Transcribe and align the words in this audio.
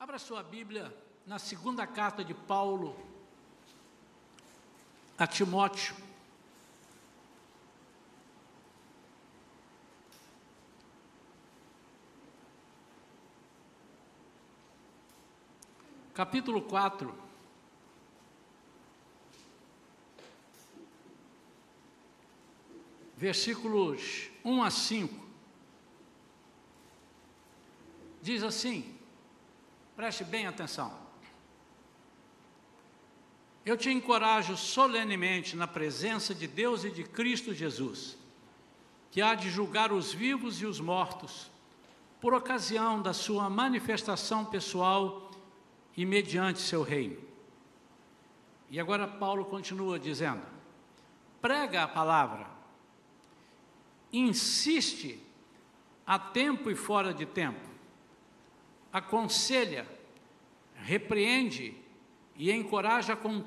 Abra 0.00 0.16
sua 0.16 0.44
Bíblia 0.44 0.94
na 1.26 1.40
segunda 1.40 1.84
carta 1.84 2.24
de 2.24 2.32
Paulo 2.32 2.96
a 5.18 5.26
Timóteo. 5.26 5.96
Capítulo 16.14 16.62
4. 16.62 17.12
Versículos 23.16 24.30
1 24.44 24.62
a 24.62 24.70
5. 24.70 25.26
Diz 28.22 28.44
assim: 28.44 28.97
Preste 29.98 30.22
bem 30.22 30.46
atenção. 30.46 30.96
Eu 33.66 33.76
te 33.76 33.90
encorajo 33.90 34.56
solenemente 34.56 35.56
na 35.56 35.66
presença 35.66 36.32
de 36.32 36.46
Deus 36.46 36.84
e 36.84 36.90
de 36.92 37.02
Cristo 37.02 37.52
Jesus, 37.52 38.16
que 39.10 39.20
há 39.20 39.34
de 39.34 39.50
julgar 39.50 39.90
os 39.92 40.12
vivos 40.12 40.62
e 40.62 40.66
os 40.66 40.78
mortos, 40.78 41.50
por 42.20 42.32
ocasião 42.32 43.02
da 43.02 43.12
sua 43.12 43.50
manifestação 43.50 44.44
pessoal 44.44 45.32
e 45.96 46.06
mediante 46.06 46.60
seu 46.60 46.84
reino. 46.84 47.20
E 48.70 48.78
agora 48.78 49.08
Paulo 49.08 49.46
continua 49.46 49.98
dizendo: 49.98 50.46
prega 51.40 51.82
a 51.82 51.88
palavra, 51.88 52.46
insiste 54.12 55.20
a 56.06 56.20
tempo 56.20 56.70
e 56.70 56.76
fora 56.76 57.12
de 57.12 57.26
tempo, 57.26 57.67
aconselha, 58.92 59.86
repreende 60.74 61.76
e 62.36 62.50
encoraja 62.50 63.16
com 63.16 63.44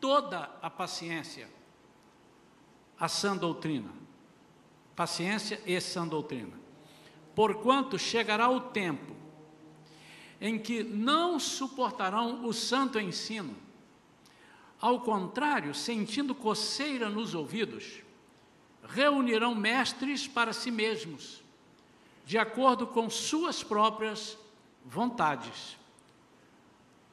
toda 0.00 0.50
a 0.60 0.68
paciência 0.68 1.48
a 2.98 3.08
sã 3.08 3.36
doutrina. 3.36 3.90
Paciência 4.94 5.60
e 5.66 5.80
sã 5.80 6.06
doutrina. 6.06 6.58
Porquanto 7.34 7.98
chegará 7.98 8.48
o 8.48 8.60
tempo 8.60 9.14
em 10.40 10.58
que 10.58 10.82
não 10.82 11.40
suportarão 11.40 12.44
o 12.44 12.52
santo 12.52 13.00
ensino. 13.00 13.56
Ao 14.80 15.00
contrário, 15.00 15.74
sentindo 15.74 16.34
coceira 16.34 17.08
nos 17.08 17.34
ouvidos, 17.34 18.02
reunirão 18.86 19.54
mestres 19.54 20.28
para 20.28 20.52
si 20.52 20.70
mesmos, 20.70 21.42
de 22.26 22.36
acordo 22.36 22.86
com 22.86 23.08
suas 23.08 23.62
próprias 23.62 24.36
vontades. 24.84 25.78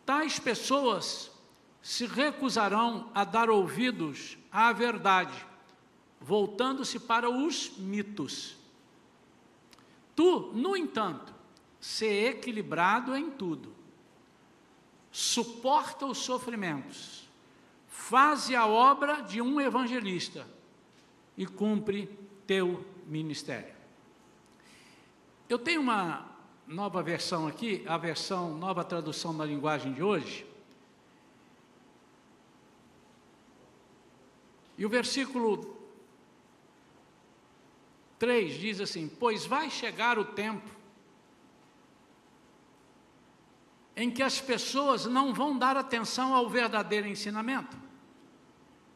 Tais 0.05 0.39
pessoas 0.39 1.31
se 1.81 2.05
recusarão 2.05 3.09
a 3.13 3.23
dar 3.23 3.49
ouvidos 3.49 4.37
à 4.51 4.71
verdade, 4.71 5.45
voltando-se 6.19 6.99
para 6.99 7.29
os 7.29 7.77
mitos. 7.77 8.57
Tu, 10.15 10.51
no 10.53 10.75
entanto, 10.75 11.33
se 11.79 12.05
equilibrado 12.05 13.15
em 13.15 13.31
tudo, 13.31 13.73
suporta 15.11 16.05
os 16.05 16.19
sofrimentos, 16.19 17.27
faze 17.87 18.55
a 18.55 18.67
obra 18.67 19.21
de 19.21 19.41
um 19.41 19.59
evangelista 19.59 20.47
e 21.35 21.45
cumpre 21.45 22.07
teu 22.45 22.85
ministério. 23.07 23.73
Eu 25.49 25.57
tenho 25.57 25.81
uma 25.81 26.30
nova 26.71 27.03
versão 27.03 27.47
aqui, 27.47 27.83
a 27.85 27.97
versão, 27.97 28.57
nova 28.57 28.83
tradução 28.83 29.35
da 29.35 29.45
linguagem 29.45 29.91
de 29.91 30.01
hoje. 30.01 30.47
E 34.77 34.85
o 34.85 34.89
versículo 34.89 35.77
3 38.17 38.57
diz 38.57 38.79
assim: 38.79 39.09
Pois 39.09 39.45
vai 39.45 39.69
chegar 39.69 40.17
o 40.17 40.23
tempo 40.23 40.69
em 43.93 44.09
que 44.09 44.23
as 44.23 44.39
pessoas 44.39 45.05
não 45.05 45.33
vão 45.33 45.57
dar 45.57 45.75
atenção 45.75 46.33
ao 46.33 46.49
verdadeiro 46.49 47.05
ensinamento, 47.05 47.77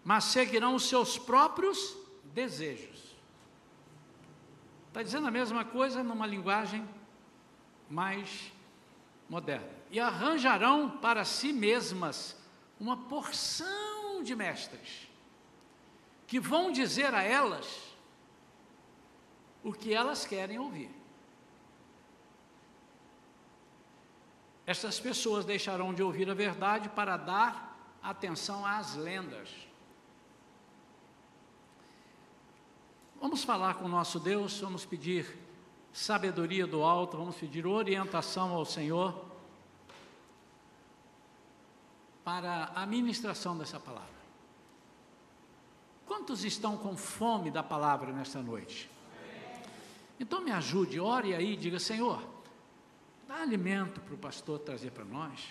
mas 0.02 0.24
seguirão 0.24 0.76
os 0.76 0.88
seus 0.88 1.18
próprios 1.18 1.96
desejos. 2.24 3.18
Está 4.88 5.04
dizendo 5.04 5.28
a 5.28 5.32
mesma 5.32 5.66
coisa 5.66 6.02
numa 6.02 6.26
linguagem 6.26 6.88
mais 7.90 8.52
moderna. 9.30 9.70
E 9.92 10.00
arranjarão 10.00 10.90
para 10.90 11.24
si 11.24 11.54
mesmas 11.54 12.38
uma 12.80 12.98
porção 12.98 14.24
de 14.24 14.36
mestres 14.36 15.08
que 16.28 16.40
vão 16.40 16.72
dizer 16.72 17.14
a 17.14 17.22
elas 17.22 17.96
o 19.64 19.72
que 19.72 19.94
elas 19.94 20.26
querem 20.26 20.60
ouvir. 20.60 20.92
Essas 24.66 25.00
pessoas 25.00 25.46
deixarão 25.46 25.94
de 25.94 26.02
ouvir 26.02 26.30
a 26.30 26.34
verdade 26.34 26.90
para 26.90 27.18
dar 27.18 27.98
atenção 28.02 28.66
às 28.66 28.96
lendas. 28.96 29.50
Vamos 33.22 33.44
falar 33.44 33.76
com 33.76 33.86
o 33.86 33.90
nosso 33.90 34.20
Deus, 34.20 34.60
vamos 34.60 34.86
pedir 34.86 35.45
sabedoria 35.96 36.68
do 36.68 36.84
alto, 36.84 37.16
vamos 37.16 37.38
pedir 37.38 37.66
orientação 37.66 38.52
ao 38.52 38.66
Senhor 38.66 39.16
para 42.22 42.66
a 42.76 42.86
ministração 42.86 43.58
dessa 43.58 43.80
palavra. 43.80 44.14
Quantos 46.06 46.44
estão 46.44 46.76
com 46.76 46.98
fome 46.98 47.50
da 47.50 47.64
palavra 47.64 48.12
nesta 48.12 48.42
noite? 48.42 48.92
Então 50.20 50.42
me 50.42 50.52
ajude, 50.52 51.00
ore 51.00 51.34
aí 51.34 51.54
e 51.54 51.56
diga: 51.56 51.80
Senhor, 51.80 52.22
dá 53.26 53.36
alimento 53.36 54.02
para 54.02 54.16
o 54.16 54.18
pastor 54.18 54.60
trazer 54.60 54.92
para 54.92 55.06
nós. 55.06 55.48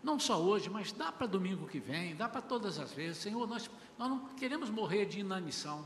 Não 0.00 0.16
só 0.20 0.40
hoje, 0.40 0.70
mas 0.70 0.92
dá 0.92 1.10
para 1.10 1.26
domingo 1.26 1.66
que 1.66 1.80
vem, 1.80 2.14
dá 2.14 2.28
para 2.28 2.40
todas 2.40 2.78
as 2.78 2.92
vezes. 2.92 3.18
Senhor, 3.18 3.48
nós, 3.48 3.68
nós 3.98 4.08
não 4.08 4.28
queremos 4.36 4.70
morrer 4.70 5.06
de 5.06 5.18
inanição, 5.18 5.84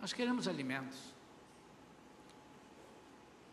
nós 0.00 0.14
queremos 0.14 0.48
alimentos. 0.48 1.15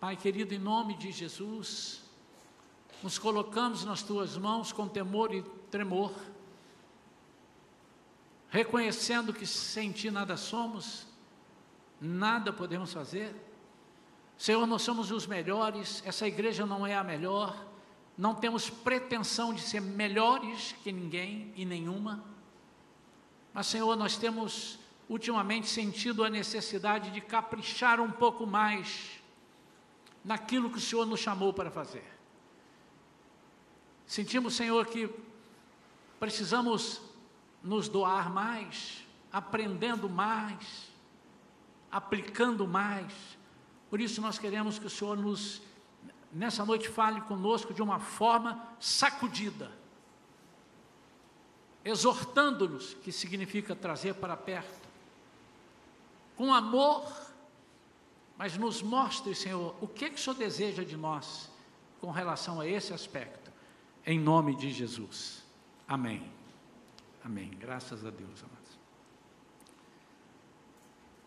Pai 0.03 0.17
querido, 0.17 0.53
em 0.53 0.59
nome 0.59 0.95
de 0.95 1.13
Jesus, 1.13 2.01
nos 3.01 3.17
colocamos 3.17 3.85
nas 3.85 4.03
tuas 4.03 4.35
mãos 4.35 4.73
com 4.73 4.85
temor 4.85 5.33
e 5.33 5.41
tremor, 5.71 6.11
reconhecendo 8.49 9.33
que 9.33 9.47
sem 9.47 9.93
ti 9.93 10.11
nada 10.11 10.35
somos, 10.35 11.07
nada 12.01 12.51
podemos 12.51 12.91
fazer. 12.91 13.33
Senhor, 14.37 14.67
nós 14.67 14.81
somos 14.81 15.09
os 15.09 15.25
melhores, 15.25 16.03
essa 16.05 16.27
igreja 16.27 16.65
não 16.65 16.85
é 16.85 16.97
a 16.97 17.01
melhor, 17.01 17.65
não 18.17 18.35
temos 18.35 18.69
pretensão 18.69 19.53
de 19.53 19.61
ser 19.61 19.79
melhores 19.79 20.75
que 20.83 20.91
ninguém 20.91 21.53
e 21.55 21.63
nenhuma, 21.63 22.21
mas, 23.53 23.67
Senhor, 23.67 23.95
nós 23.95 24.17
temos 24.17 24.77
ultimamente 25.07 25.69
sentido 25.69 26.25
a 26.25 26.29
necessidade 26.29 27.09
de 27.09 27.21
caprichar 27.21 28.01
um 28.01 28.11
pouco 28.11 28.45
mais 28.45 29.22
naquilo 30.23 30.69
que 30.69 30.78
o 30.78 30.81
Senhor 30.81 31.06
nos 31.06 31.19
chamou 31.19 31.53
para 31.53 31.69
fazer. 31.69 32.06
Sentimos, 34.06 34.56
Senhor, 34.56 34.85
que 34.85 35.09
precisamos 36.19 37.01
nos 37.61 37.88
doar 37.88 38.29
mais, 38.29 39.06
aprendendo 39.31 40.09
mais, 40.09 40.89
aplicando 41.91 42.67
mais. 42.67 43.13
Por 43.89 44.00
isso 44.00 44.22
nós 44.22 44.38
queremos 44.38 44.78
que 44.78 44.88
o 44.88 44.89
Senhor 44.89 45.17
nos 45.17 45.62
nessa 46.33 46.65
noite 46.65 46.89
fale 46.89 47.21
conosco 47.21 47.74
de 47.74 47.81
uma 47.81 48.00
forma 48.00 48.68
sacudida, 48.80 49.71
exortando-nos, 51.86 52.95
que 52.95 53.12
significa 53.12 53.75
trazer 53.75 54.15
para 54.15 54.36
perto, 54.36 54.89
com 56.36 56.53
amor 56.53 57.12
mas 58.44 58.57
nos 58.57 58.81
mostre, 58.81 59.34
Senhor, 59.34 59.74
o 59.80 59.88
que, 59.88 60.10
que 60.10 60.16
o 60.16 60.19
Senhor 60.22 60.36
deseja 60.36 60.84
de 60.84 60.98
nós 60.98 61.50
com 62.01 62.12
relação 62.12 62.60
a 62.60 62.68
esse 62.68 62.94
aspecto, 62.94 63.50
em 64.06 64.19
nome 64.19 64.54
de 64.54 64.69
Jesus. 64.69 65.42
Amém. 65.88 66.30
Amém. 67.24 67.51
Graças 67.57 68.06
a 68.06 68.10
Deus, 68.10 68.44
amados. 68.44 68.78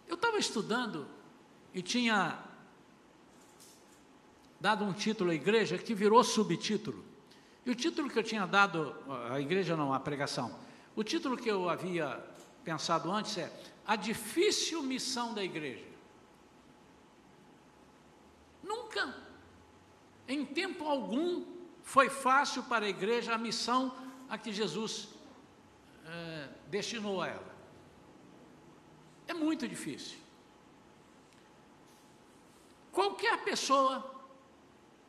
Eu 0.07 0.17
estava 0.17 0.37
estudando 0.37 1.07
e 1.73 1.81
tinha 1.81 2.39
dado 4.61 4.85
um 4.85 4.93
título 4.93 5.31
à 5.31 5.35
igreja 5.35 5.79
que 5.79 5.95
virou 5.95 6.23
subtítulo. 6.23 7.03
E 7.65 7.71
o 7.71 7.75
título 7.75 8.11
que 8.11 8.19
eu 8.19 8.23
tinha 8.23 8.45
dado, 8.45 8.95
à 9.31 9.41
igreja 9.41 9.75
não, 9.75 9.91
à 9.91 9.99
pregação, 9.99 10.55
o 10.95 11.03
título 11.03 11.39
que 11.39 11.51
eu 11.51 11.71
havia 11.71 12.23
pensado 12.63 13.11
antes 13.11 13.39
é 13.39 13.51
A 13.87 13.97
Difícil 13.97 14.83
Missão 14.83 15.33
da 15.33 15.43
Igreja. 15.43 15.96
Nunca 18.67 19.15
Em 20.29 20.45
tempo 20.45 20.85
algum 20.85 21.45
foi 21.83 22.09
fácil 22.11 22.65
para 22.65 22.85
a 22.87 22.89
igreja 22.89 23.35
a 23.35 23.39
missão 23.39 23.95
a 24.29 24.37
que 24.37 24.53
Jesus 24.53 25.09
é, 26.05 26.49
destinou 26.67 27.23
a 27.23 27.29
ela. 27.29 27.57
É 29.29 29.33
muito 29.33 29.69
difícil. 29.69 30.19
Qualquer 32.91 33.45
pessoa 33.45 34.15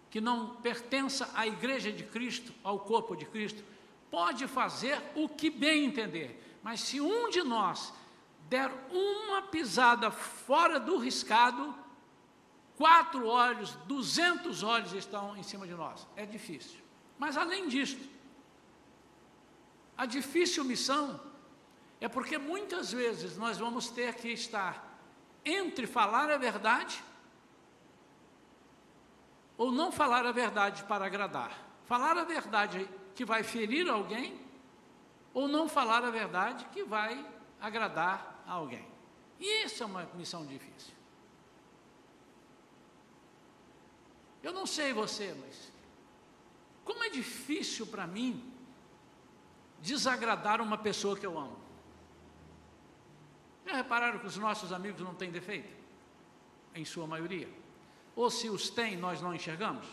que 0.10 0.22
não 0.22 0.56
pertença 0.58 1.32
à 1.34 1.48
igreja 1.48 1.92
de 1.92 2.04
Cristo, 2.04 2.54
ao 2.64 2.80
corpo 2.80 3.16
de 3.16 3.26
Cristo, 3.26 3.64
pode 4.12 4.48
fazer 4.48 5.02
o 5.16 5.28
que 5.28 5.50
bem 5.50 5.86
entender. 5.86 6.60
Mas 6.62 6.82
se 6.82 7.02
um 7.02 7.30
de 7.30 7.42
nós 7.44 7.94
der 8.50 8.72
uma 8.92 9.42
pisada 9.44 10.12
fora 10.12 10.80
do 10.80 10.98
riscado, 10.98 11.74
quatro 12.78 13.26
olhos, 13.26 13.72
duzentos 13.88 14.62
olhos 14.62 14.94
estão 14.94 15.36
em 15.36 15.44
cima 15.44 15.68
de 15.68 15.74
nós. 15.74 16.08
É 16.16 16.26
difícil. 16.26 16.80
Mas 17.18 17.36
além 17.36 17.68
disso, 17.68 17.98
a 19.98 20.06
difícil 20.06 20.64
missão 20.64 21.20
é 22.00 22.08
porque 22.08 22.38
muitas 22.38 22.92
vezes 22.92 23.36
nós 23.36 23.58
vamos 23.58 23.90
ter 23.90 24.14
que 24.14 24.30
estar 24.30 25.00
entre 25.44 25.88
falar 25.88 26.30
a 26.30 26.38
verdade 26.38 27.04
ou 29.58 29.72
não 29.72 29.92
falar 29.92 30.26
a 30.26 30.32
verdade 30.32 30.84
para 30.84 31.06
agradar. 31.06 31.66
Falar 31.86 32.16
a 32.16 32.24
verdade 32.24 32.88
que 33.16 33.26
vai 33.26 33.42
ferir 33.42 33.90
alguém 33.90 34.40
ou 35.34 35.48
não 35.48 35.68
falar 35.68 36.04
a 36.04 36.12
verdade 36.12 36.66
que 36.66 36.84
vai 36.84 37.26
agradar 37.60 38.44
a 38.46 38.54
alguém. 38.54 38.88
E 39.40 39.66
isso 39.66 39.82
é 39.82 39.86
uma 39.86 40.08
missão 40.14 40.46
difícil. 40.46 40.97
Eu 44.44 44.54
não 44.54 44.66
sei 44.66 44.94
você, 44.94 45.36
mas 45.40 45.72
como 46.84 47.04
é 47.04 47.10
difícil 47.10 47.86
para 47.88 48.08
mim 48.08 48.54
desagradar 49.82 50.62
uma 50.62 50.78
pessoa 50.78 51.18
que 51.18 51.26
eu 51.26 51.38
amo. 51.38 51.58
Já 53.66 53.74
repararam 53.76 54.20
que 54.20 54.26
os 54.26 54.38
nossos 54.38 54.72
amigos 54.72 55.02
não 55.02 55.14
têm 55.14 55.30
defeito? 55.30 55.76
Em 56.74 56.86
sua 56.86 57.06
maioria. 57.06 57.50
Ou 58.16 58.30
se 58.32 58.50
os 58.50 58.70
têm, 58.70 58.96
nós 58.96 59.22
não 59.22 59.36
enxergamos? 59.36 59.86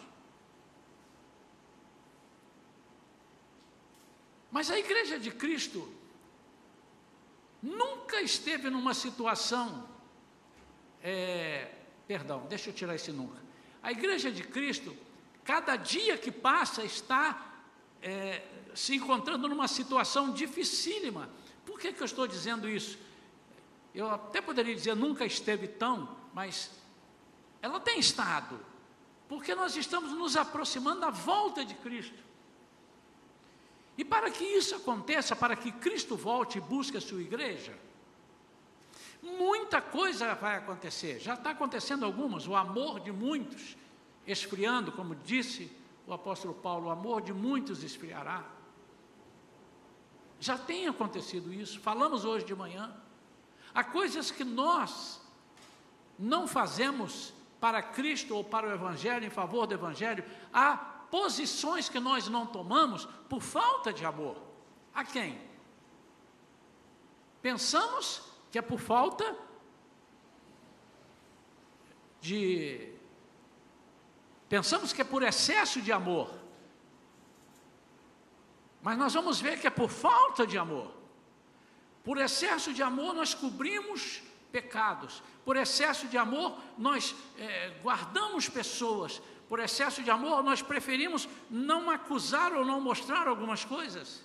Mas 4.51 4.71
a 4.71 4.79
igreja 4.79 5.19
de 5.19 5.33
Cristo 5.33 5.93
nunca 7.61 8.21
esteve 8.21 8.71
numa 8.71 8.95
situação. 8.95 9.89
É, 11.03 11.75
perdão, 12.07 12.47
deixa 12.47 12.71
eu 12.71 12.75
tirar 12.75 12.95
esse 12.95 13.11
nunca. 13.11 13.43
A 13.85 13.93
igreja 13.93 14.33
de 14.33 14.43
Cristo, 14.43 14.97
cada 15.45 15.77
dia 15.77 16.17
que 16.17 16.33
passa, 16.33 16.83
está 16.83 17.55
é, 18.01 18.43
se 18.75 18.97
encontrando 18.97 19.47
numa 19.47 19.69
situação 19.69 20.33
dificílima. 20.33 21.29
Por 21.67 21.79
que, 21.79 21.93
que 21.93 22.01
eu 22.01 22.07
estou 22.07 22.27
dizendo 22.27 22.67
isso? 22.67 22.99
Eu 23.95 24.11
até 24.11 24.41
poderia 24.41 24.75
dizer 24.75 24.97
nunca 24.97 25.27
esteve 25.27 25.69
tão, 25.69 26.17
mas 26.33 26.71
ela 27.61 27.79
tem 27.79 27.99
estado, 27.99 28.59
porque 29.29 29.55
nós 29.55 29.77
estamos 29.77 30.13
nos 30.13 30.35
aproximando 30.35 31.01
da 31.01 31.11
volta 31.11 31.63
de 31.63 31.75
Cristo. 31.75 32.25
E 33.99 34.05
para 34.05 34.31
que 34.31 34.45
isso 34.45 34.75
aconteça, 34.77 35.37
para 35.37 35.55
que 35.55 35.71
Cristo 35.71 36.17
volte 36.17 36.57
e 36.57 36.61
busque 36.63 36.97
a 36.97 37.03
sua 37.03 37.21
igreja, 37.21 37.79
muita 39.25 39.81
coisa 39.81 40.35
vai 40.35 40.57
acontecer. 40.57 41.19
Já 41.19 41.35
está 41.35 41.51
acontecendo 41.51 42.05
algumas, 42.05 42.47
o 42.47 42.55
amor 42.55 43.01
de 43.01 43.11
muitos 43.11 43.77
esfriando, 44.27 44.93
como 44.93 45.15
disse 45.15 45.75
o 46.07 46.13
apóstolo 46.13 46.55
Paulo, 46.55 46.89
o 46.89 46.91
amor 46.91 47.23
de 47.23 47.33
muitos 47.33 47.83
esfriará. 47.83 48.45
Já 50.39 50.59
tem 50.59 50.87
acontecido 50.87 51.53
isso, 51.53 51.81
falamos 51.81 52.25
hoje 52.25 52.45
de 52.45 52.55
manhã. 52.55 52.95
Há 53.75 53.83
coisas 53.83 54.31
que 54.31 54.45
nós 54.45 55.21
não 56.19 56.47
fazemos 56.47 57.33
para 57.59 57.83
Cristo 57.83 58.37
ou 58.37 58.45
para 58.45 58.69
o 58.69 58.73
Evangelho, 58.73 59.25
em 59.25 59.31
favor 59.31 59.67
do 59.67 59.73
Evangelho, 59.73 60.23
há 60.53 60.77
posições 61.11 61.89
que 61.89 61.99
nós 61.99 62.29
não 62.29 62.47
tomamos 62.47 63.07
por 63.29 63.41
falta 63.41 63.91
de 63.91 64.05
amor. 64.05 64.37
A 64.95 65.03
quem? 65.03 65.41
Pensamos 67.41 68.34
que 68.55 68.59
é 68.59 68.63
por 68.63 68.79
falta 68.79 69.37
de. 72.21 72.89
Pensamos 74.49 74.93
que 74.93 75.01
é 75.03 75.05
por 75.05 75.25
excesso 75.25 75.83
de 75.83 75.91
amor. 75.91 76.31
Mas 78.81 78.97
nós 78.97 79.13
vamos 79.13 79.41
ver 79.41 79.59
que 79.61 79.67
é 79.67 79.71
por 79.71 79.91
falta 79.91 80.47
de 80.47 80.57
amor. 80.57 80.95
Por 82.05 82.17
excesso 82.17 82.73
de 82.73 82.81
amor, 82.81 83.13
nós 83.13 83.35
cobrimos 83.35 84.23
pecados. 84.53 85.21
Por 85.45 85.57
excesso 85.57 86.07
de 86.07 86.17
amor, 86.17 86.57
nós 86.79 87.13
é, 87.37 87.71
guardamos 87.83 88.49
pessoas 88.49 89.21
por 89.49 89.59
excesso 89.59 90.01
de 90.01 90.13
amor, 90.13 90.45
nós 90.45 90.63
preferimos 90.63 91.29
não 91.51 91.91
acusar 91.91 92.53
ou 92.53 92.65
não 92.65 92.81
mostrar 92.81 93.27
algumas 93.27 93.65
coisas. 93.65 94.23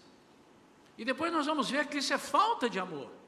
E 1.00 1.04
depois 1.04 1.34
nós 1.34 1.48
vamos 1.48 1.68
ver 1.68 1.88
que 1.88 1.98
isso 1.98 2.14
é 2.14 2.20
falta 2.20 2.70
de 2.70 2.78
amor. 2.78 3.19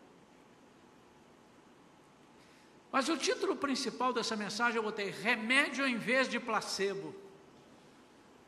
Mas 2.92 3.08
o 3.08 3.18
título 3.18 3.56
principal 3.56 4.12
dessa 4.12 4.36
mensagem 4.36 4.78
eu 4.78 4.84
botei 4.84 5.10
remédio 5.10 5.88
em 5.88 5.98
vez 5.98 6.28
de 6.28 6.40
placebo. 6.40 7.16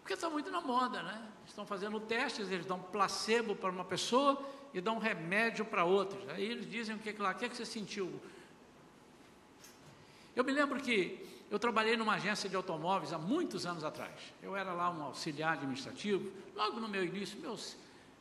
Porque 0.01 0.13
está 0.13 0.29
muito 0.29 0.51
na 0.51 0.59
moda, 0.59 1.01
né? 1.01 1.29
Estão 1.47 1.65
fazendo 1.65 1.99
testes, 1.99 2.51
eles 2.51 2.65
dão 2.65 2.77
placebo 2.77 3.55
para 3.55 3.71
uma 3.71 3.85
pessoa 3.85 4.43
e 4.73 4.81
dão 4.81 4.97
remédio 4.97 5.63
para 5.63 5.85
outros. 5.85 6.27
Aí 6.29 6.43
eles 6.43 6.69
dizem 6.69 6.95
o 6.95 6.99
que 6.99 7.13
lá, 7.13 7.31
o 7.31 7.35
que, 7.35 7.47
que 7.47 7.55
você 7.55 7.65
sentiu? 7.65 8.19
Eu 10.35 10.43
me 10.43 10.51
lembro 10.51 10.79
que 10.81 11.25
eu 11.49 11.57
trabalhei 11.57 11.95
numa 11.95 12.15
agência 12.15 12.49
de 12.49 12.55
automóveis 12.55 13.13
há 13.13 13.17
muitos 13.17 13.65
anos 13.65 13.83
atrás. 13.83 14.33
Eu 14.41 14.57
era 14.57 14.73
lá 14.73 14.89
um 14.89 15.03
auxiliar 15.03 15.53
administrativo, 15.53 16.31
logo 16.53 16.81
no 16.81 16.89
meu 16.89 17.05
início, 17.05 17.39
meus. 17.39 17.77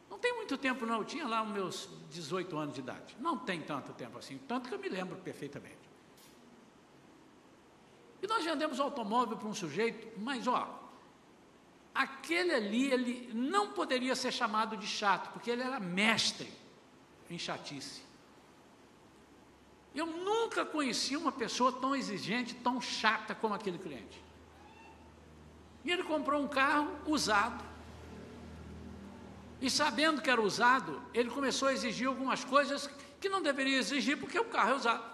Não 0.08 0.18
tem 0.18 0.34
muito 0.36 0.56
tempo, 0.58 0.86
não. 0.86 0.98
Eu 0.98 1.04
tinha 1.04 1.26
lá 1.26 1.42
os 1.42 1.48
meus 1.48 1.88
18 2.10 2.56
anos 2.56 2.74
de 2.74 2.80
idade. 2.80 3.16
Não 3.18 3.38
tem 3.38 3.60
tanto 3.60 3.92
tempo 3.94 4.18
assim, 4.18 4.38
tanto 4.46 4.68
que 4.68 4.74
eu 4.74 4.78
me 4.78 4.88
lembro 4.88 5.16
perfeitamente. 5.16 5.81
E 8.22 8.26
nós 8.28 8.44
vendemos 8.44 8.78
automóvel 8.78 9.36
para 9.36 9.48
um 9.48 9.54
sujeito, 9.54 10.16
mas 10.20 10.46
ó, 10.46 10.78
aquele 11.92 12.54
ali, 12.54 12.92
ele 12.92 13.30
não 13.34 13.72
poderia 13.72 14.14
ser 14.14 14.32
chamado 14.32 14.76
de 14.76 14.86
chato, 14.86 15.32
porque 15.32 15.50
ele 15.50 15.62
era 15.62 15.80
mestre 15.80 16.50
em 17.28 17.36
chatice. 17.36 18.02
Eu 19.92 20.06
nunca 20.06 20.64
conheci 20.64 21.16
uma 21.16 21.32
pessoa 21.32 21.72
tão 21.72 21.96
exigente, 21.96 22.54
tão 22.54 22.80
chata 22.80 23.34
como 23.34 23.54
aquele 23.54 23.78
cliente. 23.78 24.22
E 25.84 25.90
ele 25.90 26.04
comprou 26.04 26.40
um 26.40 26.48
carro 26.48 26.96
usado. 27.06 27.62
E 29.60 29.68
sabendo 29.68 30.22
que 30.22 30.30
era 30.30 30.40
usado, 30.40 31.02
ele 31.12 31.28
começou 31.28 31.68
a 31.68 31.72
exigir 31.72 32.06
algumas 32.06 32.44
coisas 32.44 32.88
que 33.20 33.28
não 33.28 33.42
deveria 33.42 33.78
exigir 33.78 34.18
porque 34.18 34.38
o 34.38 34.44
carro 34.44 34.70
é 34.70 34.74
usado. 34.74 35.04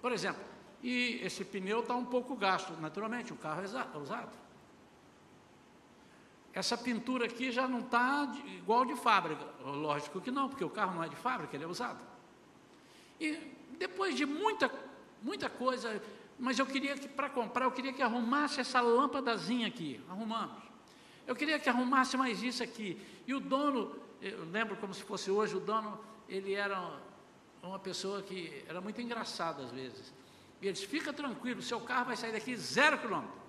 Por 0.00 0.12
exemplo, 0.12 0.49
e 0.82 1.20
esse 1.22 1.44
pneu 1.44 1.80
está 1.80 1.94
um 1.94 2.04
pouco 2.04 2.34
gasto, 2.34 2.72
naturalmente, 2.80 3.32
o 3.32 3.36
carro 3.36 3.62
é 3.62 3.98
usado. 3.98 4.38
Essa 6.52 6.76
pintura 6.76 7.26
aqui 7.26 7.52
já 7.52 7.68
não 7.68 7.80
está 7.80 8.32
igual 8.56 8.84
de 8.84 8.96
fábrica. 8.96 9.44
Lógico 9.62 10.20
que 10.20 10.30
não, 10.30 10.48
porque 10.48 10.64
o 10.64 10.70
carro 10.70 10.94
não 10.94 11.04
é 11.04 11.08
de 11.08 11.16
fábrica, 11.16 11.56
ele 11.56 11.64
é 11.64 11.66
usado. 11.66 12.00
E 13.20 13.38
depois 13.78 14.16
de 14.16 14.26
muita, 14.26 14.70
muita 15.22 15.48
coisa, 15.48 16.02
mas 16.38 16.58
eu 16.58 16.66
queria 16.66 16.96
que, 16.96 17.06
para 17.06 17.28
comprar, 17.28 17.66
eu 17.66 17.70
queria 17.70 17.92
que 17.92 18.02
arrumasse 18.02 18.60
essa 18.60 18.80
lâmpadazinha 18.80 19.68
aqui. 19.68 20.00
Arrumamos. 20.08 20.62
Eu 21.26 21.36
queria 21.36 21.58
que 21.60 21.68
arrumasse 21.68 22.16
mais 22.16 22.42
isso 22.42 22.62
aqui. 22.62 23.00
E 23.26 23.34
o 23.34 23.38
dono, 23.38 23.94
eu 24.20 24.44
lembro 24.50 24.76
como 24.76 24.92
se 24.92 25.02
fosse 25.04 25.30
hoje, 25.30 25.54
o 25.54 25.60
dono, 25.60 26.00
ele 26.28 26.54
era 26.54 26.98
uma 27.62 27.78
pessoa 27.78 28.22
que 28.22 28.64
era 28.66 28.80
muito 28.80 29.00
engraçado 29.00 29.62
às 29.62 29.70
vezes. 29.70 30.12
E 30.60 30.66
ele 30.66 30.72
disse, 30.72 30.86
fica 30.86 31.12
tranquilo, 31.12 31.62
seu 31.62 31.80
carro 31.80 32.06
vai 32.06 32.16
sair 32.16 32.32
daqui 32.32 32.56
zero 32.56 32.98
quilômetro. 32.98 33.40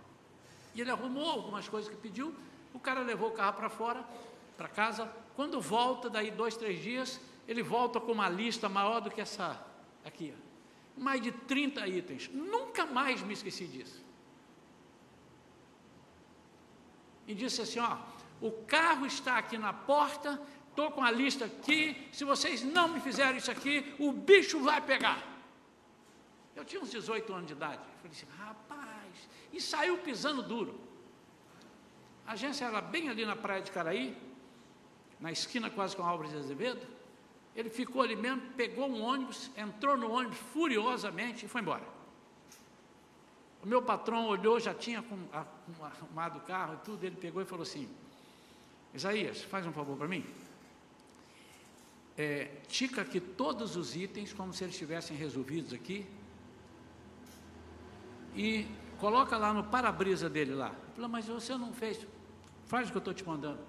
E 0.73 0.81
ele 0.81 0.89
arrumou 0.89 1.29
algumas 1.29 1.67
coisas 1.67 1.89
que 1.89 1.97
pediu, 1.97 2.33
o 2.73 2.79
cara 2.79 3.01
levou 3.01 3.29
o 3.29 3.33
carro 3.33 3.53
para 3.53 3.69
fora, 3.69 4.05
para 4.57 4.67
casa. 4.67 5.11
Quando 5.35 5.59
volta, 5.59 6.09
daí 6.09 6.31
dois, 6.31 6.55
três 6.55 6.81
dias, 6.81 7.19
ele 7.47 7.61
volta 7.61 7.99
com 7.99 8.11
uma 8.11 8.29
lista 8.29 8.69
maior 8.69 9.01
do 9.01 9.11
que 9.11 9.19
essa 9.19 9.61
aqui, 10.05 10.33
mais 10.97 11.21
de 11.21 11.31
30 11.31 11.87
itens. 11.87 12.29
Nunca 12.33 12.85
mais 12.85 13.21
me 13.21 13.33
esqueci 13.33 13.65
disso. 13.65 14.01
E 17.27 17.35
disse 17.35 17.61
assim: 17.61 17.79
ó, 17.79 17.97
o 18.39 18.51
carro 18.65 19.05
está 19.05 19.37
aqui 19.37 19.57
na 19.57 19.73
porta, 19.73 20.41
estou 20.69 20.91
com 20.91 21.03
a 21.03 21.11
lista 21.11 21.45
aqui. 21.45 22.07
Se 22.11 22.23
vocês 22.23 22.63
não 22.63 22.87
me 22.87 22.99
fizerem 22.99 23.37
isso 23.37 23.51
aqui, 23.51 23.95
o 23.99 24.11
bicho 24.11 24.59
vai 24.59 24.81
pegar. 24.81 25.30
Eu 26.61 26.65
tinha 26.65 26.79
uns 26.79 26.91
18 26.91 27.33
anos 27.33 27.47
de 27.47 27.53
idade. 27.53 27.81
Eu 27.81 27.97
falei 28.03 28.11
assim, 28.11 28.27
rapaz, 28.37 29.29
e 29.51 29.59
saiu 29.59 29.97
pisando 29.97 30.43
duro. 30.43 30.79
A 32.23 32.33
agência 32.33 32.65
era 32.65 32.79
bem 32.79 33.09
ali 33.09 33.25
na 33.25 33.35
praia 33.35 33.63
de 33.63 33.71
Caraí, 33.71 34.15
na 35.19 35.31
esquina 35.31 35.71
quase 35.71 35.95
com 35.95 36.03
a 36.03 36.07
Álvares 36.07 36.31
de 36.31 36.37
Azevedo. 36.37 36.85
Ele 37.55 37.71
ficou 37.71 38.03
ali 38.03 38.15
mesmo, 38.15 38.43
pegou 38.55 38.87
um 38.87 39.01
ônibus, 39.01 39.49
entrou 39.57 39.97
no 39.97 40.11
ônibus 40.11 40.37
furiosamente 40.53 41.47
e 41.47 41.49
foi 41.49 41.61
embora. 41.61 41.83
O 43.63 43.67
meu 43.67 43.81
patrão 43.81 44.27
olhou, 44.27 44.59
já 44.59 44.75
tinha 44.75 45.03
arrumado 45.73 46.37
o 46.37 46.41
carro 46.41 46.75
e 46.75 46.85
tudo, 46.85 47.03
ele 47.03 47.15
pegou 47.15 47.41
e 47.41 47.45
falou 47.45 47.63
assim: 47.63 47.89
Isaías, 48.93 49.41
faz 49.41 49.65
um 49.65 49.73
favor 49.73 49.97
para 49.97 50.07
mim. 50.07 50.23
É, 52.15 52.51
tica 52.67 53.01
aqui 53.01 53.19
todos 53.19 53.75
os 53.75 53.95
itens 53.95 54.31
como 54.31 54.53
se 54.53 54.63
eles 54.63 54.75
estivessem 54.75 55.17
resolvidos 55.17 55.73
aqui 55.73 56.05
e 58.35 58.67
coloca 58.99 59.37
lá 59.37 59.53
no 59.53 59.63
para-brisa 59.63 60.29
dele 60.29 60.53
lá. 60.53 60.73
Falou, 60.95 61.09
mas 61.09 61.27
você 61.27 61.55
não 61.55 61.73
fez, 61.73 62.05
faz 62.67 62.87
o 62.87 62.91
que 62.91 62.97
eu 62.97 62.99
estou 62.99 63.13
te 63.13 63.25
mandando. 63.25 63.59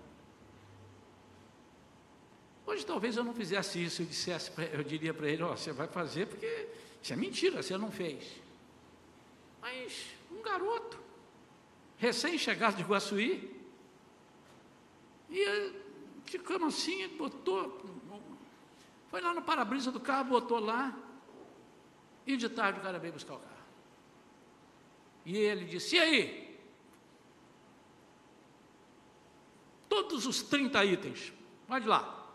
Hoje 2.64 2.86
talvez 2.86 3.16
eu 3.16 3.24
não 3.24 3.34
fizesse 3.34 3.82
isso, 3.82 4.02
eu, 4.02 4.06
dissesse 4.06 4.52
eu 4.72 4.84
diria 4.84 5.12
para 5.12 5.28
ele, 5.28 5.42
ó, 5.42 5.52
oh, 5.52 5.56
você 5.56 5.72
vai 5.72 5.88
fazer 5.88 6.26
porque 6.26 6.68
isso 7.02 7.12
é 7.12 7.16
mentira, 7.16 7.62
você 7.62 7.76
não 7.76 7.90
fez. 7.90 8.40
Mas 9.60 10.06
um 10.30 10.42
garoto, 10.42 10.98
recém-chegado 11.98 12.76
de 12.76 12.82
Guaçuí, 12.82 13.60
e 15.30 15.72
ficamos 16.24 16.74
assim, 16.74 17.08
botou, 17.16 17.80
foi 19.10 19.20
lá 19.20 19.34
no 19.34 19.42
para-brisa 19.42 19.90
do 19.90 20.00
carro, 20.00 20.30
botou 20.30 20.60
lá, 20.60 20.96
e 22.26 22.36
de 22.36 22.48
tarde 22.48 22.78
o 22.78 22.82
cara 22.82 22.98
veio 22.98 23.12
buscar 23.12 23.34
o 23.34 23.38
carro. 23.38 23.51
E 25.24 25.36
ele 25.36 25.64
disse: 25.64 25.96
E 25.96 25.98
aí? 25.98 26.42
Todos 29.88 30.26
os 30.26 30.42
30 30.42 30.84
itens, 30.84 31.32
pode 31.66 31.86
lá. 31.86 32.26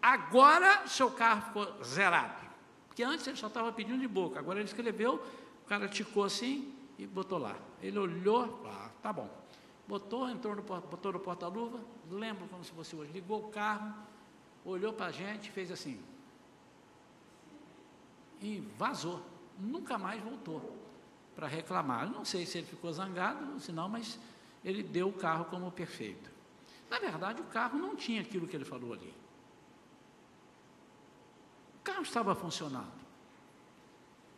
Agora 0.00 0.86
seu 0.86 1.10
carro 1.10 1.42
ficou 1.42 1.82
zerado. 1.82 2.44
Porque 2.86 3.02
antes 3.02 3.26
ele 3.26 3.36
só 3.36 3.48
estava 3.48 3.72
pedindo 3.72 3.98
de 3.98 4.06
boca, 4.06 4.38
agora 4.38 4.60
ele 4.60 4.68
escreveu, 4.68 5.14
o 5.64 5.66
cara 5.66 5.88
ticou 5.88 6.22
assim 6.22 6.72
e 6.96 7.06
botou 7.06 7.38
lá. 7.38 7.56
Ele 7.82 7.98
olhou, 7.98 8.62
ah, 8.66 8.90
tá 9.02 9.12
bom. 9.12 9.28
Botou, 9.88 10.28
entrou 10.30 10.54
no, 10.54 10.62
botou 10.62 11.12
no 11.12 11.18
porta-luva, 11.18 11.80
lembro 12.08 12.46
como 12.46 12.62
se 12.62 12.70
fosse 12.70 12.94
hoje, 12.94 13.10
ligou 13.12 13.46
o 13.46 13.48
carro, 13.48 13.92
olhou 14.64 14.92
para 14.92 15.06
a 15.06 15.10
gente, 15.10 15.50
fez 15.50 15.72
assim. 15.72 16.00
E 18.40 18.60
vazou. 18.78 19.20
Nunca 19.58 19.98
mais 19.98 20.22
voltou 20.22 20.83
para 21.34 21.46
reclamar. 21.46 22.10
não 22.10 22.24
sei 22.24 22.46
se 22.46 22.58
ele 22.58 22.66
ficou 22.66 22.92
zangado, 22.92 23.58
se 23.60 23.72
não, 23.72 23.88
mas 23.88 24.18
ele 24.64 24.82
deu 24.82 25.08
o 25.08 25.12
carro 25.12 25.44
como 25.46 25.70
perfeito. 25.70 26.30
Na 26.88 26.98
verdade, 26.98 27.40
o 27.40 27.44
carro 27.44 27.78
não 27.78 27.96
tinha 27.96 28.20
aquilo 28.20 28.46
que 28.46 28.56
ele 28.56 28.64
falou 28.64 28.92
ali. 28.92 29.12
O 31.80 31.82
carro 31.82 32.02
estava 32.02 32.34
funcionando. 32.34 33.04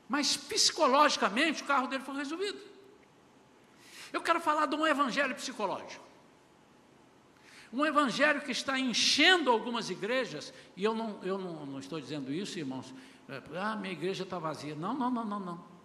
Mas 0.09 0.37
psicologicamente 0.37 1.63
o 1.63 1.67
carro 1.67 1.87
dele 1.87 2.03
foi 2.03 2.17
resolvido. 2.17 2.59
Eu 4.13 4.21
quero 4.21 4.41
falar 4.41 4.67
de 4.67 4.75
um 4.75 4.87
evangelho 4.87 5.35
psicológico. 5.35 6.05
Um 7.73 7.85
evangelho 7.85 8.41
que 8.41 8.53
está 8.53 8.79
enchendo 8.79 9.51
algumas 9.51 9.91
igrejas, 9.91 10.55
e 10.77 10.85
eu 10.85 10.95
não, 10.95 11.23
eu 11.23 11.37
não, 11.37 11.67
não 11.67 11.79
estou 11.79 12.01
dizendo 12.01 12.33
isso, 12.33 12.59
irmãos, 12.59 12.95
é, 13.29 13.43
ah, 13.57 13.75
minha 13.77 13.93
igreja 13.93 14.23
está 14.23 14.39
vazia. 14.39 14.75
Não, 14.75 14.95
não, 14.95 15.11
não, 15.11 15.25
não, 15.25 15.41
não. 15.41 15.76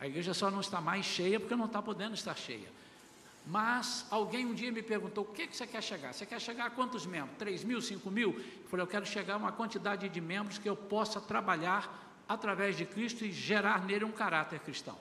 A 0.00 0.06
igreja 0.06 0.32
só 0.32 0.50
não 0.50 0.60
está 0.60 0.80
mais 0.80 1.04
cheia 1.04 1.40
porque 1.40 1.56
não 1.56 1.66
está 1.66 1.82
podendo 1.82 2.14
estar 2.14 2.36
cheia. 2.36 2.70
Mas 3.46 4.06
alguém 4.10 4.46
um 4.46 4.54
dia 4.54 4.70
me 4.70 4.82
perguntou: 4.82 5.24
o 5.24 5.28
que, 5.28 5.46
que 5.46 5.56
você 5.56 5.66
quer 5.66 5.82
chegar? 5.82 6.12
Você 6.12 6.26
quer 6.26 6.40
chegar 6.40 6.66
a 6.66 6.70
quantos 6.70 7.06
membros? 7.06 7.36
3 7.38 7.64
mil, 7.64 7.80
5 7.80 8.10
mil? 8.10 8.32
Eu 8.32 8.68
falei: 8.68 8.82
eu 8.82 8.86
quero 8.86 9.06
chegar 9.06 9.34
a 9.34 9.36
uma 9.38 9.52
quantidade 9.52 10.08
de 10.08 10.20
membros 10.20 10.58
que 10.58 10.68
eu 10.68 10.76
possa 10.76 11.20
trabalhar 11.20 12.22
através 12.28 12.76
de 12.76 12.84
Cristo 12.84 13.24
e 13.24 13.32
gerar 13.32 13.84
nele 13.84 14.04
um 14.04 14.12
caráter 14.12 14.60
cristão. 14.60 14.98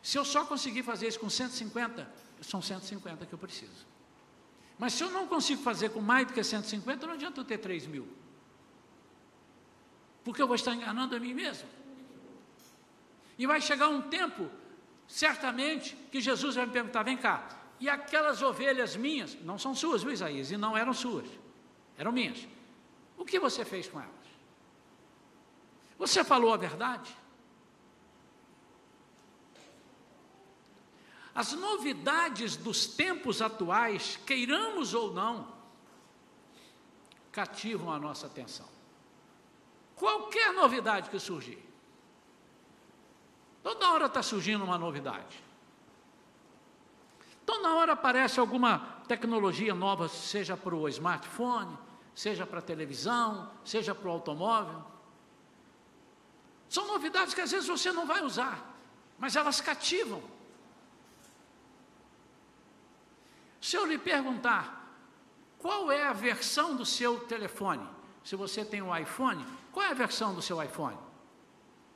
Se 0.00 0.16
eu 0.16 0.24
só 0.24 0.44
conseguir 0.44 0.82
fazer 0.82 1.08
isso 1.08 1.18
com 1.18 1.28
150, 1.28 2.08
são 2.40 2.62
150 2.62 3.26
que 3.26 3.32
eu 3.32 3.38
preciso. 3.38 3.86
Mas 4.78 4.92
se 4.92 5.02
eu 5.02 5.10
não 5.10 5.26
consigo 5.26 5.62
fazer 5.62 5.88
com 5.90 6.00
mais 6.00 6.26
do 6.26 6.32
que 6.32 6.44
150, 6.44 7.06
não 7.06 7.14
adianta 7.14 7.40
eu 7.40 7.44
ter 7.44 7.58
3 7.58 7.86
mil. 7.86 8.06
Porque 10.22 10.40
eu 10.40 10.46
vou 10.46 10.56
estar 10.56 10.74
enganando 10.74 11.16
a 11.16 11.18
mim 11.18 11.34
mesmo. 11.34 11.68
E 13.38 13.46
vai 13.46 13.60
chegar 13.60 13.88
um 13.88 14.02
tempo, 14.02 14.50
certamente, 15.06 15.96
que 16.10 16.20
Jesus 16.20 16.54
vai 16.54 16.66
me 16.66 16.72
perguntar: 16.72 17.02
vem 17.02 17.16
cá, 17.16 17.48
e 17.80 17.88
aquelas 17.88 18.42
ovelhas 18.42 18.96
minhas, 18.96 19.34
não 19.42 19.58
são 19.58 19.74
suas, 19.74 20.02
viu, 20.02 20.12
Isaías? 20.12 20.50
E 20.50 20.56
não 20.56 20.76
eram 20.76 20.92
suas, 20.92 21.28
eram 21.96 22.12
minhas. 22.12 22.46
O 23.16 23.24
que 23.24 23.38
você 23.38 23.64
fez 23.64 23.88
com 23.88 24.00
elas? 24.00 24.12
Você 25.98 26.24
falou 26.24 26.52
a 26.52 26.56
verdade? 26.56 27.14
As 31.34 31.52
novidades 31.52 32.56
dos 32.56 32.86
tempos 32.86 33.42
atuais, 33.42 34.18
queiramos 34.24 34.94
ou 34.94 35.12
não, 35.12 35.52
cativam 37.32 37.92
a 37.92 37.98
nossa 37.98 38.26
atenção. 38.26 38.68
Qualquer 39.96 40.52
novidade 40.52 41.10
que 41.10 41.18
surgir, 41.18 41.58
Toda 43.64 43.92
hora 43.92 44.06
está 44.06 44.22
surgindo 44.22 44.62
uma 44.62 44.76
novidade. 44.76 45.42
Toda 47.46 47.74
hora 47.76 47.94
aparece 47.94 48.38
alguma 48.38 48.78
tecnologia 49.08 49.74
nova, 49.74 50.06
seja 50.06 50.54
para 50.54 50.74
o 50.74 50.86
smartphone, 50.86 51.78
seja 52.14 52.46
para 52.46 52.58
a 52.58 52.62
televisão, 52.62 53.50
seja 53.64 53.94
para 53.94 54.06
o 54.06 54.12
automóvel. 54.12 54.84
São 56.68 56.86
novidades 56.86 57.32
que 57.32 57.40
às 57.40 57.52
vezes 57.52 57.66
você 57.66 57.90
não 57.90 58.06
vai 58.06 58.22
usar, 58.22 58.62
mas 59.18 59.34
elas 59.34 59.62
cativam. 59.62 60.22
Se 63.62 63.76
eu 63.76 63.86
lhe 63.86 63.96
perguntar 63.96 64.94
qual 65.58 65.90
é 65.90 66.06
a 66.06 66.12
versão 66.12 66.76
do 66.76 66.84
seu 66.84 67.20
telefone, 67.20 67.88
se 68.22 68.36
você 68.36 68.62
tem 68.62 68.82
um 68.82 68.94
iPhone, 68.94 69.42
qual 69.72 69.86
é 69.86 69.90
a 69.90 69.94
versão 69.94 70.34
do 70.34 70.42
seu 70.42 70.62
iPhone? 70.62 70.98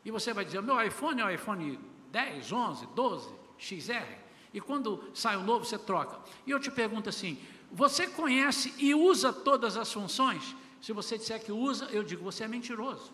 E 0.04 0.10
você 0.10 0.32
vai 0.32 0.44
dizer: 0.44 0.62
meu 0.62 0.80
iPhone 0.80 1.20
é 1.20 1.24
o 1.24 1.30
iPhone 1.30 1.78
10, 2.10 2.52
11, 2.52 2.86
12, 2.94 3.34
XR. 3.58 4.18
E 4.52 4.60
quando 4.60 5.10
sai 5.14 5.36
o 5.36 5.42
novo, 5.42 5.64
você 5.64 5.78
troca. 5.78 6.18
E 6.46 6.50
eu 6.50 6.58
te 6.58 6.70
pergunto 6.70 7.08
assim: 7.08 7.38
você 7.70 8.06
conhece 8.06 8.74
e 8.78 8.94
usa 8.94 9.32
todas 9.32 9.76
as 9.76 9.92
funções? 9.92 10.56
Se 10.80 10.92
você 10.92 11.18
disser 11.18 11.42
que 11.44 11.52
usa, 11.52 11.86
eu 11.86 12.02
digo: 12.02 12.24
você 12.24 12.44
é 12.44 12.48
mentiroso. 12.48 13.12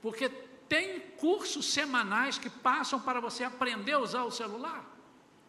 Porque 0.00 0.28
tem 0.68 1.00
cursos 1.18 1.66
semanais 1.66 2.38
que 2.38 2.48
passam 2.48 3.00
para 3.00 3.20
você 3.20 3.44
aprender 3.44 3.92
a 3.92 3.98
usar 3.98 4.24
o 4.24 4.30
celular. 4.30 4.88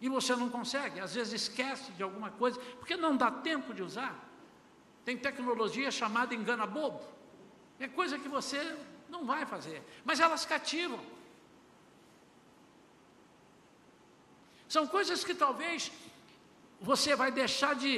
E 0.02 0.10
você 0.10 0.36
não 0.36 0.50
consegue, 0.50 1.00
às 1.00 1.14
vezes 1.14 1.44
esquece 1.44 1.92
de 1.92 2.02
alguma 2.02 2.32
coisa, 2.32 2.60
porque 2.80 2.98
não 2.98 3.16
dá 3.16 3.30
tempo 3.30 3.72
de 3.72 3.84
usar. 3.84 4.28
Tem 5.06 5.16
tecnologia 5.16 5.92
chamada 5.92 6.34
engana 6.34 6.66
bobo. 6.66 7.02
É 7.80 7.88
coisa 7.88 8.18
que 8.18 8.28
você 8.28 8.76
não 9.12 9.26
vai 9.26 9.46
fazer. 9.46 9.84
Mas 10.04 10.20
elas 10.20 10.46
cativam. 10.46 11.00
São 14.68 14.88
coisas 14.88 15.24
que 15.24 15.36
talvez 15.36 15.92
você 16.80 17.16
vai 17.16 17.30
deixar 17.30 17.76
de 17.76 17.92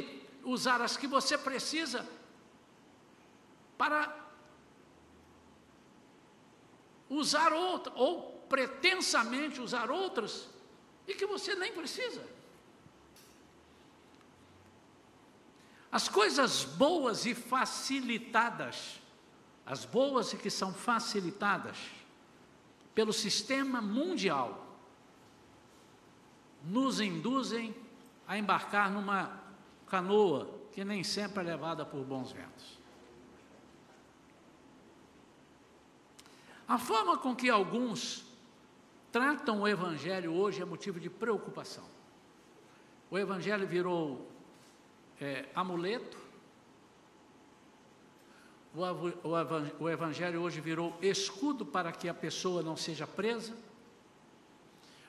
usar 0.43 0.82
as 0.82 0.98
que 0.98 1.08
você 1.08 1.38
precisa 1.38 2.05
para 3.77 4.00
usar 7.10 7.53
outra, 7.53 7.93
ou 7.96 8.43
pretensamente 8.50 9.62
usar 9.62 9.91
outras, 9.91 10.50
e 11.08 11.13
que 11.13 11.27
você 11.27 11.53
nem 11.53 11.72
precisa. 11.72 12.25
As 15.91 16.10
coisas 16.10 16.63
boas 16.63 17.27
e 17.27 17.36
facilitadas 17.36 19.02
as 19.65 19.86
boas 19.86 20.34
e 20.34 20.38
que 20.38 20.50
são 20.50 20.74
facilitadas 20.74 21.77
pelo 22.93 23.13
sistema 23.13 23.82
mundial, 23.82 24.63
nos 26.63 27.00
induzem 27.00 27.75
a 28.27 28.38
embarcar 28.38 28.91
numa 28.91 29.41
canoa 29.88 30.50
que 30.72 30.84
nem 30.84 31.03
sempre 31.03 31.41
é 31.41 31.46
levada 31.46 31.86
por 31.86 32.03
bons 32.03 32.32
ventos. 32.32 32.79
A 36.67 36.77
forma 36.77 37.17
com 37.17 37.36
que 37.36 37.50
alguns 37.50 38.25
tratam 39.12 39.62
o 39.62 39.67
Evangelho 39.67 40.34
hoje 40.34 40.62
é 40.62 40.65
motivo 40.65 41.00
de 41.00 41.10
preocupação. 41.10 41.84
O 43.12 43.17
Evangelho 43.17 43.67
virou 43.67 44.27
é, 45.20 45.48
amuleto, 45.53 46.17
o 49.80 49.89
Evangelho 49.89 50.42
hoje 50.42 50.60
virou 50.60 50.98
escudo 51.00 51.63
para 51.63 51.92
que 51.92 52.10
a 52.10 52.13
pessoa 52.13 52.63
não 52.63 52.75
seja 52.75 53.06
presa. 53.06 53.56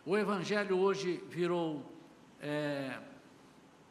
O 0.05 0.19
Evangelho 0.19 0.79
hoje 0.79 1.17
virou 1.31 1.83
é, 2.43 3.01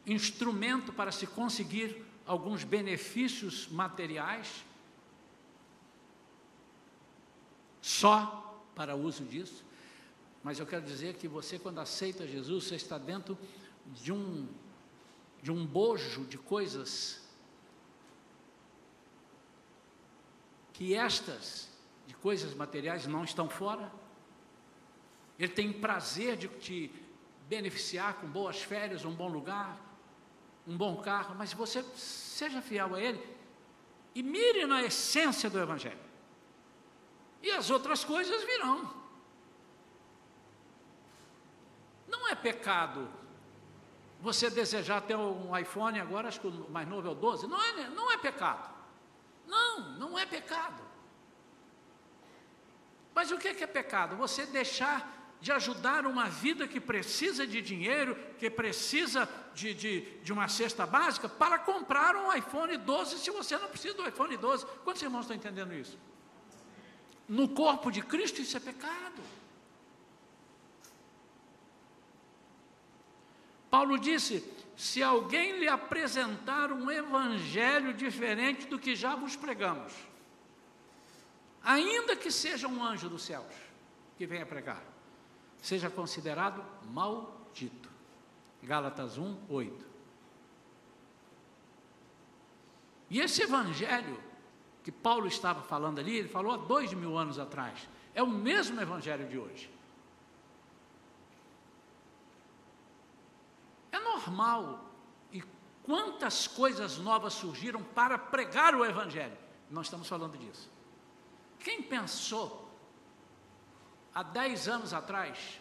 instrumento 0.06 0.92
para 0.92 1.10
se 1.10 1.26
conseguir 1.26 2.04
alguns 2.24 2.62
benefícios 2.62 3.66
materiais, 3.68 4.64
só 7.82 8.64
para 8.76 8.94
uso 8.94 9.24
disso. 9.24 9.64
Mas 10.44 10.60
eu 10.60 10.66
quero 10.66 10.84
dizer 10.84 11.14
que 11.14 11.26
você, 11.26 11.58
quando 11.58 11.80
aceita 11.80 12.28
Jesus, 12.28 12.64
você 12.64 12.76
está 12.76 12.96
dentro 12.96 13.36
de 13.92 14.12
um, 14.12 14.46
de 15.42 15.50
um 15.50 15.66
bojo 15.66 16.24
de 16.26 16.38
coisas 16.38 17.23
que 20.74 20.94
estas, 20.94 21.70
de 22.06 22.14
coisas 22.14 22.52
materiais, 22.52 23.06
não 23.06 23.24
estão 23.24 23.48
fora. 23.48 23.90
Ele 25.38 25.52
tem 25.52 25.72
prazer 25.72 26.36
de 26.36 26.48
te 26.48 26.92
beneficiar 27.48 28.14
com 28.14 28.26
boas 28.26 28.60
férias, 28.60 29.04
um 29.04 29.14
bom 29.14 29.28
lugar, 29.28 29.80
um 30.66 30.76
bom 30.76 30.96
carro, 30.96 31.34
mas 31.36 31.52
você 31.52 31.82
seja 31.94 32.60
fiel 32.60 32.94
a 32.94 33.00
Ele 33.00 33.24
e 34.14 34.22
mire 34.22 34.66
na 34.66 34.82
essência 34.82 35.48
do 35.48 35.60
Evangelho. 35.60 35.98
E 37.40 37.52
as 37.52 37.70
outras 37.70 38.04
coisas 38.04 38.42
virão. 38.42 38.92
Não 42.08 42.28
é 42.28 42.34
pecado 42.34 43.08
você 44.20 44.50
desejar 44.50 45.02
ter 45.02 45.14
um 45.14 45.56
iPhone 45.56 46.00
agora, 46.00 46.28
acho 46.28 46.40
que 46.40 46.46
o 46.46 46.70
mais 46.70 46.88
novo 46.88 47.06
é 47.06 47.10
o 47.10 47.14
12. 47.14 47.46
Não 47.46 47.62
é, 47.62 47.90
não 47.90 48.10
é 48.10 48.16
pecado. 48.16 48.73
Não, 49.46 49.92
não 49.98 50.18
é 50.18 50.26
pecado. 50.26 50.82
Mas 53.14 53.30
o 53.30 53.38
que 53.38 53.48
é, 53.48 53.54
que 53.54 53.64
é 53.64 53.66
pecado? 53.66 54.16
Você 54.16 54.44
deixar 54.46 55.14
de 55.40 55.52
ajudar 55.52 56.06
uma 56.06 56.28
vida 56.28 56.66
que 56.66 56.80
precisa 56.80 57.46
de 57.46 57.60
dinheiro, 57.60 58.16
que 58.38 58.48
precisa 58.48 59.28
de, 59.54 59.74
de, 59.74 60.00
de, 60.22 60.32
uma 60.32 60.48
cesta 60.48 60.86
básica, 60.86 61.28
para 61.28 61.58
comprar 61.58 62.16
um 62.16 62.32
iPhone 62.32 62.76
12 62.76 63.18
se 63.18 63.30
você 63.30 63.56
não 63.58 63.68
precisa 63.68 63.94
do 63.94 64.08
iPhone 64.08 64.36
12. 64.36 64.64
Quantos 64.82 65.02
irmãos 65.02 65.22
estão 65.22 65.36
entendendo 65.36 65.74
isso? 65.74 65.98
No 67.28 67.48
corpo 67.50 67.90
de 67.90 68.02
Cristo 68.02 68.40
isso 68.40 68.56
é 68.56 68.60
pecado. 68.60 69.22
Paulo 73.70 73.98
disse: 73.98 74.42
se 74.76 75.02
alguém 75.02 75.58
lhe 75.58 75.68
apresentar 75.68 76.72
um 76.72 76.90
evangelho 76.90 77.94
diferente 77.94 78.66
do 78.66 78.78
que 78.78 78.96
já 78.96 79.14
vos 79.14 79.36
pregamos, 79.36 79.92
ainda 81.62 82.16
que 82.16 82.30
seja 82.30 82.66
um 82.66 82.82
anjo 82.82 83.08
dos 83.08 83.22
céus 83.22 83.54
que 84.16 84.26
venha 84.26 84.44
pregar, 84.44 84.82
seja 85.62 85.88
considerado 85.88 86.64
maldito. 86.84 87.88
Gálatas 88.62 89.18
1, 89.18 89.36
8. 89.48 89.86
E 93.10 93.20
esse 93.20 93.42
evangelho 93.42 94.18
que 94.82 94.90
Paulo 94.90 95.26
estava 95.26 95.62
falando 95.62 95.98
ali, 95.98 96.16
ele 96.16 96.28
falou 96.28 96.52
há 96.52 96.56
dois 96.56 96.92
mil 96.92 97.16
anos 97.16 97.38
atrás, 97.38 97.88
é 98.14 98.22
o 98.22 98.28
mesmo 98.28 98.80
evangelho 98.80 99.28
de 99.28 99.38
hoje. 99.38 99.73
Normal. 104.04 104.84
E 105.32 105.42
quantas 105.82 106.46
coisas 106.46 106.98
novas 106.98 107.32
surgiram 107.32 107.82
para 107.82 108.16
pregar 108.18 108.74
o 108.74 108.84
evangelho? 108.84 109.36
Nós 109.70 109.86
estamos 109.86 110.06
falando 110.06 110.38
disso. 110.38 110.70
Quem 111.58 111.82
pensou 111.82 112.70
há 114.14 114.22
10 114.22 114.68
anos 114.68 114.92
atrás, 114.94 115.60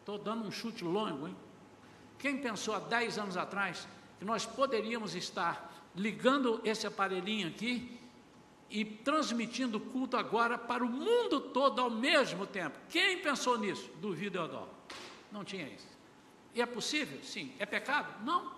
estou 0.00 0.18
dando 0.18 0.48
um 0.48 0.50
chute 0.50 0.82
longo, 0.82 1.28
hein? 1.28 1.36
Quem 2.18 2.38
pensou 2.38 2.74
há 2.74 2.78
10 2.78 3.18
anos 3.18 3.36
atrás 3.36 3.86
que 4.18 4.24
nós 4.24 4.46
poderíamos 4.46 5.14
estar 5.14 5.72
ligando 5.94 6.60
esse 6.64 6.86
aparelhinho 6.86 7.48
aqui 7.48 8.00
e 8.68 8.84
transmitindo 8.84 9.78
culto 9.78 10.16
agora 10.16 10.58
para 10.58 10.82
o 10.84 10.88
mundo 10.88 11.40
todo 11.40 11.80
ao 11.80 11.90
mesmo 11.90 12.46
tempo? 12.46 12.78
Quem 12.88 13.18
pensou 13.22 13.58
nisso? 13.58 13.90
Duvido 14.00 14.38
eu 14.38 14.48
não. 14.48 14.68
Não 15.30 15.44
tinha 15.44 15.68
isso. 15.68 15.95
E 16.56 16.62
é 16.62 16.64
possível? 16.64 17.22
Sim. 17.22 17.52
É 17.58 17.66
pecado? 17.66 18.24
Não. 18.24 18.50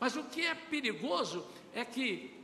Mas 0.00 0.16
o 0.16 0.24
que 0.24 0.46
é 0.46 0.54
perigoso 0.54 1.46
é 1.74 1.84
que 1.84 2.42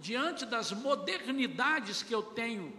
diante 0.00 0.46
das 0.46 0.72
modernidades 0.72 2.02
que 2.02 2.14
eu 2.14 2.22
tenho 2.22 2.72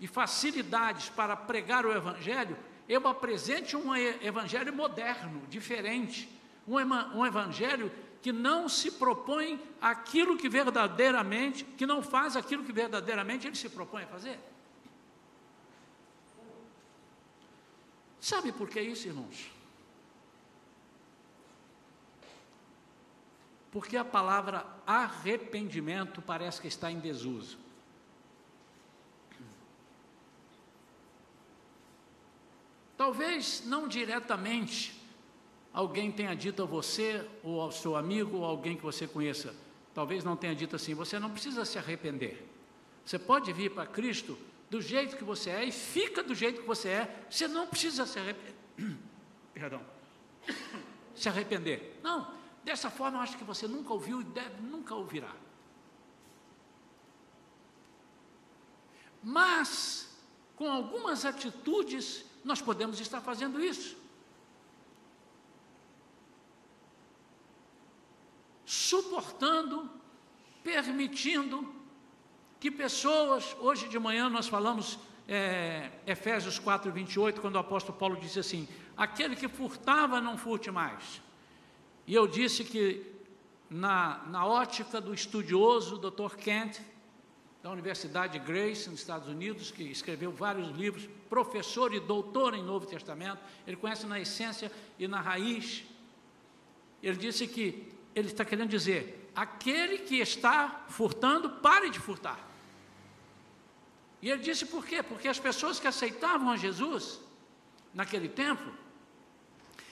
e 0.00 0.08
facilidades 0.08 1.08
para 1.08 1.36
pregar 1.36 1.86
o 1.86 1.92
Evangelho, 1.92 2.58
eu 2.88 3.06
apresente 3.06 3.76
um 3.76 3.94
Evangelho 3.94 4.74
moderno, 4.74 5.46
diferente, 5.48 6.28
um, 6.66 6.74
um 7.16 7.24
Evangelho 7.24 7.92
que 8.20 8.32
não 8.32 8.68
se 8.68 8.90
propõe 8.90 9.62
aquilo 9.80 10.36
que 10.36 10.48
verdadeiramente, 10.48 11.62
que 11.62 11.86
não 11.86 12.02
faz 12.02 12.36
aquilo 12.36 12.64
que 12.64 12.72
verdadeiramente 12.72 13.46
ele 13.46 13.54
se 13.54 13.68
propõe 13.68 14.02
a 14.02 14.08
fazer. 14.08 14.40
Sabe 18.30 18.50
por 18.52 18.68
que 18.68 18.80
isso, 18.80 19.06
irmãos? 19.06 19.54
porque 23.74 23.96
a 23.96 24.04
palavra 24.04 24.64
arrependimento 24.86 26.22
parece 26.22 26.60
que 26.60 26.68
está 26.68 26.92
em 26.92 27.00
desuso. 27.00 27.58
Talvez 32.96 33.64
não 33.66 33.88
diretamente 33.88 34.94
alguém 35.72 36.12
tenha 36.12 36.36
dito 36.36 36.62
a 36.62 36.66
você, 36.66 37.28
ou 37.42 37.60
ao 37.60 37.72
seu 37.72 37.96
amigo, 37.96 38.36
ou 38.36 38.44
alguém 38.44 38.76
que 38.76 38.82
você 38.84 39.08
conheça, 39.08 39.52
talvez 39.92 40.22
não 40.22 40.36
tenha 40.36 40.54
dito 40.54 40.76
assim: 40.76 40.94
você 40.94 41.18
não 41.18 41.30
precisa 41.32 41.64
se 41.64 41.76
arrepender. 41.76 42.46
Você 43.04 43.18
pode 43.18 43.52
vir 43.52 43.72
para 43.72 43.86
Cristo 43.86 44.38
do 44.74 44.82
jeito 44.82 45.16
que 45.16 45.24
você 45.24 45.50
é 45.50 45.64
e 45.64 45.72
fica 45.72 46.22
do 46.22 46.34
jeito 46.34 46.62
que 46.62 46.66
você 46.66 46.88
é, 46.88 47.26
você 47.30 47.46
não 47.46 47.66
precisa 47.66 48.04
se 48.04 48.18
arrepender. 48.18 48.54
Perdão. 49.54 49.82
Se 51.14 51.28
arrepender. 51.28 52.00
Não, 52.02 52.34
Dessa 52.64 52.90
forma, 52.90 53.18
eu 53.18 53.22
acho 53.22 53.36
que 53.36 53.44
você 53.44 53.68
nunca 53.68 53.92
ouviu 53.92 54.22
e 54.22 54.24
deve, 54.24 54.62
nunca 54.62 54.94
ouvirá. 54.94 55.32
Mas, 59.22 60.18
com 60.56 60.70
algumas 60.70 61.26
atitudes, 61.26 62.24
nós 62.42 62.62
podemos 62.62 62.98
estar 63.00 63.20
fazendo 63.20 63.62
isso. 63.62 63.96
Suportando, 68.64 69.90
permitindo 70.62 71.83
que 72.64 72.70
pessoas, 72.70 73.54
hoje 73.60 73.90
de 73.90 73.98
manhã 73.98 74.30
nós 74.30 74.48
falamos 74.48 74.98
é, 75.28 75.90
Efésios 76.06 76.58
4, 76.58 76.90
28, 76.90 77.38
quando 77.38 77.56
o 77.56 77.58
apóstolo 77.58 77.98
Paulo 77.98 78.16
disse 78.16 78.38
assim: 78.38 78.66
aquele 78.96 79.36
que 79.36 79.48
furtava, 79.48 80.18
não 80.18 80.38
furte 80.38 80.70
mais 80.70 81.20
e 82.06 82.14
eu 82.14 82.26
disse 82.26 82.64
que, 82.64 83.04
na, 83.68 84.24
na 84.28 84.46
ótica 84.46 84.98
do 84.98 85.12
estudioso 85.12 85.98
Dr. 85.98 86.36
Kent, 86.36 86.80
da 87.62 87.70
Universidade 87.70 88.38
Grace, 88.38 88.88
nos 88.88 89.00
Estados 89.00 89.28
Unidos, 89.28 89.70
que 89.70 89.82
escreveu 89.82 90.32
vários 90.32 90.70
livros, 90.70 91.06
professor 91.28 91.92
e 91.92 92.00
doutor 92.00 92.54
em 92.54 92.62
Novo 92.62 92.86
Testamento, 92.86 93.40
ele 93.66 93.76
conhece 93.76 94.06
na 94.06 94.18
essência 94.18 94.72
e 94.98 95.06
na 95.06 95.20
raiz. 95.20 95.84
Ele 97.02 97.18
disse 97.18 97.46
que 97.46 97.92
ele 98.14 98.28
está 98.28 98.42
querendo 98.42 98.70
dizer: 98.70 99.30
aquele 99.36 99.98
que 99.98 100.16
está 100.16 100.86
furtando, 100.88 101.50
pare 101.50 101.90
de 101.90 101.98
furtar. 101.98 102.53
E 104.24 104.30
ele 104.30 104.42
disse 104.42 104.64
por 104.66 104.82
quê? 104.86 104.98
Porque 105.02 105.28
as 105.28 105.38
pessoas 105.38 105.78
que 105.78 105.86
aceitavam 105.86 106.48
a 106.50 106.56
Jesus 106.56 107.20
naquele 108.00 108.28
tempo 108.28 108.68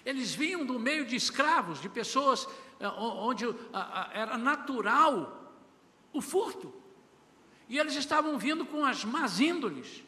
eles 0.04 0.34
vinham 0.34 0.64
do 0.64 0.78
meio 0.78 1.06
de 1.06 1.16
escravos, 1.16 1.80
de 1.80 1.88
pessoas 1.88 2.48
eh, 2.80 2.88
onde 2.88 3.44
era 4.12 4.36
natural 4.36 5.52
o 6.12 6.20
furto. 6.20 6.74
E 7.68 7.78
eles 7.78 7.94
estavam 7.94 8.38
vindo 8.38 8.66
com 8.66 8.84
as 8.84 9.04
más 9.04 9.40
índoles, 9.40 10.02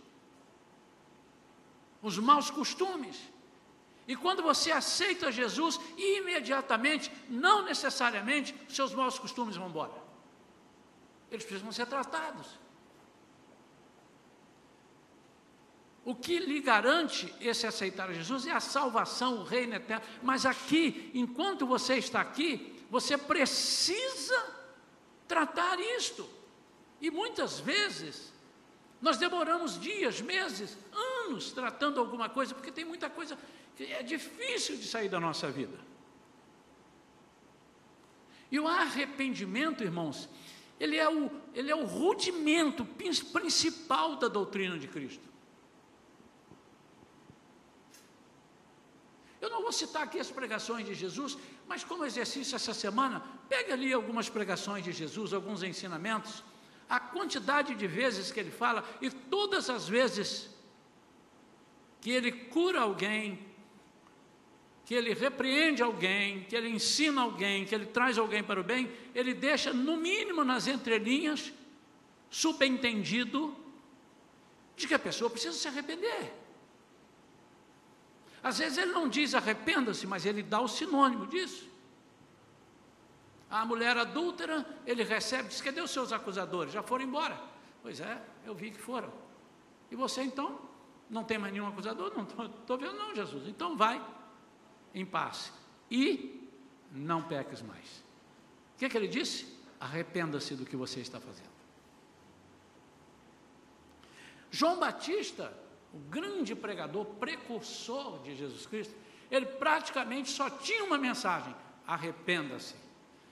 os 2.03 2.19
maus 2.19 2.51
costumes. 2.51 3.17
E 4.07 4.15
quando 4.17 4.43
você 4.43 4.71
aceita 4.71 5.33
Jesus, 5.33 5.81
imediatamente, 5.97 7.11
não 7.29 7.63
necessariamente, 7.63 8.55
seus 8.69 8.93
maus 8.93 9.19
costumes 9.19 9.57
vão 9.57 9.69
embora. 9.69 10.03
Eles 11.31 11.45
precisam 11.45 11.73
ser 11.73 11.87
tratados. 11.87 12.63
O 16.05 16.14
que 16.14 16.38
lhe 16.38 16.61
garante 16.61 17.35
esse 17.40 17.67
aceitar 17.67 18.12
Jesus 18.12 18.47
é 18.47 18.53
a 18.53 18.61
salvação, 18.61 19.38
o 19.38 19.43
reino 19.45 19.75
eterno. 19.75 20.05
Mas 20.23 20.45
aqui, 20.45 21.11
enquanto 21.14 21.67
você 21.67 21.95
está 21.95 22.21
aqui, 22.21 22.75
você 22.90 23.17
precisa 23.17 24.55
tratar 25.27 25.81
isto. 25.81 26.29
E 27.01 27.11
muitas 27.11 27.59
vezes, 27.59 28.33
nós 29.01 29.17
demoramos 29.17 29.81
dias, 29.81 30.21
meses, 30.21 30.77
anos 30.93 31.53
tratando 31.53 31.99
alguma 31.99 32.29
coisa, 32.29 32.55
porque 32.55 32.71
tem 32.71 32.85
muita 32.85 33.09
coisa 33.09 33.38
que 33.75 33.85
é 33.85 34.03
difícil 34.03 34.77
de 34.77 34.87
sair 34.87 35.09
da 35.09 35.19
nossa 35.19 35.51
vida. 35.51 35.79
E 38.51 38.61
o 38.61 38.69
arrependimento, 38.69 39.83
irmãos, 39.83 40.29
ele 40.79 40.97
é 40.97 41.09
o, 41.09 41.31
ele 41.55 41.71
é 41.71 41.75
o 41.75 41.85
rudimento 41.85 42.85
principal 42.85 44.17
da 44.17 44.29
doutrina 44.29 44.79
de 44.79 44.87
Cristo. 44.87 45.34
Eu 49.44 49.50
não 49.50 49.61
vou 49.61 49.72
citar 49.72 50.02
aqui 50.04 50.18
as 50.18 50.30
pregações 50.30 50.87
de 50.87 50.94
Jesus, 50.94 51.37
mas 51.68 51.85
como 51.85 52.07
exercício 52.07 52.57
essa 52.57 52.72
semana, 52.72 53.22
pegue 53.46 53.70
ali 53.70 53.92
algumas 53.92 54.26
pregações 54.37 54.83
de 54.83 54.90
Jesus, 54.90 55.35
alguns 55.35 55.62
ensinamentos, 55.62 56.42
a 56.88 56.98
quantidade 56.98 57.74
de 57.74 57.87
vezes 57.87 58.33
que 58.33 58.40
ele 58.40 58.50
fala, 58.50 58.83
e 59.02 59.11
todas 59.11 59.68
as 59.68 59.87
vezes 59.87 60.48
que 62.00 62.11
ele 62.11 62.33
cura 62.33 62.80
alguém, 62.80 63.38
que 64.87 64.94
ele 64.94 65.12
repreende 65.12 65.83
alguém, 65.83 66.44
que 66.44 66.57
ele 66.57 66.70
ensina 66.70 67.20
alguém, 67.20 67.66
que 67.66 67.74
ele 67.74 67.85
traz 67.85 68.16
alguém 68.16 68.42
para 68.42 68.59
o 68.59 68.64
bem, 68.64 68.90
ele 69.14 69.35
deixa, 69.35 69.74
no 69.74 69.94
mínimo 69.98 70.42
nas 70.42 70.66
entrelinhas, 70.66 71.52
subentendido 72.30 73.54
de 74.74 74.88
que 74.88 74.94
a 74.94 74.98
pessoa 74.98 75.28
precisa 75.28 75.52
se 75.52 75.68
arrepender. 75.68 76.43
Às 78.44 78.59
vezes 78.59 78.76
ele 78.76 78.92
não 78.92 79.09
diz 79.09 79.35
arrependa-se, 79.35 80.07
mas 80.07 80.26
ele 80.26 80.42
dá 80.42 80.61
o 80.61 80.68
sinônimo 80.68 81.26
disso. 81.26 81.66
A 83.50 83.64
mulher 83.64 83.96
adúltera, 83.96 84.66
ele 84.87 85.02
recebe, 85.02 85.48
diz: 85.48 85.62
cadê 85.62 85.80
os 85.80 85.90
seus 85.90 86.12
acusadores? 86.12 86.70
Já 86.70 86.83
foram 86.83 87.07
embora. 87.07 87.40
Pois 87.83 88.00
é, 88.00 88.20
eu 88.44 88.54
vi 88.54 88.70
que 88.70 88.78
foram. 88.78 89.11
E 89.90 89.96
você 89.96 90.22
então? 90.22 90.61
Não 91.09 91.24
tem 91.24 91.38
mais 91.38 91.54
nenhum 91.54 91.66
acusador? 91.66 92.12
Não 92.14 92.24
estou 92.24 92.76
vendo, 92.76 92.94
não, 92.94 93.14
Jesus. 93.14 93.48
Então 93.48 93.76
vai 93.76 94.04
em 94.92 95.07
paz. 95.07 95.50
E 95.90 96.50
não 96.92 97.22
peques 97.22 97.62
mais. 97.62 98.04
O 98.74 98.78
que, 98.78 98.88
que 98.90 98.96
ele 98.96 99.09
disse? 99.09 99.59
Arrependa-se 99.80 100.54
do 100.54 100.66
que 100.66 100.76
você 100.76 101.00
está 101.00 101.18
fazendo. 101.18 101.54
João 104.50 104.78
Batista 104.78 105.63
o 105.94 105.98
grande 106.11 106.57
pregador, 106.57 107.04
precursor 107.04 108.18
de 108.24 108.35
Jesus 108.35 108.66
Cristo, 108.66 108.94
ele 109.30 109.46
praticamente 109.46 110.28
só 110.28 110.50
tinha 110.50 110.83
uma 110.83 110.98
mensagem: 110.98 111.54
arrependa-se, 111.87 112.74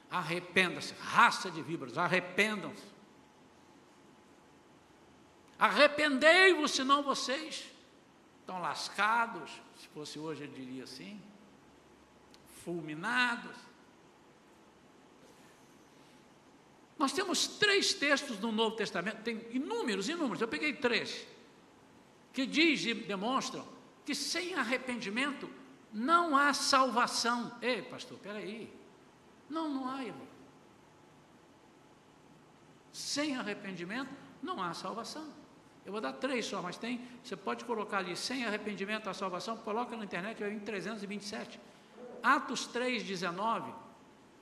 arrependa-se, 0.08 0.94
raça 0.94 1.50
de 1.50 1.60
víboras, 1.60 1.98
arrependam-se. 1.98 2.92
Arrependei-vos, 5.58 6.70
senão 6.70 7.02
vocês 7.02 7.68
estão 8.40 8.60
lascados, 8.60 9.50
se 9.80 9.88
fosse 9.88 10.18
hoje 10.18 10.44
ele 10.44 10.52
diria 10.52 10.84
assim, 10.84 11.20
fulminados. 12.64 13.56
Nós 16.98 17.12
temos 17.12 17.46
três 17.46 17.92
textos 17.92 18.38
no 18.38 18.52
Novo 18.52 18.76
Testamento, 18.76 19.22
tem 19.22 19.44
inúmeros, 19.50 20.08
inúmeros, 20.08 20.40
eu 20.40 20.48
peguei 20.48 20.72
três 20.74 21.31
que 22.32 22.46
diz 22.46 22.84
e 22.84 22.94
demonstram 22.94 23.66
que 24.04 24.14
sem 24.14 24.54
arrependimento 24.54 25.48
não 25.92 26.36
há 26.36 26.52
salvação. 26.54 27.52
Ei, 27.60 27.82
pastor, 27.82 28.18
peraí. 28.18 28.72
Não, 29.48 29.68
não 29.68 29.88
há, 29.88 30.04
irmão. 30.04 30.26
Sem 32.92 33.36
arrependimento 33.36 34.10
não 34.42 34.62
há 34.62 34.72
salvação. 34.72 35.26
Eu 35.84 35.92
vou 35.92 36.00
dar 36.00 36.12
três 36.12 36.46
só, 36.46 36.62
mas 36.62 36.76
tem, 36.76 37.00
você 37.22 37.36
pode 37.36 37.64
colocar 37.64 37.98
ali, 37.98 38.16
sem 38.16 38.44
arrependimento 38.44 39.10
a 39.10 39.14
salvação, 39.14 39.56
coloca 39.58 39.96
na 39.96 40.04
internet, 40.04 40.38
vai 40.38 40.50
vir 40.50 40.60
327. 40.60 41.58
Atos 42.22 42.66
3, 42.66 43.02
19, 43.02 43.72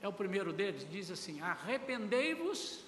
é 0.01 0.07
o 0.07 0.13
primeiro 0.13 0.53
deles, 0.53 0.87
diz 0.89 1.09
assim: 1.09 1.41
arrependei-vos, 1.41 2.85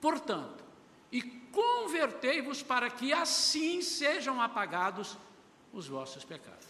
portanto, 0.00 0.64
e 1.12 1.20
convertei-vos 1.20 2.62
para 2.62 2.90
que 2.90 3.12
assim 3.12 3.82
sejam 3.82 4.40
apagados 4.40 5.18
os 5.72 5.86
vossos 5.86 6.24
pecados. 6.24 6.66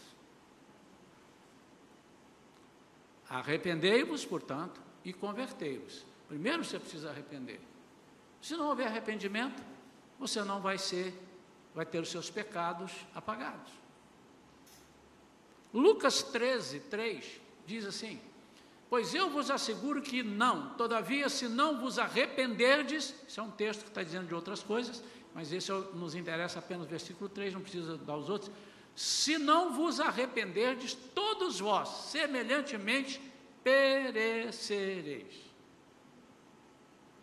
Arrependei-vos, 3.30 4.26
portanto, 4.26 4.80
e 5.04 5.12
convertei-vos. 5.12 6.04
Primeiro 6.28 6.64
você 6.64 6.78
precisa 6.78 7.10
arrepender. 7.10 7.60
Se 8.42 8.56
não 8.56 8.68
houver 8.68 8.88
arrependimento, 8.88 9.62
você 10.18 10.42
não 10.42 10.60
vai 10.60 10.76
ser, 10.76 11.14
vai 11.74 11.86
ter 11.86 12.00
os 12.00 12.10
seus 12.10 12.28
pecados 12.28 12.92
apagados. 13.14 13.72
Lucas 15.72 16.22
13, 16.22 16.80
3 16.80 17.40
diz 17.64 17.86
assim: 17.86 18.20
Pois 18.92 19.14
eu 19.14 19.30
vos 19.30 19.50
asseguro 19.50 20.02
que 20.02 20.22
não, 20.22 20.74
todavia, 20.74 21.26
se 21.30 21.48
não 21.48 21.80
vos 21.80 21.98
arrependerdes, 21.98 23.14
isso 23.26 23.40
é 23.40 23.42
um 23.42 23.50
texto 23.50 23.84
que 23.84 23.88
está 23.88 24.02
dizendo 24.02 24.26
de 24.26 24.34
outras 24.34 24.62
coisas, 24.62 25.02
mas 25.34 25.50
esse 25.50 25.72
é 25.72 25.74
nos 25.94 26.14
interessa 26.14 26.58
apenas 26.58 26.84
o 26.84 26.90
versículo 26.90 27.30
3, 27.30 27.54
não 27.54 27.62
precisa 27.62 27.96
dar 27.96 28.18
os 28.18 28.28
outros. 28.28 28.50
Se 28.94 29.38
não 29.38 29.72
vos 29.72 29.98
arrependerdes, 29.98 30.92
todos 30.92 31.58
vós, 31.58 31.88
semelhantemente, 31.88 33.18
perecereis. 33.64 35.40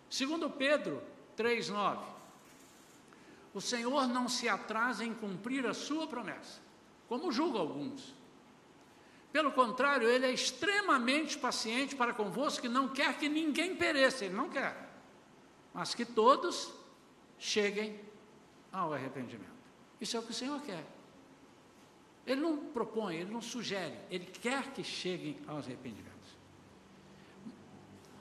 Segundo 0.10 0.50
Pedro 0.50 1.04
3,9, 1.38 2.00
o 3.54 3.62
Senhor 3.62 4.08
não 4.08 4.28
se 4.28 4.50
atrasa 4.50 5.06
em 5.06 5.14
cumprir 5.14 5.68
a 5.68 5.76
sua 5.76 6.08
promessa, 6.08 6.60
como 7.08 7.32
julga 7.32 7.60
alguns 7.60 8.18
pelo 9.32 9.52
contrário, 9.52 10.10
ele 10.10 10.26
é 10.26 10.32
extremamente 10.32 11.38
paciente 11.38 11.96
para 11.96 12.14
convosco, 12.14 12.62
que 12.62 12.70
não 12.70 12.88
quer 12.88 13.18
que 13.18 13.30
ninguém 13.30 13.76
pereça, 13.76 14.26
ele 14.26 14.36
não 14.36 14.50
quer, 14.50 14.90
mas 15.74 15.94
que 15.94 16.04
todos 16.04 16.74
cheguem 17.38 18.00
ao 18.72 18.94
arrependimento. 18.94 19.50
Isso 20.02 20.18
é 20.18 20.20
o 20.20 20.24
que 20.24 20.32
o 20.32 20.34
Senhor 20.34 20.60
quer. 20.62 20.84
Ele 22.26 22.42
não 22.42 22.58
propõe, 22.58 23.18
ele 23.18 23.32
não 23.32 23.42
sugere, 23.42 23.96
ele 24.10 24.26
quer 24.26 24.72
que 24.72 24.84
cheguem 24.84 25.38
aos 25.48 25.66
arrependimentos. 25.66 26.10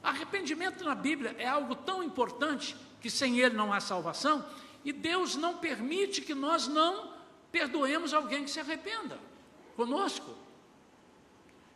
Arrependimento 0.02 0.84
na 0.84 0.94
Bíblia 0.94 1.34
é 1.38 1.46
algo 1.46 1.74
tão 1.74 2.02
importante 2.02 2.76
que 3.00 3.10
sem 3.10 3.38
ele 3.38 3.54
não 3.54 3.72
há 3.72 3.80
salvação, 3.80 4.44
e 4.84 4.92
Deus 4.92 5.36
não 5.36 5.58
permite 5.58 6.20
que 6.20 6.34
nós 6.34 6.68
não 6.68 7.12
perdoemos 7.50 8.12
alguém 8.14 8.44
que 8.44 8.50
se 8.50 8.60
arrependa 8.60 9.18
conosco. 9.76 10.47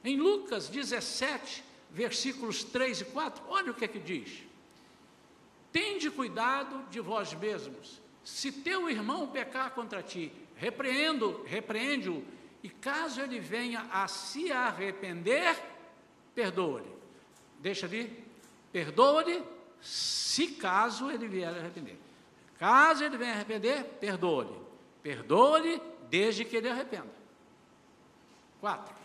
Em 0.05 0.17
Lucas 0.17 0.69
17, 0.69 1.63
versículos 1.91 2.65
3 2.65 3.03
e 3.03 3.05
4, 3.07 3.45
olha 3.49 3.71
o 3.71 3.75
que 3.75 3.85
é 3.85 3.89
que 3.89 3.99
diz: 3.99 4.43
Tende 5.71 6.11
cuidado 6.11 6.85
de 6.91 7.01
vós 7.01 7.33
mesmos. 7.35 8.01
Se 8.25 8.53
teu 8.53 8.89
irmão 8.89 9.29
pecar 9.29 9.73
contra 9.73 10.03
ti, 10.03 10.33
repreendo, 10.57 11.43
repreende-o, 11.45 12.25
e 12.63 12.69
caso 12.69 13.21
ele 13.21 13.41
venha 13.41 13.89
a 13.91 14.07
se 14.07 14.53
arrepender, 14.53 15.61
perdoa-lhe. 16.35 16.91
Deixa 17.59 17.87
ali, 17.87 18.25
perdoa-lhe, 18.73 19.43
se 19.81 20.49
caso 20.49 21.11
ele 21.11 21.27
vier 21.27 21.49
a 21.49 21.59
arrepender. 21.59 21.99
Caso 22.59 23.03
ele 23.03 23.17
venha 23.17 23.33
a 23.33 23.35
arrepender, 23.35 23.85
perdoa-lhe. 24.01 24.57
Perdoa-lhe 25.03 25.81
desde 26.09 26.45
que 26.45 26.57
ele 26.57 26.69
arrependa. 26.69 27.11
Quatro. 28.61 29.02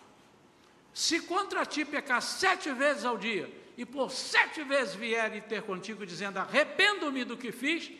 Se 0.97 1.19
contra 1.21 1.63
ti 1.63 1.85
pecar 1.85 2.19
sete 2.23 2.73
vezes 2.73 3.05
ao 3.05 3.19
dia, 3.19 3.47
e 3.77 3.85
por 3.85 4.09
sete 4.09 4.63
vezes 4.63 4.95
vier 4.95 5.35
e 5.35 5.41
ter 5.41 5.61
contigo, 5.61 6.03
dizendo: 6.07 6.39
Arrependo-me 6.39 7.23
do 7.23 7.37
que 7.37 7.51
fiz, 7.51 7.91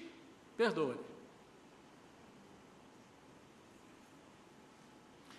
perdoa-lhe. 0.58 1.00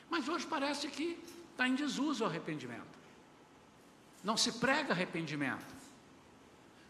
Mas 0.08 0.28
hoje 0.28 0.46
parece 0.46 0.86
que 0.86 1.18
está 1.50 1.66
em 1.66 1.74
desuso 1.74 2.22
o 2.22 2.28
arrependimento. 2.28 2.96
Não 4.22 4.36
se 4.36 4.52
prega 4.52 4.92
arrependimento. 4.92 5.66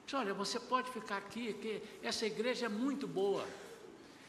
Diz, 0.04 0.12
olha, 0.12 0.34
você 0.34 0.60
pode 0.60 0.90
ficar 0.90 1.16
aqui, 1.16 1.54
que 1.54 1.82
essa 2.02 2.26
igreja 2.26 2.66
é 2.66 2.68
muito 2.68 3.06
boa. 3.06 3.48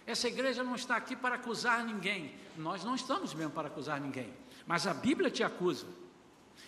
Essa 0.08 0.30
igreja 0.30 0.63
não 0.63 0.75
está 0.75 0.95
aqui 0.95 1.17
para 1.17 1.36
acusar 1.36 1.84
ninguém. 1.84 2.34
Nós 2.56 2.86
não 2.86 2.95
estamos 2.95 3.34
mesmo 3.34 3.52
para 3.52 3.67
acusar 3.67 3.99
ninguém. 3.99 4.34
Mas 4.65 4.88
a 4.88 4.93
Bíblia 4.93 5.30
te 5.30 5.43
acusa. 5.43 5.86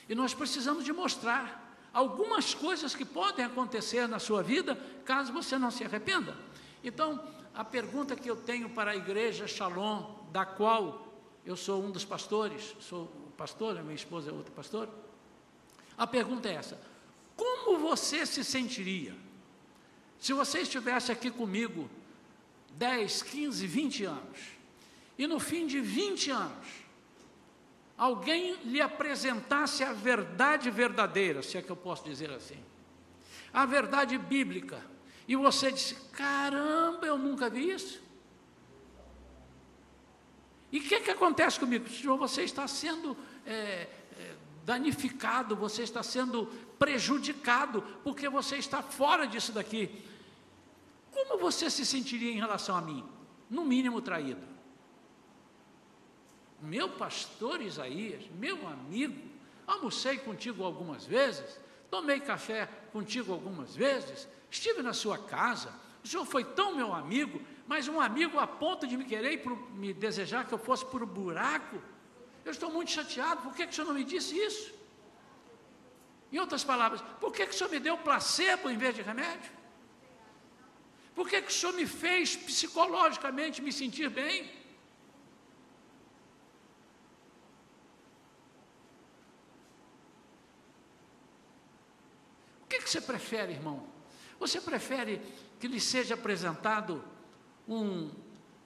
E 0.08 0.16
nós 0.16 0.34
precisamos 0.34 0.84
de 0.84 0.94
mostrar 0.94 1.78
algumas 1.94 2.54
coisas 2.54 2.96
que 2.96 3.06
podem 3.06 3.46
acontecer 3.46 4.08
na 4.08 4.20
sua 4.20 4.42
vida 4.42 4.76
caso 5.06 5.34
você 5.34 5.58
não 5.58 5.72
se 5.72 5.84
arrependa. 5.84 6.36
Então, 6.84 7.22
a 7.54 7.64
pergunta 7.64 8.16
que 8.16 8.30
eu 8.30 8.36
tenho 8.36 8.70
para 8.70 8.92
a 8.92 8.96
igreja 8.96 9.48
Shalom, 9.48 10.16
da 10.32 10.46
qual 10.46 11.08
eu 11.46 11.56
sou 11.56 11.84
um 11.84 11.92
dos 11.92 12.06
pastores, 12.06 12.76
sou 12.80 13.12
pastor, 13.38 13.82
minha 13.82 13.96
esposa 13.96 14.30
é 14.30 14.34
outra 14.34 14.54
pastora. 14.54 14.90
A 15.98 16.08
pergunta 16.08 16.48
é 16.48 16.54
essa: 16.54 16.80
como 17.36 17.78
você 17.80 18.26
se 18.26 18.44
sentiria 18.44 19.16
se 20.20 20.34
você 20.34 20.60
estivesse 20.60 21.12
aqui 21.12 21.32
comigo 21.32 21.90
10, 22.78 23.24
15, 23.24 23.66
20 23.66 24.06
anos 24.06 24.40
e 25.18 25.26
no 25.26 25.40
fim 25.40 25.66
de 25.66 25.80
20 25.80 26.30
anos, 26.30 26.68
alguém 28.02 28.56
lhe 28.64 28.82
apresentasse 28.82 29.84
a 29.84 29.94
verdade 29.94 30.72
verdadeira, 30.72 31.44
se 31.44 31.56
é 31.56 31.62
que 31.62 31.70
eu 31.70 31.76
posso 31.76 32.04
dizer 32.04 32.32
assim, 32.32 32.58
a 33.54 33.64
verdade 33.64 34.18
bíblica, 34.18 34.84
e 35.28 35.36
você 35.36 35.72
disse: 35.72 35.94
caramba, 36.12 37.06
eu 37.06 37.16
nunca 37.16 37.48
vi 37.48 37.70
isso. 37.70 38.02
E 40.72 40.80
o 40.80 40.82
que, 40.82 41.00
que 41.02 41.12
acontece 41.12 41.60
comigo? 41.60 41.88
Senhor, 41.88 42.18
você 42.18 42.42
está 42.42 42.68
sendo 42.68 43.16
é, 43.46 43.88
é, 44.18 44.36
danificado, 44.66 45.56
você 45.56 45.84
está 45.84 46.02
sendo 46.02 46.48
prejudicado, 46.80 47.84
porque 48.04 48.28
você 48.28 48.56
está 48.56 48.82
fora 48.82 49.28
disso 49.28 49.52
daqui. 49.52 50.04
Como 51.12 51.38
você 51.38 51.70
se 51.70 51.86
sentiria 51.86 52.32
em 52.32 52.40
relação 52.40 52.76
a 52.76 52.82
mim? 52.82 53.06
No 53.48 53.64
mínimo 53.64 54.02
traído. 54.02 54.51
Meu 56.62 56.90
pastor 56.90 57.62
Isaías, 57.62 58.24
meu 58.36 58.68
amigo, 58.68 59.20
almocei 59.66 60.18
contigo 60.18 60.64
algumas 60.64 61.06
vezes, 61.06 61.60
tomei 61.90 62.20
café 62.20 62.70
contigo 62.94 63.34
algumas 63.34 63.76
vezes, 63.76 64.28
estive 64.50 64.82
na 64.82 64.94
sua 64.94 65.18
casa, 65.18 65.74
o 66.04 66.08
senhor 66.08 66.26
foi 66.26 66.44
tão 66.44 66.76
meu 66.76 66.94
amigo, 66.94 67.42
mas 67.68 67.88
um 67.88 68.00
amigo 68.00 68.40
a 68.40 68.48
ponto 68.48 68.88
de 68.88 68.98
me 68.98 69.06
querer 69.06 69.34
e 69.34 69.50
me 69.76 69.94
desejar 69.94 70.48
que 70.48 70.54
eu 70.54 70.58
fosse 70.58 70.86
por 70.86 71.04
um 71.04 71.08
buraco. 71.08 71.82
Eu 72.44 72.52
estou 72.52 72.72
muito 72.72 72.92
chateado, 72.92 73.42
por 73.42 73.56
que, 73.56 73.66
que 73.66 73.72
o 73.72 73.76
senhor 73.76 73.88
não 73.88 73.94
me 73.94 74.04
disse 74.04 74.36
isso? 74.36 74.74
Em 76.32 76.40
outras 76.40 76.64
palavras, 76.64 77.02
por 77.20 77.32
que, 77.32 77.46
que 77.46 77.54
o 77.54 77.58
senhor 77.58 77.70
me 77.70 77.80
deu 77.80 77.98
placebo 77.98 78.70
em 78.70 78.78
vez 78.78 78.96
de 78.96 79.02
remédio? 79.02 79.52
Por 81.14 81.28
que, 81.30 81.42
que 81.42 81.52
o 81.52 81.54
senhor 81.54 81.74
me 81.74 81.86
fez 81.86 82.36
psicologicamente 82.36 83.62
me 83.62 83.72
sentir 83.72 84.10
bem? 84.10 84.50
O 92.64 92.68
você 92.92 93.00
prefere, 93.00 93.54
irmão? 93.54 93.88
Você 94.38 94.60
prefere 94.60 95.22
que 95.60 95.68
lhe 95.68 95.80
seja 95.80 96.16
apresentado 96.16 97.02
um, 97.66 98.12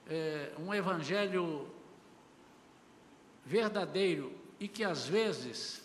é, 0.08 0.52
um 0.58 0.74
evangelho 0.74 1.70
verdadeiro 3.44 4.36
e 4.58 4.66
que 4.66 4.82
às 4.82 5.06
vezes, 5.06 5.80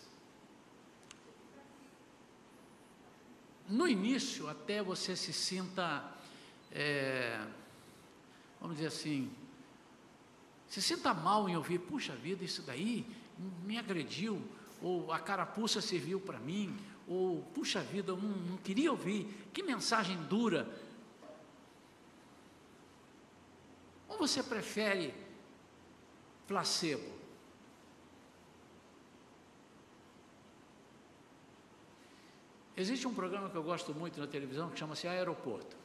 no 3.68 3.86
início, 3.86 4.48
até 4.48 4.82
você 4.82 5.14
se 5.14 5.32
sinta, 5.32 6.12
é, 6.72 7.46
vamos 8.60 8.76
dizer 8.76 8.88
assim, 8.88 9.30
se 10.68 10.82
sinta 10.82 11.14
mal 11.14 11.48
em 11.48 11.56
ouvir, 11.56 11.78
puxa 11.78 12.16
vida, 12.16 12.42
isso 12.42 12.62
daí 12.62 13.06
me 13.64 13.78
agrediu, 13.78 14.42
ou 14.80 15.12
a 15.12 15.20
carapuça 15.20 15.80
serviu 15.80 16.18
para 16.18 16.40
mim, 16.40 16.76
ou, 17.12 17.42
puxa 17.54 17.80
vida, 17.80 18.12
eu 18.12 18.16
não, 18.16 18.28
não 18.28 18.56
queria 18.56 18.90
ouvir, 18.90 19.26
que 19.52 19.62
mensagem 19.62 20.16
dura. 20.24 20.66
Ou 24.08 24.16
você 24.16 24.42
prefere 24.42 25.14
placebo? 26.48 27.12
Existe 32.74 33.06
um 33.06 33.14
programa 33.14 33.50
que 33.50 33.56
eu 33.56 33.62
gosto 33.62 33.94
muito 33.94 34.18
na 34.18 34.26
televisão 34.26 34.70
que 34.70 34.78
chama-se 34.78 35.06
Aeroporto. 35.06 35.76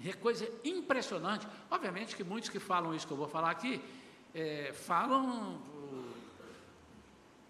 E 0.00 0.10
é 0.10 0.12
coisa 0.12 0.48
impressionante. 0.64 1.46
Obviamente 1.70 2.16
que 2.16 2.24
muitos 2.24 2.50
que 2.50 2.58
falam 2.58 2.92
isso 2.92 3.06
que 3.06 3.12
eu 3.12 3.16
vou 3.16 3.28
falar 3.28 3.50
aqui, 3.50 3.80
é, 4.34 4.72
falam 4.72 5.60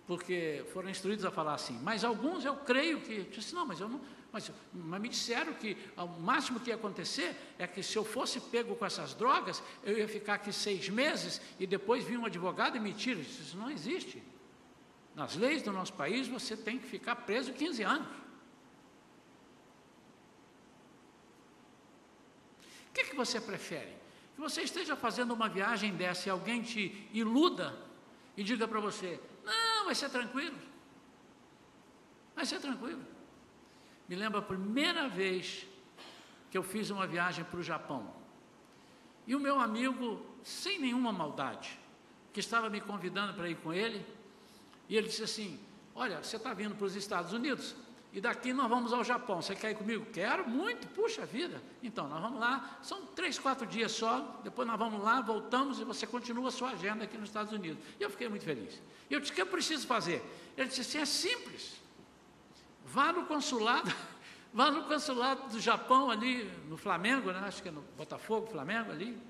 porque 0.08 0.64
foram 0.72 0.88
instruídos 0.88 1.26
a 1.26 1.30
falar 1.30 1.52
assim. 1.52 1.78
Mas 1.82 2.02
alguns 2.02 2.42
eu 2.42 2.56
creio 2.56 2.98
que, 3.02 3.24
disse, 3.24 3.54
não, 3.54 3.66
mas 3.66 3.78
eu 3.78 3.90
não. 3.90 4.00
Mas, 4.32 4.50
mas 4.72 5.00
me 5.02 5.08
disseram 5.10 5.52
que 5.52 5.76
o 5.96 6.06
máximo 6.06 6.58
que 6.58 6.70
ia 6.70 6.76
acontecer 6.76 7.36
é 7.58 7.66
que 7.66 7.82
se 7.82 7.96
eu 7.96 8.04
fosse 8.04 8.40
pego 8.40 8.74
com 8.74 8.86
essas 8.86 9.12
drogas, 9.12 9.62
eu 9.84 9.98
ia 9.98 10.08
ficar 10.08 10.34
aqui 10.34 10.50
seis 10.50 10.88
meses 10.88 11.42
e 11.60 11.66
depois 11.66 12.04
vir 12.04 12.18
um 12.18 12.24
advogado 12.24 12.74
e 12.78 12.80
me 12.80 12.94
tira. 12.94 13.20
Isso 13.20 13.54
não 13.58 13.70
existe. 13.70 14.22
Nas 15.14 15.36
leis 15.36 15.62
do 15.62 15.72
nosso 15.72 15.92
país, 15.92 16.26
você 16.26 16.56
tem 16.56 16.78
que 16.78 16.86
ficar 16.86 17.14
preso 17.16 17.52
15 17.52 17.82
anos. 17.82 18.08
O 22.88 22.92
que, 22.94 23.04
que 23.04 23.14
você 23.14 23.38
prefere? 23.38 23.94
Que 24.34 24.40
você 24.40 24.62
esteja 24.62 24.96
fazendo 24.96 25.34
uma 25.34 25.50
viagem 25.50 25.94
dessa 25.94 26.28
e 26.28 26.30
alguém 26.30 26.62
te 26.62 27.06
iluda 27.12 27.76
e 28.38 28.42
diga 28.42 28.66
para 28.66 28.80
você: 28.80 29.20
não, 29.48 29.86
vai 29.86 29.94
ser 29.94 30.10
tranquilo. 30.10 30.58
Vai 32.34 32.46
ser 32.46 32.60
tranquilo. 32.60 33.04
Me 34.08 34.14
lembro 34.14 34.38
a 34.38 34.42
primeira 34.42 35.08
vez 35.08 35.66
que 36.50 36.56
eu 36.56 36.62
fiz 36.62 36.90
uma 36.90 37.06
viagem 37.06 37.44
para 37.44 37.58
o 37.58 37.62
Japão. 37.62 38.14
E 39.26 39.34
o 39.34 39.40
meu 39.40 39.58
amigo, 39.60 40.24
sem 40.42 40.78
nenhuma 40.78 41.12
maldade, 41.12 41.78
que 42.32 42.40
estava 42.40 42.70
me 42.70 42.80
convidando 42.80 43.34
para 43.34 43.50
ir 43.50 43.56
com 43.56 43.72
ele, 43.72 44.06
e 44.88 44.96
ele 44.96 45.08
disse 45.08 45.24
assim: 45.24 45.60
Olha, 45.94 46.22
você 46.22 46.36
está 46.36 46.54
vindo 46.54 46.74
para 46.74 46.86
os 46.86 46.94
Estados 46.94 47.32
Unidos? 47.32 47.74
E 48.12 48.20
daqui 48.20 48.52
nós 48.52 48.68
vamos 48.68 48.92
ao 48.92 49.04
Japão. 49.04 49.42
Você 49.42 49.54
quer 49.54 49.72
ir 49.72 49.74
comigo? 49.74 50.06
Quero 50.06 50.48
muito, 50.48 50.88
puxa 50.88 51.26
vida. 51.26 51.62
Então, 51.82 52.08
nós 52.08 52.20
vamos 52.20 52.40
lá, 52.40 52.78
são 52.82 53.04
três, 53.06 53.38
quatro 53.38 53.66
dias 53.66 53.92
só, 53.92 54.40
depois 54.42 54.66
nós 54.66 54.78
vamos 54.78 55.02
lá, 55.02 55.20
voltamos 55.20 55.78
e 55.78 55.84
você 55.84 56.06
continua 56.06 56.48
a 56.48 56.50
sua 56.50 56.70
agenda 56.70 57.04
aqui 57.04 57.18
nos 57.18 57.28
Estados 57.28 57.52
Unidos. 57.52 57.82
E 58.00 58.02
eu 58.02 58.10
fiquei 58.10 58.28
muito 58.28 58.44
feliz. 58.44 58.80
E 59.10 59.14
eu 59.14 59.20
disse: 59.20 59.32
o 59.32 59.34
que 59.34 59.42
eu 59.42 59.46
preciso 59.46 59.86
fazer? 59.86 60.22
Ele 60.56 60.68
disse 60.68 60.80
assim: 60.80 60.98
é 60.98 61.04
simples. 61.04 61.76
Vá 62.86 63.12
no 63.12 63.26
consulado, 63.26 63.92
vá 64.52 64.70
no 64.70 64.84
consulado 64.84 65.50
do 65.50 65.60
Japão 65.60 66.10
ali 66.10 66.50
no 66.66 66.78
Flamengo, 66.78 67.30
né? 67.30 67.40
acho 67.40 67.62
que 67.62 67.68
é 67.68 67.72
no 67.72 67.82
Botafogo, 67.96 68.46
Flamengo 68.46 68.90
ali. 68.90 69.20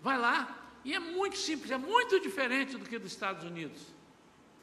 Vai 0.00 0.16
lá, 0.16 0.56
e 0.84 0.94
é 0.94 0.98
muito 0.98 1.36
simples, 1.36 1.70
é 1.70 1.76
muito 1.76 2.18
diferente 2.20 2.76
do 2.78 2.84
que 2.86 2.98
dos 2.98 3.12
Estados 3.12 3.44
Unidos. 3.44 3.97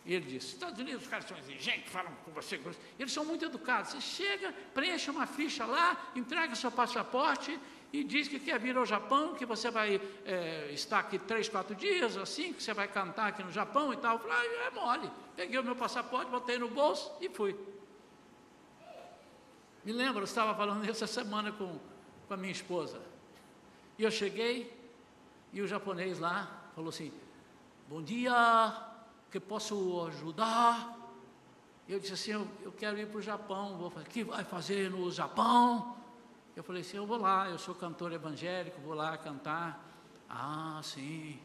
E 0.05 0.13
ele 0.13 0.25
disse: 0.25 0.53
Estados 0.53 0.79
Unidos, 0.79 1.03
os 1.03 1.07
caras 1.07 1.25
são 1.25 1.37
exigentes, 1.37 1.91
falam 1.91 2.13
com 2.23 2.31
você. 2.31 2.61
Eles 2.99 3.11
são 3.11 3.25
muito 3.25 3.43
educados. 3.43 3.91
Você 3.91 4.01
chega, 4.01 4.53
preenche 4.73 5.09
uma 5.09 5.25
ficha 5.25 5.65
lá, 5.65 6.11
entrega 6.15 6.53
seu 6.53 6.71
passaporte 6.71 7.59
e 7.91 8.03
diz 8.03 8.27
que 8.27 8.39
quer 8.39 8.59
vir 8.59 8.77
ao 8.77 8.85
Japão, 8.85 9.33
que 9.33 9.45
você 9.45 9.71
vai 9.71 9.99
é, 10.25 10.69
estar 10.71 10.99
aqui 10.99 11.17
três, 11.17 11.49
quatro 11.49 11.75
dias, 11.75 12.17
assim, 12.17 12.53
que 12.53 12.61
você 12.61 12.73
vai 12.73 12.87
cantar 12.87 13.27
aqui 13.27 13.43
no 13.43 13.51
Japão 13.51 13.91
e 13.91 13.97
tal. 13.97 14.17
Eu 14.17 14.19
falei: 14.19 14.37
ah, 14.37 14.63
é 14.65 14.69
mole. 14.69 15.11
Peguei 15.35 15.59
o 15.59 15.63
meu 15.63 15.75
passaporte, 15.75 16.29
botei 16.29 16.59
no 16.59 16.69
bolso 16.69 17.11
e 17.19 17.27
fui. 17.27 17.55
Me 19.83 19.91
lembro, 19.91 20.21
eu 20.21 20.25
estava 20.25 20.53
falando 20.53 20.85
essa 20.89 21.07
semana 21.07 21.51
com, 21.51 21.79
com 22.27 22.33
a 22.33 22.37
minha 22.37 22.51
esposa. 22.51 23.01
E 23.97 24.03
eu 24.03 24.11
cheguei 24.11 24.71
e 25.51 25.61
o 25.61 25.67
japonês 25.67 26.19
lá 26.19 26.69
falou 26.75 26.89
assim: 26.89 27.11
Bom 27.89 28.03
dia 28.03 28.93
que 29.31 29.39
posso 29.39 30.05
ajudar? 30.07 30.97
Eu 31.87 31.99
disse 31.99 32.13
assim, 32.13 32.31
eu, 32.31 32.47
eu 32.63 32.71
quero 32.71 32.97
ir 32.97 33.07
para 33.07 33.17
o 33.17 33.21
Japão, 33.21 33.77
vou 33.77 33.89
fazer, 33.89 34.07
que 34.07 34.23
vai 34.23 34.43
fazer 34.43 34.89
no 34.89 35.11
Japão? 35.11 35.95
Eu 36.55 36.63
falei 36.63 36.81
assim, 36.81 36.97
eu 36.97 37.05
vou 37.05 37.17
lá, 37.17 37.49
eu 37.49 37.59
sou 37.59 37.75
cantor 37.75 38.11
evangélico, 38.11 38.79
vou 38.81 38.93
lá 38.93 39.17
cantar. 39.17 39.85
Ah, 40.29 40.79
sim. 40.83 41.39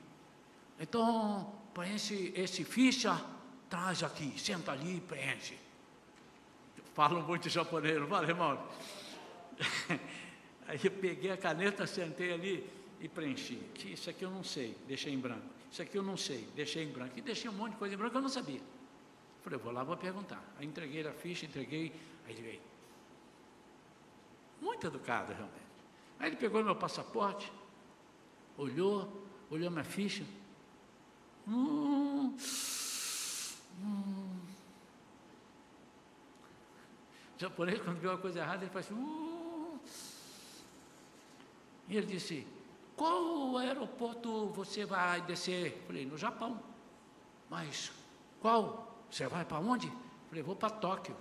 Então, 0.79 1.53
preenche 1.75 2.33
esse 2.35 2.65
ficha, 2.65 3.21
traz 3.69 4.03
aqui, 4.03 4.33
senta 4.39 4.73
ali 4.73 4.97
e 4.97 5.01
preenche. 5.01 5.59
Falam 6.95 7.23
muito 7.23 7.49
japonês, 7.49 8.01
não 8.01 8.07
fala, 8.07 8.29
irmão? 8.29 8.67
Aí 10.67 10.81
eu 10.83 10.91
peguei 10.91 11.31
a 11.33 11.37
caneta, 11.37 11.87
sentei 11.87 12.33
ali 12.33 12.71
e 13.01 13.09
preenchi. 13.09 13.61
Isso 13.85 14.09
aqui 14.09 14.25
eu 14.25 14.31
não 14.31 14.45
sei, 14.45 14.77
deixei 14.87 15.13
em 15.13 15.19
branco. 15.19 15.60
Isso 15.71 15.83
aqui 15.83 15.97
eu 15.97 16.03
não 16.03 16.17
sei, 16.17 16.49
deixei 16.55 16.85
em 16.85 16.91
branco. 16.91 17.17
E 17.17 17.23
deixei 17.23 17.49
um 17.49 17.53
monte 17.53 17.73
de 17.73 17.79
coisa 17.79 17.95
em 17.95 17.99
branco 17.99 18.13
que 18.13 18.17
eu 18.19 18.23
não 18.23 18.29
sabia. 18.29 18.61
Falei, 19.43 19.59
eu 19.59 19.63
vou 19.63 19.73
lá, 19.73 19.85
vou 19.85 19.97
perguntar. 19.97 20.43
Aí 20.59 20.67
entreguei 20.67 21.07
a 21.07 21.13
ficha, 21.13 21.47
entreguei, 21.47 21.93
aí 22.27 22.33
ele 22.33 22.43
veio. 22.43 22.61
Muito 24.61 24.87
educado, 24.87 25.33
realmente. 25.33 25.61
Aí 26.19 26.29
ele 26.29 26.37
pegou 26.37 26.63
meu 26.63 26.77
passaporte, 26.77 27.51
olhou, 28.59 29.25
olhou 29.49 29.71
minha 29.71 29.85
ficha. 29.85 30.25
Hum, 31.47 32.37
hum. 33.81 34.41
O 37.37 37.41
japonês, 37.41 37.81
quando 37.81 37.99
viu 37.99 38.11
uma 38.11 38.19
coisa 38.19 38.41
errada, 38.41 38.65
ele 38.65 38.73
faz 38.73 38.87
assim. 38.87 38.95
Hum. 38.95 39.79
E 41.89 41.97
ele 41.97 42.07
disse: 42.07 42.47
qual 43.01 43.57
aeroporto 43.57 44.49
você 44.49 44.85
vai 44.85 45.23
descer? 45.23 45.83
Falei, 45.87 46.05
no 46.05 46.19
Japão. 46.19 46.61
Mas 47.49 47.91
qual? 48.43 48.95
Você 49.11 49.27
vai 49.27 49.43
para 49.43 49.59
onde? 49.59 49.91
Falei, 50.29 50.43
vou 50.43 50.55
para 50.55 50.69
Tóquio. 50.69 51.17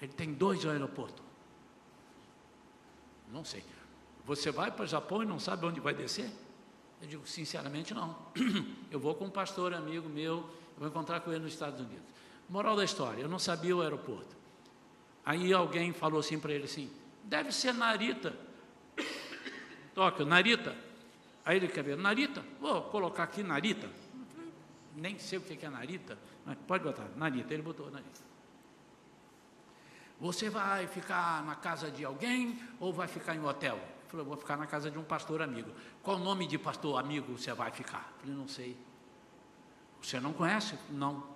Ele 0.00 0.14
tem 0.14 0.32
dois 0.32 0.64
aeroportos. 0.64 1.22
Não 3.30 3.44
sei. 3.44 3.62
Você 4.24 4.50
vai 4.50 4.70
para 4.70 4.84
o 4.84 4.86
Japão 4.86 5.22
e 5.22 5.26
não 5.26 5.38
sabe 5.38 5.66
onde 5.66 5.78
vai 5.78 5.92
descer? 5.92 6.30
Eu 7.02 7.06
digo, 7.06 7.26
sinceramente, 7.26 7.92
não. 7.92 8.16
Eu 8.90 8.98
vou 8.98 9.14
com 9.14 9.26
um 9.26 9.30
pastor 9.30 9.74
amigo 9.74 10.08
meu, 10.08 10.36
eu 10.36 10.78
vou 10.78 10.88
encontrar 10.88 11.20
com 11.20 11.30
ele 11.30 11.40
nos 11.44 11.52
Estados 11.52 11.80
Unidos. 11.80 12.06
Moral 12.48 12.74
da 12.76 12.84
história, 12.84 13.20
eu 13.20 13.28
não 13.28 13.38
sabia 13.38 13.76
o 13.76 13.82
aeroporto. 13.82 14.34
Aí 15.22 15.52
alguém 15.52 15.92
falou 15.92 16.20
assim 16.20 16.38
para 16.38 16.54
ele 16.54 16.64
assim, 16.64 16.90
deve 17.24 17.52
ser 17.52 17.74
Narita. 17.74 18.46
Tóquio, 19.96 20.26
Narita. 20.26 20.76
Aí 21.42 21.56
ele 21.56 21.68
quer 21.68 21.82
ver, 21.82 21.96
Narita, 21.96 22.44
vou 22.60 22.82
colocar 22.82 23.22
aqui 23.22 23.42
Narita. 23.42 23.88
Nem 24.94 25.18
sei 25.18 25.38
o 25.38 25.40
que 25.40 25.64
é 25.64 25.70
Narita, 25.70 26.18
mas 26.44 26.58
pode 26.66 26.84
botar, 26.84 27.08
Narita. 27.16 27.54
Ele 27.54 27.62
botou 27.62 27.90
Narita. 27.90 28.20
Você 30.20 30.50
vai 30.50 30.86
ficar 30.86 31.42
na 31.44 31.54
casa 31.54 31.90
de 31.90 32.04
alguém 32.04 32.60
ou 32.78 32.92
vai 32.92 33.08
ficar 33.08 33.34
em 33.34 33.40
um 33.40 33.46
hotel? 33.46 33.76
Ele 33.76 34.08
falou, 34.08 34.26
vou 34.26 34.36
ficar 34.36 34.58
na 34.58 34.66
casa 34.66 34.90
de 34.90 34.98
um 34.98 35.02
pastor 35.02 35.40
amigo. 35.40 35.70
Qual 36.02 36.18
nome 36.18 36.46
de 36.46 36.58
pastor 36.58 37.00
amigo 37.00 37.38
você 37.38 37.54
vai 37.54 37.70
ficar? 37.70 38.12
Eu 38.16 38.20
falei, 38.20 38.36
não 38.36 38.48
sei. 38.48 38.76
Você 40.02 40.20
não 40.20 40.34
conhece? 40.34 40.78
Não. 40.90 41.26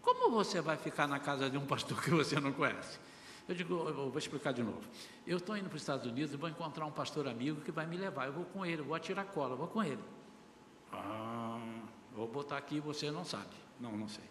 Como 0.00 0.30
você 0.30 0.62
vai 0.62 0.78
ficar 0.78 1.06
na 1.06 1.18
casa 1.18 1.50
de 1.50 1.58
um 1.58 1.66
pastor 1.66 2.02
que 2.02 2.10
você 2.10 2.40
não 2.40 2.52
conhece? 2.54 2.98
Eu 3.48 3.54
digo, 3.54 3.74
eu 3.74 4.10
vou 4.10 4.18
explicar 4.18 4.52
de 4.52 4.62
novo. 4.62 4.82
Eu 5.26 5.38
estou 5.38 5.56
indo 5.56 5.70
para 5.70 5.76
os 5.76 5.82
Estados 5.82 6.06
Unidos 6.06 6.34
e 6.34 6.36
vou 6.36 6.50
encontrar 6.50 6.84
um 6.84 6.92
pastor 6.92 7.26
amigo 7.26 7.62
que 7.62 7.72
vai 7.72 7.86
me 7.86 7.96
levar. 7.96 8.26
Eu 8.26 8.32
vou 8.34 8.44
com 8.44 8.64
ele, 8.64 8.82
vou 8.82 8.94
atirar 8.94 9.24
cola, 9.24 9.56
vou 9.56 9.66
com 9.66 9.82
ele. 9.82 10.02
Ah, 10.92 11.58
vou 12.12 12.28
botar 12.28 12.58
aqui, 12.58 12.78
você 12.78 13.10
não 13.10 13.24
sabe. 13.24 13.56
Não, 13.80 13.96
não 13.96 14.06
sei. 14.06 14.24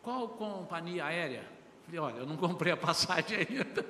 Qual 0.00 0.28
companhia 0.28 1.06
aérea? 1.06 1.44
Falei, 1.84 1.98
olha, 1.98 2.18
eu 2.18 2.26
não 2.26 2.36
comprei 2.36 2.72
a 2.72 2.76
passagem 2.76 3.36
ainda. 3.36 3.84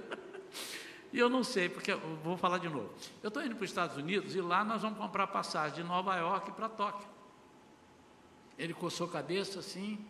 e 1.12 1.18
eu 1.18 1.29
não 1.29 1.44
sei, 1.44 1.68
porque 1.68 1.92
eu 1.92 2.00
vou 2.24 2.38
falar 2.38 2.57
de 2.59 2.68
novo. 2.68 2.90
Eu 3.22 3.29
estou 3.29 3.44
indo 3.44 3.55
para 3.55 3.64
os 3.64 3.70
Estados 3.70 3.98
Unidos 3.98 4.35
e 4.35 4.40
lá 4.40 4.64
nós 4.64 4.81
vamos 4.81 4.98
comprar 4.98 5.26
passagem 5.26 5.83
de 5.83 5.83
Nova 5.83 6.16
York 6.16 6.53
para 6.53 6.66
Tóquio. 6.66 7.07
Ele 8.57 8.72
coçou 8.72 9.07
a 9.07 9.11
cabeça 9.11 9.59
assim 9.59 10.03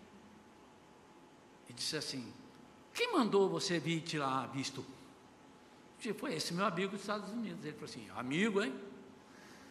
e 1.68 1.72
disse 1.72 1.96
assim: 1.96 2.32
quem 2.92 3.12
mandou 3.12 3.48
você 3.48 3.78
vir 3.78 4.00
tirar 4.00 4.46
visto? 4.48 4.84
Foi 6.16 6.34
esse 6.34 6.54
meu 6.54 6.64
amigo 6.64 6.92
dos 6.92 7.02
Estados 7.02 7.30
Unidos. 7.30 7.62
Ele 7.64 7.72
falou 7.74 7.84
assim: 7.84 8.08
amigo, 8.16 8.62
hein? 8.62 8.74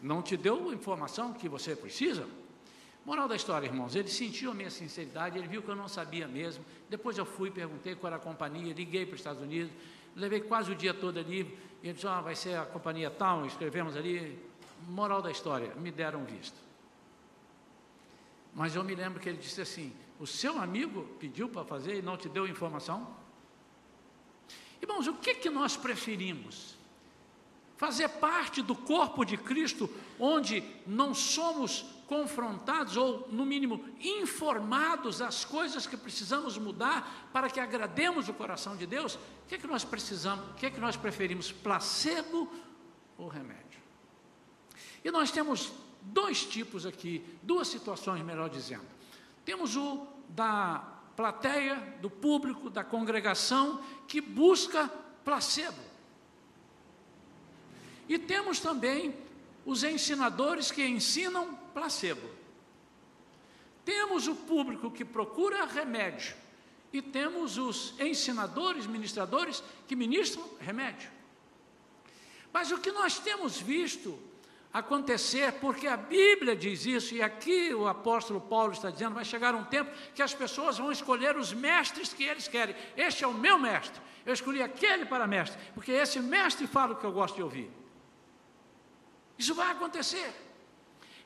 Não 0.02 0.22
te 0.22 0.38
deu 0.38 0.70
a 0.70 0.74
informação 0.74 1.34
que 1.34 1.50
você 1.50 1.76
precisa? 1.76 2.28
Moral 3.06 3.28
da 3.28 3.36
história, 3.36 3.66
irmãos, 3.66 3.96
ele 3.96 4.08
sentiu 4.08 4.52
a 4.52 4.54
minha 4.54 4.70
sinceridade, 4.70 5.38
ele 5.38 5.48
viu 5.48 5.64
que 5.64 5.70
eu 5.70 5.76
não 5.76 5.88
sabia 5.88 6.28
mesmo. 6.28 6.64
Depois 6.90 7.18
eu 7.18 7.26
fui, 7.26 7.50
perguntei 7.50 7.96
qual 7.96 8.10
era 8.14 8.18
a 8.18 8.24
companhia, 8.24 8.74
liguei 8.74 9.06
para 9.06 9.16
os 9.16 9.20
Estados 9.20 9.42
Unidos, 9.42 9.72
levei 10.16 10.42
quase 10.42 10.72
o 10.72 10.76
dia 10.76 10.94
todo 10.94 11.18
ali. 11.18 11.58
Ele 11.84 11.94
disse: 11.94 12.08
ah, 12.08 12.22
vai 12.22 12.36
ser 12.36 12.58
a 12.58 12.66
companhia 12.66 13.10
tal, 13.10 13.46
escrevemos 13.46 13.96
ali. 13.96 14.38
Moral 14.88 15.22
da 15.22 15.32
história, 15.32 15.74
me 15.76 15.92
deram 15.92 16.24
visto. 16.24 16.56
Mas 18.54 18.76
eu 18.76 18.84
me 18.84 18.96
lembro 18.96 19.20
que 19.20 19.28
ele 19.28 19.38
disse 19.38 19.62
assim: 19.62 19.94
o 20.20 20.28
seu 20.28 20.60
amigo 20.60 21.04
pediu 21.18 21.48
para 21.48 21.64
fazer 21.64 21.98
e 21.98 22.02
não 22.02 22.18
te 22.18 22.28
deu 22.28 22.46
informação? 22.46 23.16
Irmãos, 24.82 25.08
o 25.08 25.14
que, 25.14 25.36
que 25.36 25.50
nós 25.50 25.78
preferimos? 25.78 26.78
Fazer 27.78 28.10
parte 28.10 28.62
do 28.62 28.76
corpo 28.76 29.24
de 29.24 29.38
Cristo, 29.38 29.90
onde 30.20 30.62
não 30.86 31.14
somos 31.14 31.86
confrontados 32.06 32.98
ou, 32.98 33.30
no 33.32 33.46
mínimo, 33.46 33.86
informados 34.02 35.20
das 35.20 35.46
coisas 35.46 35.88
que 35.88 35.96
precisamos 35.96 36.58
mudar 36.58 37.30
para 37.32 37.50
que 37.50 37.60
agrademos 37.60 38.28
o 38.28 38.34
coração 38.34 38.76
de 38.76 38.86
Deus? 38.86 39.16
O 39.16 39.48
que, 39.48 39.58
que 39.58 39.68
nós 39.68 39.86
precisamos, 39.86 40.50
o 40.52 40.54
que, 40.56 40.70
que 40.70 40.80
nós 40.80 40.98
preferimos, 40.98 41.52
placebo 41.52 42.52
ou 43.18 43.30
remédio? 43.30 43.80
E 45.04 45.10
nós 45.12 45.32
temos 45.32 45.72
dois 46.02 46.44
tipos 46.44 46.86
aqui, 46.86 47.24
duas 47.42 47.70
situações, 47.70 48.22
melhor 48.22 48.50
dizendo. 48.50 48.99
Temos 49.50 49.76
o 49.76 50.06
da 50.28 50.78
plateia, 51.16 51.98
do 52.04 52.08
público, 52.08 52.70
da 52.70 52.84
congregação 52.84 53.84
que 54.08 54.22
busca 54.22 54.88
placebo. 55.26 55.82
E 58.08 58.20
temos 58.20 58.60
também 58.60 59.12
os 59.66 59.84
ensinadores 59.84 60.70
que 60.70 60.86
ensinam 60.86 61.56
placebo. 61.74 62.30
Temos 63.84 64.28
o 64.28 64.36
público 64.36 64.92
que 64.92 65.04
procura 65.04 65.66
remédio 65.66 66.36
e 66.94 67.02
temos 67.02 67.58
os 67.58 68.00
ensinadores, 68.00 68.86
ministradores 68.86 69.64
que 69.88 69.96
ministram 69.96 70.48
remédio. 70.60 71.10
Mas 72.54 72.72
o 72.72 72.78
que 72.78 72.92
nós 72.92 73.18
temos 73.18 73.60
visto 73.60 74.16
acontecer, 74.72 75.54
porque 75.54 75.88
a 75.88 75.98
Bíblia 75.98 76.56
diz 76.56 76.86
isso, 76.86 77.16
e 77.16 77.22
aqui 77.22 77.74
o 77.74 77.88
apóstolo 77.88 78.40
Paulo 78.40 78.74
está 78.74 78.90
dizendo: 78.90 79.16
vai 79.16 79.26
chegar 79.26 79.56
um 79.56 79.64
tempo 79.64 79.92
que 80.14 80.22
as 80.22 80.34
pessoas 80.34 80.78
vão 80.78 80.92
escolher 80.92 81.36
os 81.36 81.54
mestres 81.54 82.14
que 82.14 82.24
eles 82.24 82.48
querem. 82.48 82.76
Este 82.96 83.24
é 83.24 83.28
o 83.28 83.34
meu 83.34 83.58
mestre, 83.58 84.00
eu 84.26 84.34
escolhi 84.34 84.62
aquele 84.62 85.06
para 85.06 85.28
mestre, 85.28 85.60
porque 85.74 85.92
esse 85.92 86.20
mestre 86.20 86.68
fala 86.68 86.94
o 86.94 86.96
que 86.96 87.06
eu 87.06 87.12
gosto 87.12 87.36
de 87.36 87.44
ouvir. 87.44 87.72
Isso 89.38 89.56
vai 89.56 89.72
acontecer. 89.72 90.34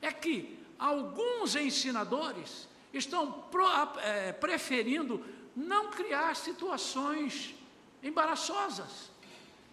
É 0.00 0.12
que 0.12 0.58
alguns 0.78 1.56
ensinadores 1.56 2.68
estão 2.92 3.32
pro, 3.50 3.66
é, 3.98 4.32
preferindo 4.32 5.24
não 5.56 5.90
criar 5.90 6.34
situações 6.36 7.54
embaraçosas. 8.02 9.10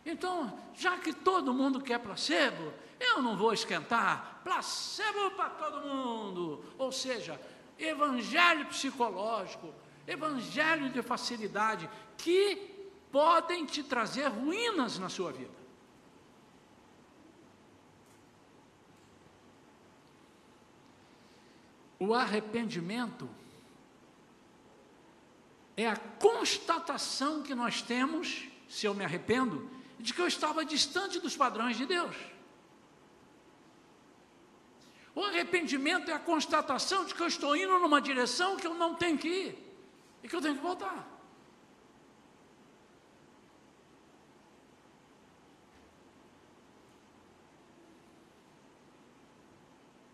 Então, 0.06 0.58
já 0.74 0.98
que 0.98 1.14
todo 1.14 1.54
mundo 1.54 1.82
quer 1.82 2.00
placebo, 2.00 2.74
eu 3.02 3.22
não 3.22 3.36
vou 3.36 3.52
esquentar, 3.52 4.42
placebo 4.44 5.32
para 5.32 5.50
todo 5.50 5.88
mundo. 5.88 6.64
Ou 6.78 6.92
seja, 6.92 7.40
evangelho 7.78 8.66
psicológico, 8.68 9.74
evangelho 10.08 10.90
de 10.90 11.02
facilidade, 11.02 11.90
que 12.18 12.90
podem 13.12 13.66
te 13.66 13.84
trazer 13.84 14.28
ruínas 14.28 15.00
na 15.00 15.10
sua 15.10 15.32
vida. 15.32 15.62
O 22.00 22.14
arrependimento 22.14 23.30
é 25.78 25.88
a 25.88 25.96
constatação 25.96 27.44
que 27.44 27.54
nós 27.54 27.82
temos, 27.82 28.48
se 28.68 28.86
eu 28.86 28.94
me 28.94 29.04
arrependo, 29.04 29.70
de 30.00 30.14
que 30.14 30.22
eu 30.22 30.28
estava 30.28 30.66
distante 30.66 31.20
dos 31.20 31.38
padrões 31.38 31.78
de 31.78 31.86
Deus. 31.86 32.16
O 35.13 35.24
arrependimento 35.24 36.10
é 36.10 36.13
a 36.13 36.19
constatação 36.19 37.06
de 37.06 37.13
que 37.13 37.21
eu 37.21 37.28
estou 37.28 37.56
indo 37.56 37.78
numa 37.80 38.02
direção 38.02 38.56
que 38.56 38.65
eu 38.65 38.74
não 38.74 38.95
tenho 38.95 39.17
que 39.17 39.28
ir 39.28 39.78
e 40.24 40.28
que 40.28 40.36
eu 40.36 40.41
tenho 40.41 40.56
que 40.56 40.62
voltar. 40.62 41.08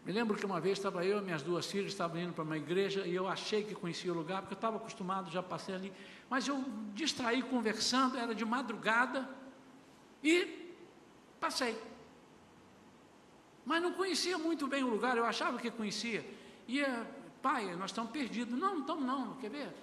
Me 0.04 0.14
lembro 0.14 0.38
que 0.38 0.46
uma 0.46 0.60
vez 0.62 0.78
estava 0.78 1.06
eu 1.06 1.20
e 1.20 1.22
minhas 1.22 1.44
duas 1.44 1.70
filhas 1.70 1.92
estavam 1.92 2.18
indo 2.20 2.32
para 2.32 2.44
uma 2.44 2.58
igreja 2.58 3.06
e 3.06 3.14
eu 3.14 3.28
achei 3.28 3.64
que 3.64 3.76
conhecia 3.76 4.12
o 4.12 4.16
lugar, 4.16 4.42
porque 4.42 4.54
eu 4.54 4.58
estava 4.58 4.78
acostumado, 4.78 5.30
já 5.30 5.44
passei 5.44 5.76
ali, 5.76 5.94
mas 6.30 6.48
eu 6.48 6.64
distraí 6.94 7.44
conversando, 7.44 8.18
era 8.18 8.34
de 8.34 8.46
madrugada 8.46 9.30
e 10.24 10.74
passei 11.42 11.78
mas 13.68 13.84
não 13.84 13.92
conhecia 13.92 14.38
muito 14.38 14.66
bem 14.66 14.82
o 14.82 14.88
lugar, 14.88 15.18
eu 15.18 15.26
achava 15.26 15.58
que 15.58 15.70
conhecia. 15.70 16.26
E, 16.70 16.82
pai, 17.42 17.76
nós 17.76 17.92
estamos 17.92 18.12
perdidos. 18.12 18.58
Não, 18.58 18.76
não 18.76 18.80
estamos 18.80 19.04
não, 19.06 19.34
quer 19.36 19.50
ver? 19.50 19.76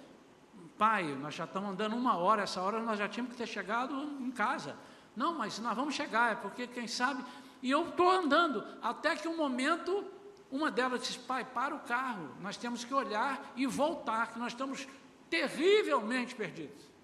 Pai, 0.75 1.03
nós 1.03 1.35
já 1.35 1.43
estamos 1.43 1.69
andando 1.69 1.95
uma 1.95 2.17
hora, 2.17 2.41
essa 2.41 2.59
hora 2.63 2.81
nós 2.81 2.97
já 2.97 3.07
tínhamos 3.07 3.33
que 3.33 3.37
ter 3.37 3.45
chegado 3.45 3.93
em 4.19 4.31
casa. 4.31 4.75
Não, 5.15 5.35
mas 5.35 5.59
nós 5.59 5.75
vamos 5.75 5.93
chegar, 5.93 6.31
é 6.31 6.35
porque 6.35 6.65
quem 6.65 6.87
sabe. 6.87 7.23
E 7.61 7.69
eu 7.69 7.89
estou 7.89 8.09
andando, 8.09 8.65
até 8.81 9.15
que 9.15 9.27
um 9.27 9.37
momento, 9.37 10.03
uma 10.49 10.71
delas 10.71 11.01
disse: 11.01 11.19
Pai, 11.19 11.45
para 11.45 11.75
o 11.75 11.79
carro, 11.81 12.31
nós 12.41 12.57
temos 12.57 12.83
que 12.83 12.93
olhar 12.93 13.53
e 13.55 13.67
voltar, 13.67 14.33
que 14.33 14.39
nós 14.39 14.53
estamos 14.53 14.87
terrivelmente 15.29 16.33
perdidos. 16.33 16.94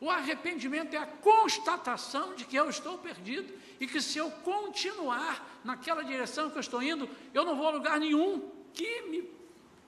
O 0.00 0.10
arrependimento 0.10 0.94
é 0.94 0.98
a 0.98 1.06
constatação 1.06 2.34
de 2.34 2.44
que 2.44 2.56
eu 2.56 2.70
estou 2.70 2.98
perdido 2.98 3.52
e 3.80 3.86
que 3.86 4.00
se 4.00 4.18
eu 4.18 4.30
continuar 4.30 5.60
naquela 5.64 6.04
direção 6.04 6.50
que 6.50 6.56
eu 6.56 6.60
estou 6.60 6.82
indo, 6.82 7.08
eu 7.34 7.44
não 7.44 7.56
vou 7.56 7.66
a 7.66 7.70
lugar 7.70 7.98
nenhum 7.98 8.50
que 8.72 9.02
me 9.02 9.38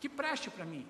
que 0.01 0.09
preste 0.09 0.49
para 0.51 0.65
mim. 0.65 0.87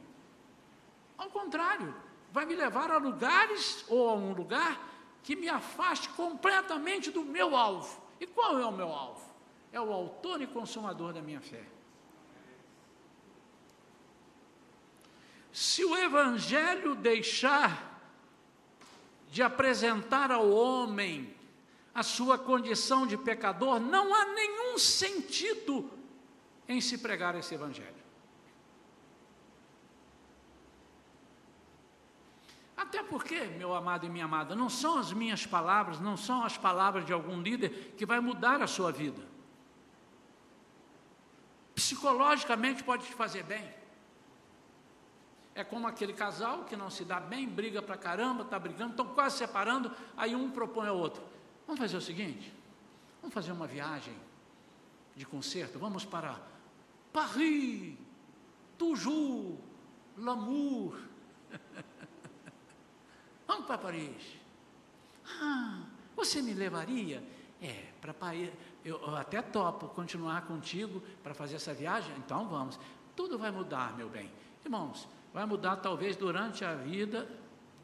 Ao 1.18 1.28
contrário, 1.28 1.94
vai 2.32 2.46
me 2.46 2.54
levar 2.54 2.90
a 2.90 2.96
lugares 2.96 3.84
ou 3.88 4.08
a 4.08 4.14
um 4.14 4.32
lugar 4.32 4.88
que 5.22 5.34
me 5.34 5.48
afaste 5.48 6.08
completamente 6.10 7.10
do 7.10 7.24
meu 7.24 7.56
alvo. 7.56 8.00
E 8.20 8.26
qual 8.26 8.58
é 8.58 8.64
o 8.64 8.72
meu 8.72 8.88
alvo? 8.88 9.28
É 9.72 9.80
o 9.80 9.92
autor 9.92 10.40
e 10.40 10.46
consumador 10.46 11.12
da 11.12 11.20
minha 11.20 11.40
fé. 11.40 11.64
Se 15.52 15.84
o 15.84 15.96
evangelho 15.96 16.94
deixar 16.94 17.89
de 19.30 19.42
apresentar 19.42 20.30
ao 20.30 20.50
homem 20.50 21.34
a 21.94 22.02
sua 22.02 22.36
condição 22.36 23.06
de 23.06 23.16
pecador, 23.16 23.78
não 23.78 24.14
há 24.14 24.26
nenhum 24.26 24.78
sentido 24.78 25.90
em 26.68 26.80
se 26.80 26.98
pregar 26.98 27.34
esse 27.36 27.54
Evangelho. 27.54 28.00
Até 32.76 33.02
porque, 33.02 33.40
meu 33.40 33.74
amado 33.74 34.06
e 34.06 34.08
minha 34.08 34.24
amada, 34.24 34.56
não 34.56 34.68
são 34.68 34.98
as 34.98 35.12
minhas 35.12 35.46
palavras, 35.46 36.00
não 36.00 36.16
são 36.16 36.44
as 36.44 36.56
palavras 36.56 37.04
de 37.04 37.12
algum 37.12 37.40
líder 37.40 37.94
que 37.96 38.06
vai 38.06 38.18
mudar 38.20 38.62
a 38.62 38.66
sua 38.66 38.90
vida. 38.90 39.22
Psicologicamente 41.74 42.82
pode 42.82 43.06
te 43.06 43.14
fazer 43.14 43.44
bem. 43.44 43.79
É 45.54 45.64
como 45.64 45.86
aquele 45.86 46.12
casal 46.12 46.64
que 46.64 46.76
não 46.76 46.90
se 46.90 47.04
dá 47.04 47.18
bem, 47.18 47.48
briga 47.48 47.82
pra 47.82 47.96
caramba, 47.96 48.42
está 48.42 48.58
brigando, 48.58 48.92
estão 48.92 49.06
quase 49.06 49.38
separando, 49.38 49.90
aí 50.16 50.34
um 50.34 50.50
propõe 50.50 50.88
ao 50.88 50.96
outro: 50.96 51.22
vamos 51.66 51.80
fazer 51.80 51.96
o 51.96 52.00
seguinte, 52.00 52.52
vamos 53.20 53.34
fazer 53.34 53.52
uma 53.52 53.66
viagem 53.66 54.14
de 55.16 55.26
concerto, 55.26 55.78
vamos 55.78 56.04
para 56.04 56.40
Paris, 57.12 57.96
Toujours, 58.78 59.58
L'amour. 60.16 60.96
vamos 63.46 63.66
para 63.66 63.78
Paris. 63.78 64.38
Ah, 65.26 65.82
você 66.16 66.40
me 66.40 66.54
levaria? 66.54 67.22
É, 67.60 67.88
para 68.00 68.14
Paris. 68.14 68.50
Eu 68.82 69.14
até 69.14 69.42
topo 69.42 69.88
continuar 69.88 70.46
contigo 70.46 71.02
para 71.22 71.34
fazer 71.34 71.56
essa 71.56 71.74
viagem, 71.74 72.14
então 72.16 72.48
vamos. 72.48 72.78
Tudo 73.14 73.38
vai 73.38 73.50
mudar, 73.50 73.94
meu 73.96 74.08
bem. 74.08 74.30
Irmãos, 74.64 75.06
vai 75.32 75.46
mudar 75.46 75.76
talvez 75.76 76.16
durante 76.16 76.64
a 76.64 76.74
vida 76.74 77.28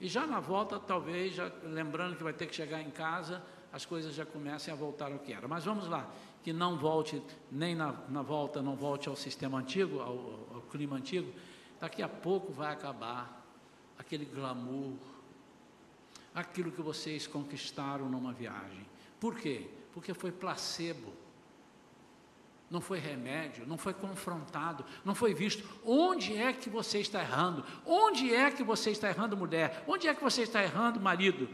e 0.00 0.08
já 0.08 0.26
na 0.26 0.40
volta, 0.40 0.78
talvez, 0.78 1.34
já, 1.34 1.50
lembrando 1.62 2.16
que 2.16 2.22
vai 2.22 2.32
ter 2.32 2.46
que 2.46 2.54
chegar 2.54 2.82
em 2.82 2.90
casa, 2.90 3.42
as 3.72 3.84
coisas 3.84 4.14
já 4.14 4.26
comecem 4.26 4.72
a 4.72 4.76
voltar 4.76 5.10
ao 5.10 5.18
que 5.18 5.32
era. 5.32 5.48
Mas 5.48 5.64
vamos 5.64 5.88
lá, 5.88 6.10
que 6.42 6.52
não 6.52 6.76
volte, 6.76 7.22
nem 7.50 7.74
na, 7.74 7.92
na 8.08 8.22
volta, 8.22 8.60
não 8.60 8.76
volte 8.76 9.08
ao 9.08 9.16
sistema 9.16 9.58
antigo, 9.58 10.00
ao, 10.00 10.48
ao 10.54 10.62
clima 10.70 10.96
antigo. 10.96 11.32
Daqui 11.80 12.02
a 12.02 12.08
pouco 12.08 12.52
vai 12.52 12.72
acabar 12.72 13.44
aquele 13.98 14.24
glamour, 14.26 14.96
aquilo 16.34 16.70
que 16.70 16.82
vocês 16.82 17.26
conquistaram 17.26 18.08
numa 18.08 18.32
viagem. 18.32 18.86
Por 19.18 19.36
quê? 19.36 19.66
Porque 19.94 20.12
foi 20.12 20.30
placebo 20.30 21.12
não 22.70 22.80
foi 22.80 22.98
remédio, 22.98 23.66
não 23.66 23.78
foi 23.78 23.94
confrontado, 23.94 24.84
não 25.04 25.14
foi 25.14 25.32
visto. 25.32 25.64
Onde 25.84 26.36
é 26.36 26.52
que 26.52 26.68
você 26.68 26.98
está 26.98 27.20
errando? 27.20 27.64
Onde 27.84 28.34
é 28.34 28.50
que 28.50 28.64
você 28.64 28.90
está 28.90 29.08
errando, 29.08 29.36
mulher? 29.36 29.84
Onde 29.86 30.08
é 30.08 30.14
que 30.14 30.22
você 30.22 30.42
está 30.42 30.62
errando, 30.62 31.00
marido? 31.00 31.48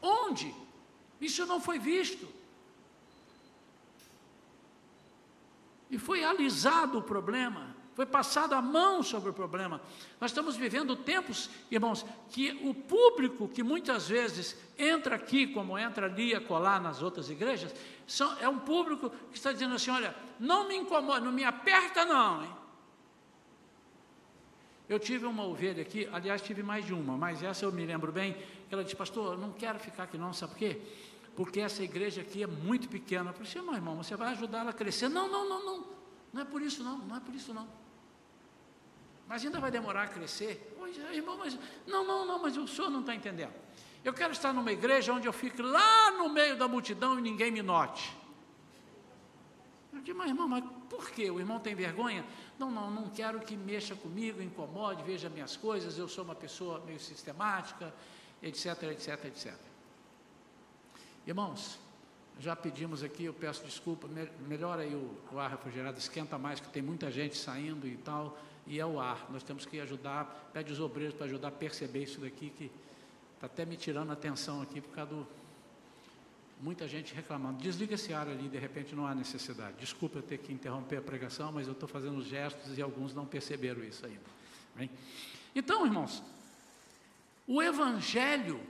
Onde? 0.00 0.54
Isso 1.20 1.44
não 1.44 1.60
foi 1.60 1.78
visto. 1.78 2.26
E 5.90 5.98
foi 5.98 6.24
alisado 6.24 6.98
o 6.98 7.02
problema 7.02 7.77
foi 7.98 8.06
passado 8.06 8.54
a 8.54 8.62
mão 8.62 9.02
sobre 9.02 9.30
o 9.30 9.32
problema. 9.32 9.80
Nós 10.20 10.30
estamos 10.30 10.54
vivendo 10.54 10.94
tempos, 10.94 11.50
irmãos, 11.68 12.06
que 12.30 12.52
o 12.62 12.72
público 12.72 13.48
que 13.48 13.60
muitas 13.60 14.08
vezes 14.08 14.56
entra 14.78 15.16
aqui, 15.16 15.48
como 15.48 15.76
entra 15.76 16.06
ali 16.06 16.32
a 16.32 16.40
colar 16.40 16.80
nas 16.80 17.02
outras 17.02 17.28
igrejas, 17.28 17.74
são, 18.06 18.38
é 18.38 18.48
um 18.48 18.60
público 18.60 19.10
que 19.32 19.36
está 19.36 19.50
dizendo 19.50 19.74
assim: 19.74 19.90
olha, 19.90 20.14
não 20.38 20.68
me 20.68 20.76
incomoda, 20.76 21.18
não 21.18 21.32
me 21.32 21.42
aperta, 21.42 22.04
não. 22.04 22.44
Hein? 22.44 22.50
Eu 24.88 25.00
tive 25.00 25.26
uma 25.26 25.44
ovelha 25.44 25.82
aqui, 25.82 26.08
aliás, 26.12 26.40
tive 26.40 26.62
mais 26.62 26.86
de 26.86 26.94
uma, 26.94 27.16
mas 27.16 27.42
essa 27.42 27.64
eu 27.64 27.72
me 27.72 27.84
lembro 27.84 28.12
bem, 28.12 28.36
ela 28.70 28.84
disse, 28.84 28.94
pastor, 28.94 29.32
eu 29.32 29.38
não 29.40 29.50
quero 29.50 29.80
ficar 29.80 30.04
aqui 30.04 30.16
não, 30.16 30.32
sabe 30.32 30.52
por 30.52 30.58
quê? 30.60 30.80
Porque 31.34 31.58
essa 31.58 31.82
igreja 31.82 32.20
aqui 32.20 32.44
é 32.44 32.46
muito 32.46 32.88
pequena. 32.88 33.30
Eu 33.30 33.44
falei 33.44 33.76
irmão, 33.76 33.96
você 33.96 34.14
vai 34.14 34.28
ajudar 34.28 34.60
ela 34.60 34.70
a 34.70 34.72
crescer. 34.72 35.08
Não, 35.08 35.28
não, 35.28 35.48
não, 35.48 35.66
não. 35.66 35.84
Não 36.32 36.42
é 36.42 36.44
por 36.44 36.62
isso 36.62 36.84
não, 36.84 36.98
não 36.98 37.16
é 37.16 37.20
por 37.20 37.34
isso 37.34 37.52
não. 37.52 37.87
Mas 39.28 39.44
ainda 39.44 39.60
vai 39.60 39.70
demorar 39.70 40.04
a 40.04 40.08
crescer. 40.08 40.74
Irmão, 41.12 41.36
mas 41.36 41.58
não, 41.86 42.02
não, 42.04 42.24
não, 42.24 42.40
mas 42.40 42.56
o 42.56 42.66
senhor 42.66 42.90
não 42.90 43.00
está 43.00 43.14
entendendo. 43.14 43.52
Eu 44.02 44.14
quero 44.14 44.32
estar 44.32 44.54
numa 44.54 44.72
igreja 44.72 45.12
onde 45.12 45.26
eu 45.26 45.32
fique 45.32 45.60
lá 45.60 46.12
no 46.12 46.30
meio 46.30 46.56
da 46.56 46.66
multidão 46.66 47.18
e 47.18 47.22
ninguém 47.22 47.50
me 47.50 47.60
note. 47.60 48.16
Eu 49.92 50.00
digo, 50.00 50.16
mas 50.16 50.28
irmão, 50.28 50.48
mas 50.48 50.64
por 50.88 51.10
quê? 51.10 51.30
O 51.30 51.38
irmão 51.38 51.60
tem 51.60 51.74
vergonha? 51.74 52.24
Não, 52.58 52.70
não, 52.70 52.90
não 52.90 53.10
quero 53.10 53.40
que 53.40 53.56
mexa 53.56 53.94
comigo, 53.94 54.40
incomode, 54.40 55.02
veja 55.02 55.28
minhas 55.28 55.56
coisas, 55.56 55.98
eu 55.98 56.08
sou 56.08 56.24
uma 56.24 56.34
pessoa 56.34 56.80
meio 56.86 57.00
sistemática, 57.00 57.92
etc, 58.42 58.82
etc, 58.84 59.24
etc. 59.26 59.54
Irmãos, 61.26 61.78
já 62.38 62.56
pedimos 62.56 63.02
aqui, 63.02 63.24
eu 63.24 63.34
peço 63.34 63.64
desculpa, 63.64 64.08
melhora 64.46 64.82
aí 64.82 64.94
o, 64.94 65.14
o 65.32 65.38
ar 65.38 65.50
refrigerado, 65.50 65.98
esquenta 65.98 66.38
mais, 66.38 66.60
que 66.60 66.68
tem 66.68 66.80
muita 66.80 67.10
gente 67.10 67.36
saindo 67.36 67.86
e 67.86 67.96
tal 67.96 68.38
e 68.68 68.78
é 68.78 68.86
o 68.86 69.00
ar. 69.00 69.26
Nós 69.30 69.42
temos 69.42 69.64
que 69.64 69.80
ajudar, 69.80 70.50
pede 70.52 70.70
os 70.72 70.78
obreiros 70.78 71.16
para 71.16 71.24
ajudar 71.26 71.48
a 71.48 71.52
perceber 71.52 72.02
isso 72.02 72.20
daqui, 72.20 72.50
que 72.50 72.70
está 73.34 73.46
até 73.46 73.64
me 73.64 73.76
tirando 73.76 74.10
a 74.10 74.12
atenção 74.12 74.60
aqui 74.62 74.80
por 74.80 74.94
causa 74.94 75.14
do. 75.14 75.26
Muita 76.60 76.88
gente 76.88 77.14
reclamando. 77.14 77.62
Desliga 77.62 77.94
esse 77.94 78.12
ar 78.12 78.28
ali, 78.28 78.48
de 78.48 78.58
repente 78.58 78.92
não 78.94 79.06
há 79.06 79.14
necessidade. 79.14 79.76
Desculpa 79.78 80.18
eu 80.18 80.22
ter 80.22 80.38
que 80.38 80.52
interromper 80.52 80.96
a 80.96 81.02
pregação, 81.02 81.52
mas 81.52 81.68
eu 81.68 81.72
estou 81.72 81.88
fazendo 81.88 82.18
os 82.18 82.26
gestos 82.26 82.76
e 82.76 82.82
alguns 82.82 83.14
não 83.14 83.24
perceberam 83.24 83.84
isso 83.84 84.04
ainda. 84.04 84.20
Bem? 84.74 84.90
Então, 85.54 85.86
irmãos, 85.86 86.20
o 87.46 87.62
Evangelho, 87.62 88.60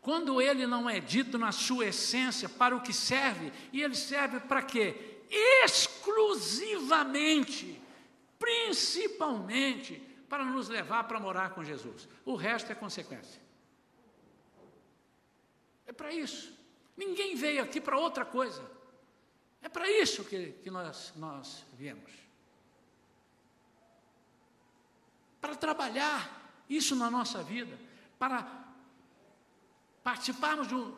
quando 0.00 0.40
ele 0.40 0.66
não 0.66 0.88
é 0.88 0.98
dito 0.98 1.36
na 1.38 1.52
sua 1.52 1.84
essência 1.86 2.48
para 2.48 2.74
o 2.74 2.80
que 2.80 2.94
serve, 2.94 3.52
e 3.70 3.82
ele 3.82 3.94
serve 3.94 4.40
para 4.40 4.62
quê? 4.62 5.20
Exclusivamente 5.30 7.83
principalmente 8.44 9.98
para 10.28 10.44
nos 10.44 10.68
levar 10.68 11.04
para 11.04 11.18
morar 11.18 11.54
com 11.54 11.64
Jesus. 11.64 12.06
O 12.26 12.34
resto 12.34 12.70
é 12.70 12.74
consequência. 12.74 13.40
É 15.86 15.92
para 15.92 16.12
isso. 16.12 16.52
Ninguém 16.94 17.34
veio 17.34 17.62
aqui 17.62 17.80
para 17.80 17.98
outra 17.98 18.22
coisa. 18.22 18.62
É 19.62 19.68
para 19.68 19.90
isso 19.90 20.24
que, 20.24 20.52
que 20.62 20.70
nós, 20.70 21.14
nós 21.16 21.64
viemos. 21.72 22.12
Para 25.40 25.54
trabalhar 25.56 26.62
isso 26.68 26.94
na 26.94 27.10
nossa 27.10 27.42
vida, 27.42 27.78
para 28.18 28.46
participarmos 30.02 30.68
de 30.68 30.74
um, 30.74 30.94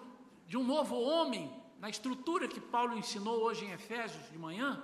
de 0.49 0.57
um 0.57 0.64
novo 0.64 1.01
homem, 1.01 1.62
na 1.78 1.88
estrutura 1.88 2.49
que 2.49 2.61
Paulo 2.61 2.99
ensinou 2.99 3.40
hoje 3.42 3.64
em 3.64 3.70
Efésios 3.70 4.28
de 4.32 4.38
manhã, 4.38 4.82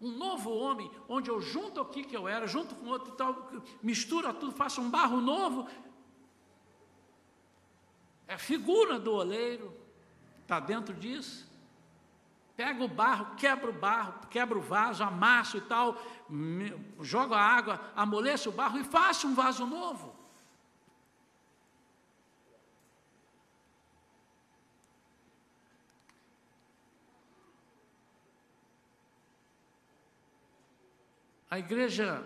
um 0.00 0.10
novo 0.10 0.50
homem, 0.50 0.90
onde 1.08 1.30
eu 1.30 1.40
junto 1.40 1.80
aqui 1.80 2.02
que 2.02 2.16
eu 2.16 2.26
era, 2.26 2.46
junto 2.46 2.74
com 2.74 2.86
outro 2.86 3.12
e 3.12 3.16
tal, 3.16 3.50
mistura 3.82 4.32
tudo, 4.32 4.52
faço 4.52 4.80
um 4.80 4.90
barro 4.90 5.20
novo. 5.20 5.68
É 8.26 8.34
a 8.34 8.38
figura 8.38 8.98
do 8.98 9.12
oleiro, 9.12 9.76
está 10.42 10.58
dentro 10.58 10.94
disso. 10.94 11.50
Pega 12.56 12.84
o 12.84 12.88
barro, 12.88 13.34
quebra 13.36 13.70
o 13.70 13.72
barro, 13.72 14.26
quebra 14.28 14.56
o 14.58 14.60
vaso, 14.60 15.02
amasso 15.02 15.56
e 15.56 15.60
tal, 15.62 15.96
joga 17.00 17.36
a 17.36 17.42
água, 17.42 17.80
amoleço 17.96 18.50
o 18.50 18.52
barro 18.52 18.78
e 18.78 18.84
faço 18.84 19.26
um 19.26 19.34
vaso 19.34 19.66
novo. 19.66 20.19
A 31.50 31.58
igreja 31.58 32.24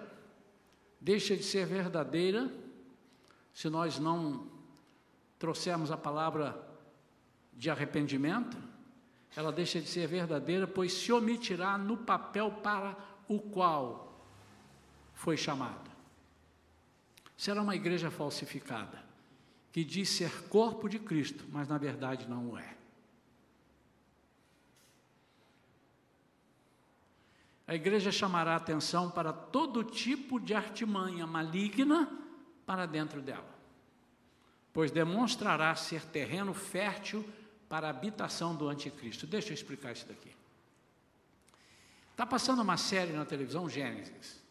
deixa 1.00 1.34
de 1.34 1.42
ser 1.42 1.66
verdadeira 1.66 2.52
se 3.54 3.70
nós 3.70 3.98
não 3.98 4.46
trouxermos 5.38 5.90
a 5.90 5.96
palavra 5.96 6.60
de 7.52 7.70
arrependimento, 7.70 8.56
ela 9.34 9.50
deixa 9.50 9.80
de 9.80 9.88
ser 9.88 10.06
verdadeira, 10.06 10.66
pois 10.66 10.92
se 10.92 11.12
omitirá 11.12 11.78
no 11.78 11.96
papel 11.96 12.50
para 12.50 12.96
o 13.26 13.38
qual 13.38 14.22
foi 15.14 15.36
chamada. 15.36 15.90
Será 17.36 17.62
uma 17.62 17.74
igreja 17.74 18.10
falsificada, 18.10 19.02
que 19.72 19.82
diz 19.84 20.08
ser 20.10 20.48
corpo 20.48 20.88
de 20.88 20.98
Cristo, 20.98 21.44
mas 21.50 21.68
na 21.68 21.78
verdade 21.78 22.28
não 22.28 22.50
o 22.50 22.58
é. 22.58 22.76
A 27.66 27.74
igreja 27.74 28.12
chamará 28.12 28.56
atenção 28.56 29.10
para 29.10 29.32
todo 29.32 29.82
tipo 29.82 30.38
de 30.38 30.54
artimanha 30.54 31.26
maligna 31.26 32.08
para 32.66 32.86
dentro 32.86 33.22
dela, 33.22 33.54
pois 34.72 34.90
demonstrará 34.90 35.74
ser 35.74 36.02
terreno 36.02 36.52
fértil 36.52 37.24
para 37.68 37.86
a 37.86 37.90
habitação 37.90 38.54
do 38.54 38.68
anticristo. 38.68 39.26
Deixa 39.26 39.50
eu 39.50 39.54
explicar 39.54 39.92
isso 39.92 40.06
daqui. 40.06 40.30
Está 42.10 42.26
passando 42.26 42.62
uma 42.62 42.76
série 42.76 43.12
na 43.12 43.24
televisão, 43.24 43.68
Gênesis. 43.68 44.42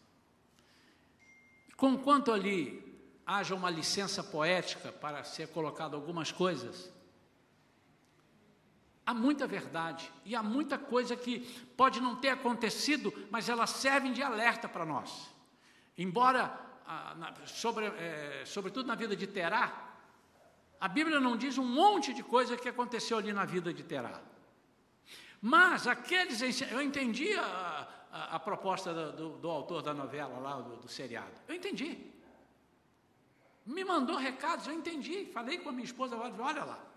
Conquanto 1.76 2.30
ali 2.30 2.82
haja 3.26 3.54
uma 3.54 3.70
licença 3.70 4.22
poética 4.22 4.92
para 4.92 5.24
ser 5.24 5.48
colocado 5.48 5.94
algumas 5.94 6.30
coisas, 6.30 6.92
Há 9.06 9.12
muita 9.12 9.46
verdade 9.46 10.10
e 10.24 10.34
há 10.34 10.42
muita 10.42 10.78
coisa 10.78 11.14
que 11.14 11.40
pode 11.76 12.00
não 12.00 12.16
ter 12.16 12.30
acontecido, 12.30 13.12
mas 13.30 13.48
elas 13.48 13.70
servem 13.70 14.12
de 14.12 14.22
alerta 14.22 14.66
para 14.66 14.86
nós. 14.86 15.30
Embora, 15.96 16.58
ah, 16.86 17.14
sobre, 17.44 17.86
é, 17.86 18.44
sobretudo 18.46 18.86
na 18.86 18.94
vida 18.94 19.14
de 19.14 19.26
Terá, 19.26 19.92
a 20.80 20.88
Bíblia 20.88 21.20
não 21.20 21.36
diz 21.36 21.58
um 21.58 21.66
monte 21.66 22.14
de 22.14 22.22
coisa 22.22 22.56
que 22.56 22.68
aconteceu 22.68 23.18
ali 23.18 23.32
na 23.32 23.44
vida 23.44 23.72
de 23.74 23.82
Terá. 23.82 24.20
Mas 25.40 25.86
aqueles, 25.86 26.40
eu 26.62 26.80
entendi 26.80 27.34
a, 27.34 27.86
a, 28.10 28.36
a 28.36 28.40
proposta 28.40 28.94
do, 28.94 29.12
do, 29.12 29.28
do, 29.38 29.50
autor 29.50 29.82
da 29.82 29.92
novela 29.92 30.38
lá, 30.38 30.60
do, 30.60 30.76
do 30.76 30.88
seriado. 30.88 31.32
Eu 31.46 31.54
entendi. 31.54 32.10
Me 33.66 33.84
mandou 33.84 34.16
recados, 34.16 34.66
eu 34.66 34.72
entendi. 34.72 35.26
Falei 35.26 35.58
com 35.58 35.68
a 35.68 35.72
minha 35.72 35.84
esposa, 35.84 36.16
olha 36.16 36.64
lá. 36.64 36.93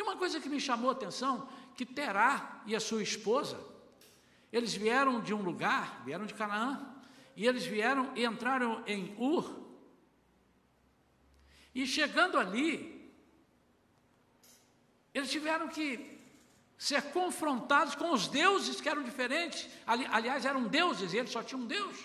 E 0.00 0.02
uma 0.02 0.16
coisa 0.16 0.40
que 0.40 0.48
me 0.48 0.58
chamou 0.58 0.88
a 0.88 0.94
atenção, 0.94 1.46
que 1.76 1.84
Terá 1.84 2.62
e 2.64 2.74
a 2.74 2.80
sua 2.80 3.02
esposa, 3.02 3.62
eles 4.50 4.72
vieram 4.72 5.20
de 5.20 5.34
um 5.34 5.42
lugar, 5.42 6.02
vieram 6.06 6.24
de 6.24 6.32
Canaã, 6.32 6.96
e 7.36 7.46
eles 7.46 7.66
vieram 7.66 8.10
e 8.16 8.24
entraram 8.24 8.82
em 8.86 9.14
Ur. 9.18 9.44
E 11.74 11.86
chegando 11.86 12.38
ali, 12.38 13.12
eles 15.12 15.30
tiveram 15.30 15.68
que 15.68 16.18
ser 16.78 17.02
confrontados 17.12 17.94
com 17.94 18.10
os 18.10 18.26
deuses 18.26 18.80
que 18.80 18.88
eram 18.88 19.02
diferentes. 19.02 19.68
Ali, 19.86 20.06
aliás, 20.06 20.46
eram 20.46 20.66
deuses, 20.66 21.12
e 21.12 21.18
eles 21.18 21.30
só 21.30 21.42
tinham 21.42 21.60
um 21.60 21.66
Deus. 21.66 21.98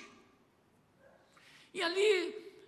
E 1.73 1.81
ali, 1.81 2.59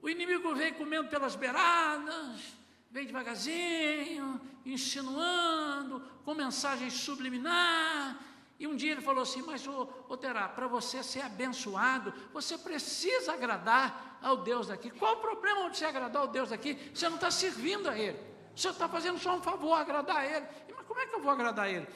o 0.00 0.08
inimigo 0.08 0.54
veio 0.54 0.76
comendo 0.76 1.08
pelas 1.08 1.34
beiradas, 1.34 2.63
veio 2.94 3.08
devagarzinho, 3.08 4.40
insinuando, 4.64 6.00
com 6.24 6.32
mensagens 6.32 6.92
subliminar. 6.92 8.24
E 8.56 8.68
um 8.68 8.76
dia 8.76 8.92
ele 8.92 9.00
falou 9.00 9.24
assim: 9.24 9.42
Mas, 9.42 9.66
ô, 9.66 9.88
ô 10.08 10.16
Terá, 10.16 10.48
para 10.48 10.68
você 10.68 11.02
ser 11.02 11.22
abençoado, 11.22 12.14
você 12.32 12.56
precisa 12.56 13.32
agradar 13.32 14.20
ao 14.22 14.36
Deus 14.36 14.68
daqui. 14.68 14.90
Qual 14.92 15.14
o 15.14 15.20
problema 15.20 15.68
de 15.70 15.76
você 15.76 15.86
agradar 15.86 16.22
ao 16.22 16.28
Deus 16.28 16.50
daqui? 16.50 16.78
Você 16.94 17.08
não 17.08 17.16
está 17.16 17.32
servindo 17.32 17.90
a 17.90 17.98
Ele. 17.98 18.16
Você 18.54 18.68
está 18.68 18.88
fazendo 18.88 19.18
só 19.18 19.36
um 19.36 19.42
favor, 19.42 19.74
agradar 19.74 20.18
a 20.18 20.26
Ele. 20.26 20.46
Mas 20.76 20.86
como 20.86 21.00
é 21.00 21.06
que 21.08 21.16
eu 21.16 21.20
vou 21.20 21.32
agradar 21.32 21.64
a 21.64 21.68
Ele? 21.68 21.88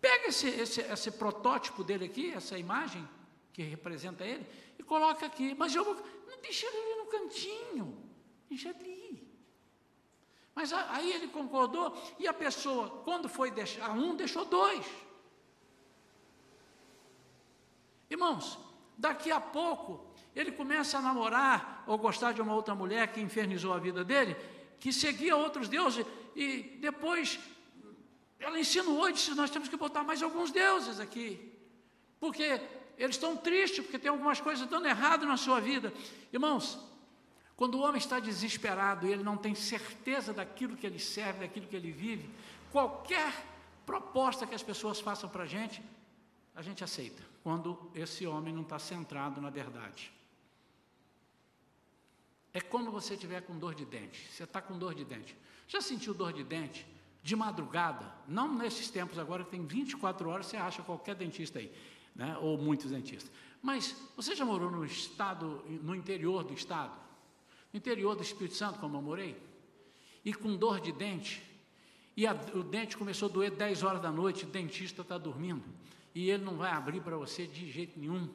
Pega 0.00 0.28
esse, 0.28 0.46
esse, 0.46 0.80
esse 0.80 1.10
protótipo 1.10 1.82
dele 1.82 2.04
aqui, 2.04 2.32
essa 2.32 2.56
imagem 2.56 3.08
que 3.52 3.62
representa 3.62 4.24
ele, 4.24 4.46
e 4.78 4.82
coloca 4.82 5.26
aqui. 5.26 5.56
Mas 5.56 5.74
eu 5.74 5.82
vou. 5.82 5.94
Não 6.28 6.40
deixa 6.40 6.66
ele 6.66 6.76
ali 6.76 6.94
no 6.98 7.06
cantinho. 7.06 7.98
Deixa 8.48 8.68
ali. 8.68 9.23
Mas 10.54 10.72
aí 10.72 11.12
ele 11.12 11.28
concordou, 11.28 11.96
e 12.18 12.28
a 12.28 12.32
pessoa, 12.32 12.88
quando 13.04 13.28
foi 13.28 13.50
deixar 13.50 13.90
um, 13.90 14.14
deixou 14.14 14.44
dois. 14.44 14.86
Irmãos, 18.08 18.58
daqui 18.96 19.32
a 19.32 19.40
pouco, 19.40 20.06
ele 20.34 20.52
começa 20.52 20.98
a 20.98 21.02
namorar 21.02 21.82
ou 21.86 21.98
gostar 21.98 22.32
de 22.32 22.40
uma 22.40 22.54
outra 22.54 22.74
mulher 22.74 23.12
que 23.12 23.20
infernizou 23.20 23.72
a 23.72 23.78
vida 23.78 24.04
dele, 24.04 24.36
que 24.78 24.92
seguia 24.92 25.36
outros 25.36 25.68
deuses, 25.68 26.06
e 26.36 26.78
depois 26.80 27.40
ela 28.38 28.58
insinuou 28.58 29.08
e 29.08 29.12
disse: 29.12 29.34
Nós 29.34 29.50
temos 29.50 29.68
que 29.68 29.76
botar 29.76 30.04
mais 30.04 30.22
alguns 30.22 30.52
deuses 30.52 31.00
aqui, 31.00 31.52
porque 32.20 32.60
eles 32.96 33.16
estão 33.16 33.36
tristes, 33.36 33.84
porque 33.84 33.98
tem 33.98 34.10
algumas 34.10 34.40
coisas 34.40 34.68
dando 34.68 34.86
errado 34.86 35.26
na 35.26 35.36
sua 35.36 35.60
vida. 35.60 35.92
Irmãos, 36.32 36.78
quando 37.56 37.76
o 37.76 37.82
homem 37.82 37.98
está 37.98 38.18
desesperado 38.18 39.06
e 39.06 39.12
ele 39.12 39.22
não 39.22 39.36
tem 39.36 39.54
certeza 39.54 40.32
daquilo 40.32 40.76
que 40.76 40.86
ele 40.86 40.98
serve, 40.98 41.40
daquilo 41.40 41.66
que 41.66 41.76
ele 41.76 41.92
vive, 41.92 42.28
qualquer 42.72 43.32
proposta 43.86 44.46
que 44.46 44.54
as 44.54 44.62
pessoas 44.62 45.00
façam 45.00 45.28
para 45.28 45.44
a 45.44 45.46
gente, 45.46 45.82
a 46.54 46.62
gente 46.62 46.82
aceita, 46.82 47.22
quando 47.42 47.90
esse 47.94 48.26
homem 48.26 48.52
não 48.52 48.62
está 48.62 48.78
centrado 48.78 49.40
na 49.40 49.50
verdade. 49.50 50.12
É 52.52 52.60
como 52.60 52.90
você 52.90 53.14
estiver 53.14 53.40
com 53.42 53.58
dor 53.58 53.74
de 53.74 53.84
dente. 53.84 54.28
Você 54.30 54.44
está 54.44 54.62
com 54.62 54.78
dor 54.78 54.94
de 54.94 55.04
dente. 55.04 55.36
Já 55.66 55.80
sentiu 55.80 56.14
dor 56.14 56.32
de 56.32 56.44
dente? 56.44 56.86
De 57.20 57.34
madrugada? 57.34 58.14
Não 58.28 58.54
nesses 58.54 58.88
tempos 58.88 59.18
agora, 59.18 59.44
tem 59.44 59.66
24 59.66 60.28
horas, 60.28 60.46
você 60.46 60.56
acha 60.56 60.82
qualquer 60.82 61.16
dentista 61.16 61.58
aí, 61.58 61.74
né? 62.14 62.38
ou 62.38 62.56
muitos 62.56 62.92
dentistas. 62.92 63.32
Mas 63.60 63.96
você 64.14 64.36
já 64.36 64.44
morou 64.44 64.70
no 64.70 64.84
estado, 64.84 65.64
no 65.82 65.96
interior 65.96 66.44
do 66.44 66.54
estado? 66.54 67.03
Interior 67.76 68.14
do 68.14 68.22
Espírito 68.22 68.56
Santo, 68.56 68.78
como 68.78 68.96
eu 68.96 69.02
morei, 69.02 69.36
e 70.24 70.32
com 70.32 70.56
dor 70.56 70.80
de 70.80 70.92
dente, 70.92 71.42
e 72.16 72.26
a, 72.26 72.32
o 72.54 72.62
dente 72.62 72.96
começou 72.96 73.28
a 73.28 73.32
doer 73.32 73.50
10 73.50 73.82
horas 73.82 74.00
da 74.00 74.10
noite, 74.10 74.44
o 74.44 74.48
dentista 74.48 75.02
está 75.02 75.18
dormindo, 75.18 75.64
e 76.14 76.30
ele 76.30 76.44
não 76.44 76.56
vai 76.56 76.70
abrir 76.70 77.00
para 77.00 77.16
você 77.16 77.46
de 77.46 77.70
jeito 77.70 77.98
nenhum, 77.98 78.28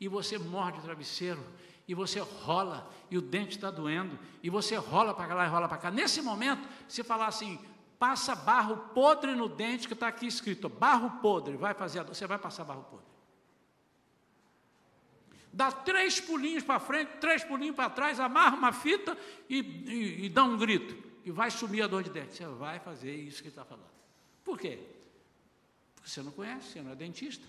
e 0.00 0.08
você 0.08 0.38
morde 0.38 0.78
o 0.78 0.82
travesseiro, 0.82 1.42
e 1.86 1.94
você 1.94 2.20
rola, 2.20 2.90
e 3.10 3.16
o 3.16 3.22
dente 3.22 3.56
está 3.56 3.70
doendo, 3.70 4.18
e 4.42 4.50
você 4.50 4.76
rola 4.76 5.14
para 5.14 5.34
lá 5.34 5.46
e 5.46 5.48
rola 5.48 5.68
para 5.68 5.78
cá. 5.78 5.90
Nesse 5.90 6.20
momento, 6.20 6.68
se 6.88 7.02
falar 7.02 7.26
assim, 7.26 7.58
passa 7.98 8.34
barro 8.34 8.76
podre 8.94 9.34
no 9.34 9.48
dente, 9.48 9.86
que 9.86 9.94
está 9.94 10.08
aqui 10.08 10.26
escrito, 10.26 10.68
barro 10.68 11.20
podre, 11.20 11.56
vai 11.56 11.74
fazer, 11.74 12.02
você 12.04 12.26
vai 12.26 12.38
passar 12.38 12.64
barro 12.64 12.84
podre 12.84 13.09
dá 15.52 15.70
três 15.72 16.20
pulinhos 16.20 16.62
para 16.62 16.78
frente, 16.78 17.08
três 17.20 17.44
pulinhos 17.44 17.76
para 17.76 17.90
trás, 17.90 18.20
amarra 18.20 18.56
uma 18.56 18.72
fita 18.72 19.16
e, 19.48 19.58
e, 19.58 20.24
e, 20.26 20.28
dá 20.28 20.44
um 20.44 20.56
grito. 20.56 20.96
E 21.24 21.30
vai 21.30 21.50
sumir 21.50 21.82
a 21.82 21.86
dor 21.86 22.02
de 22.02 22.10
dente. 22.10 22.34
Você 22.34 22.46
vai 22.46 22.78
fazer 22.78 23.14
isso 23.14 23.42
que 23.42 23.48
está 23.48 23.64
falando. 23.64 23.90
Por 24.44 24.58
quê? 24.58 24.78
Porque 25.94 26.08
você 26.08 26.22
não 26.22 26.32
conhece, 26.32 26.72
você 26.72 26.82
não 26.82 26.92
é 26.92 26.96
dentista. 26.96 27.46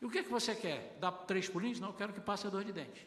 E 0.00 0.06
o 0.06 0.10
que, 0.10 0.22
que 0.22 0.30
você 0.30 0.54
quer? 0.54 0.96
Dar 1.00 1.12
três 1.12 1.48
pulinhos? 1.48 1.78
Não, 1.78 1.88
eu 1.88 1.94
quero 1.94 2.12
que 2.12 2.20
passe 2.20 2.46
a 2.46 2.50
dor 2.50 2.64
de 2.64 2.72
dente. 2.72 3.06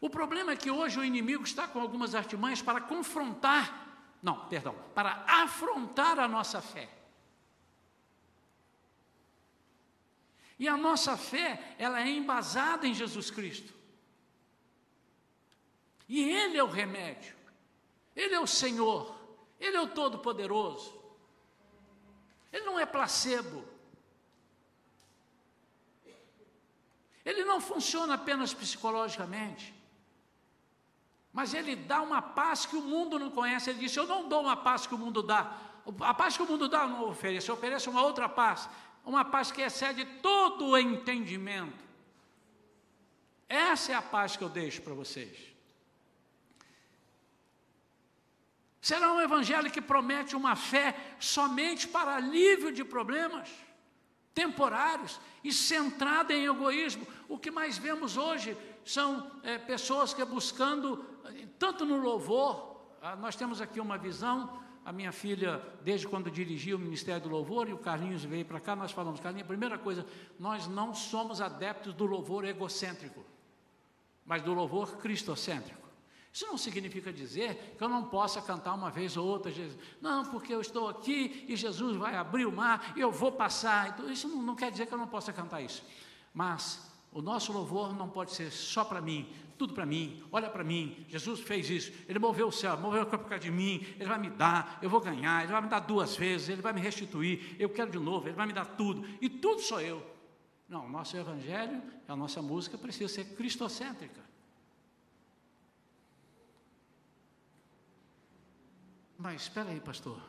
O 0.00 0.10
problema 0.10 0.52
é 0.52 0.56
que 0.56 0.70
hoje 0.70 0.98
o 0.98 1.04
inimigo 1.04 1.42
está 1.42 1.66
com 1.66 1.80
algumas 1.80 2.14
artimanhas 2.14 2.62
para 2.62 2.80
confrontar, 2.80 4.16
não, 4.22 4.46
perdão, 4.46 4.74
para 4.94 5.24
afrontar 5.26 6.18
a 6.18 6.28
nossa 6.28 6.60
fé. 6.60 6.88
E 10.58 10.68
a 10.68 10.76
nossa 10.76 11.16
fé, 11.16 11.74
ela 11.78 12.00
é 12.00 12.08
embasada 12.08 12.86
em 12.86 12.94
Jesus 12.94 13.30
Cristo. 13.30 13.74
E 16.08 16.22
Ele 16.22 16.56
é 16.56 16.62
o 16.62 16.68
remédio, 16.68 17.36
Ele 18.14 18.34
é 18.34 18.40
o 18.40 18.46
Senhor, 18.46 19.14
Ele 19.60 19.76
é 19.76 19.80
o 19.80 19.88
Todo-Poderoso. 19.88 20.94
Ele 22.52 22.64
não 22.64 22.78
é 22.78 22.86
placebo. 22.86 23.64
Ele 27.24 27.44
não 27.44 27.60
funciona 27.60 28.14
apenas 28.14 28.54
psicologicamente, 28.54 29.74
mas 31.32 31.52
ele 31.52 31.74
dá 31.74 32.00
uma 32.00 32.22
paz 32.22 32.64
que 32.64 32.76
o 32.76 32.80
mundo 32.80 33.18
não 33.18 33.30
conhece. 33.30 33.68
Ele 33.68 33.80
disse: 33.80 33.98
Eu 33.98 34.06
não 34.06 34.28
dou 34.28 34.42
uma 34.42 34.56
paz 34.56 34.86
que 34.86 34.94
o 34.94 34.98
mundo 34.98 35.22
dá. 35.22 35.58
A 36.00 36.14
paz 36.14 36.36
que 36.36 36.42
o 36.42 36.46
mundo 36.46 36.68
dá 36.68 36.82
eu 36.82 36.88
não 36.88 37.08
ofereço, 37.08 37.50
eu 37.50 37.56
ofereço 37.56 37.90
uma 37.90 38.02
outra 38.02 38.28
paz 38.28 38.68
uma 39.06 39.24
paz 39.24 39.52
que 39.52 39.62
excede 39.62 40.04
todo 40.20 40.66
o 40.66 40.76
entendimento. 40.76 41.86
Essa 43.48 43.92
é 43.92 43.94
a 43.94 44.02
paz 44.02 44.36
que 44.36 44.42
eu 44.42 44.48
deixo 44.48 44.82
para 44.82 44.92
vocês. 44.92 45.38
Será 48.82 49.12
um 49.12 49.20
evangelho 49.20 49.70
que 49.70 49.80
promete 49.80 50.36
uma 50.36 50.56
fé 50.56 50.94
somente 51.18 51.88
para 51.88 52.16
alívio 52.16 52.72
de 52.72 52.84
problemas 52.84 53.48
temporários 54.34 55.18
e 55.42 55.50
centrada 55.50 56.34
em 56.34 56.44
egoísmo. 56.44 57.06
O 57.26 57.38
que 57.38 57.50
mais 57.50 57.78
vemos 57.78 58.18
hoje 58.18 58.54
são 58.84 59.30
é, 59.42 59.56
pessoas 59.56 60.12
que 60.12 60.22
buscando, 60.26 61.02
tanto 61.58 61.86
no 61.86 61.96
louvor, 61.96 62.76
ah, 63.00 63.16
nós 63.16 63.34
temos 63.34 63.62
aqui 63.62 63.80
uma 63.80 63.96
visão 63.96 64.62
a 64.86 64.92
minha 64.92 65.10
filha, 65.10 65.60
desde 65.82 66.06
quando 66.06 66.30
dirigia 66.30 66.76
o 66.76 66.78
Ministério 66.78 67.20
do 67.20 67.28
Louvor, 67.28 67.68
e 67.68 67.72
o 67.72 67.76
Carlinhos 67.78 68.22
veio 68.22 68.44
para 68.44 68.60
cá, 68.60 68.76
nós 68.76 68.92
falamos, 68.92 69.18
Carlinhos, 69.18 69.48
primeira 69.48 69.76
coisa, 69.76 70.06
nós 70.38 70.68
não 70.68 70.94
somos 70.94 71.40
adeptos 71.40 71.92
do 71.92 72.06
louvor 72.06 72.44
egocêntrico, 72.44 73.24
mas 74.24 74.42
do 74.42 74.54
louvor 74.54 74.96
cristocêntrico. 74.98 75.84
Isso 76.32 76.46
não 76.46 76.56
significa 76.56 77.12
dizer 77.12 77.74
que 77.76 77.82
eu 77.82 77.88
não 77.88 78.04
possa 78.04 78.40
cantar 78.40 78.74
uma 78.74 78.88
vez 78.88 79.16
ou 79.16 79.26
outra, 79.26 79.50
Jesus. 79.50 79.76
não, 80.00 80.24
porque 80.26 80.54
eu 80.54 80.60
estou 80.60 80.88
aqui 80.88 81.44
e 81.48 81.56
Jesus 81.56 81.96
vai 81.96 82.14
abrir 82.14 82.46
o 82.46 82.52
mar 82.52 82.92
e 82.94 83.00
eu 83.00 83.10
vou 83.10 83.32
passar. 83.32 83.88
Então, 83.88 84.08
isso 84.08 84.28
não, 84.28 84.40
não 84.40 84.54
quer 84.54 84.70
dizer 84.70 84.86
que 84.86 84.94
eu 84.94 84.98
não 84.98 85.08
possa 85.08 85.32
cantar 85.32 85.62
isso. 85.62 85.82
Mas 86.32 86.88
o 87.10 87.20
nosso 87.20 87.52
louvor 87.52 87.92
não 87.92 88.08
pode 88.08 88.30
ser 88.30 88.52
só 88.52 88.84
para 88.84 89.00
mim, 89.00 89.28
tudo 89.56 89.74
para 89.74 89.86
mim, 89.86 90.22
olha 90.30 90.48
para 90.48 90.62
mim, 90.62 91.04
Jesus 91.08 91.40
fez 91.40 91.68
isso, 91.70 91.92
Ele 92.08 92.18
moveu 92.18 92.48
o 92.48 92.52
céu, 92.52 92.76
moveu 92.78 93.06
por 93.06 93.18
causa 93.20 93.38
de 93.38 93.50
mim, 93.50 93.84
Ele 93.98 94.06
vai 94.06 94.18
me 94.18 94.30
dar, 94.30 94.78
eu 94.82 94.90
vou 94.90 95.00
ganhar, 95.00 95.42
Ele 95.42 95.52
vai 95.52 95.62
me 95.62 95.68
dar 95.68 95.80
duas 95.80 96.16
vezes, 96.16 96.48
Ele 96.48 96.62
vai 96.62 96.72
me 96.72 96.80
restituir, 96.80 97.56
eu 97.58 97.68
quero 97.68 97.90
de 97.90 97.98
novo, 97.98 98.28
Ele 98.28 98.36
vai 98.36 98.46
me 98.46 98.52
dar 98.52 98.64
tudo, 98.64 99.06
e 99.20 99.28
tudo 99.28 99.60
sou 99.60 99.80
eu. 99.80 100.04
Não, 100.68 100.86
o 100.86 100.88
nosso 100.88 101.16
Evangelho, 101.16 101.82
a 102.08 102.16
nossa 102.16 102.42
música 102.42 102.76
precisa 102.76 103.12
ser 103.12 103.24
cristocêntrica. 103.36 104.24
Mas 109.18 109.42
espera 109.42 109.70
aí, 109.70 109.80
pastor. 109.80 110.20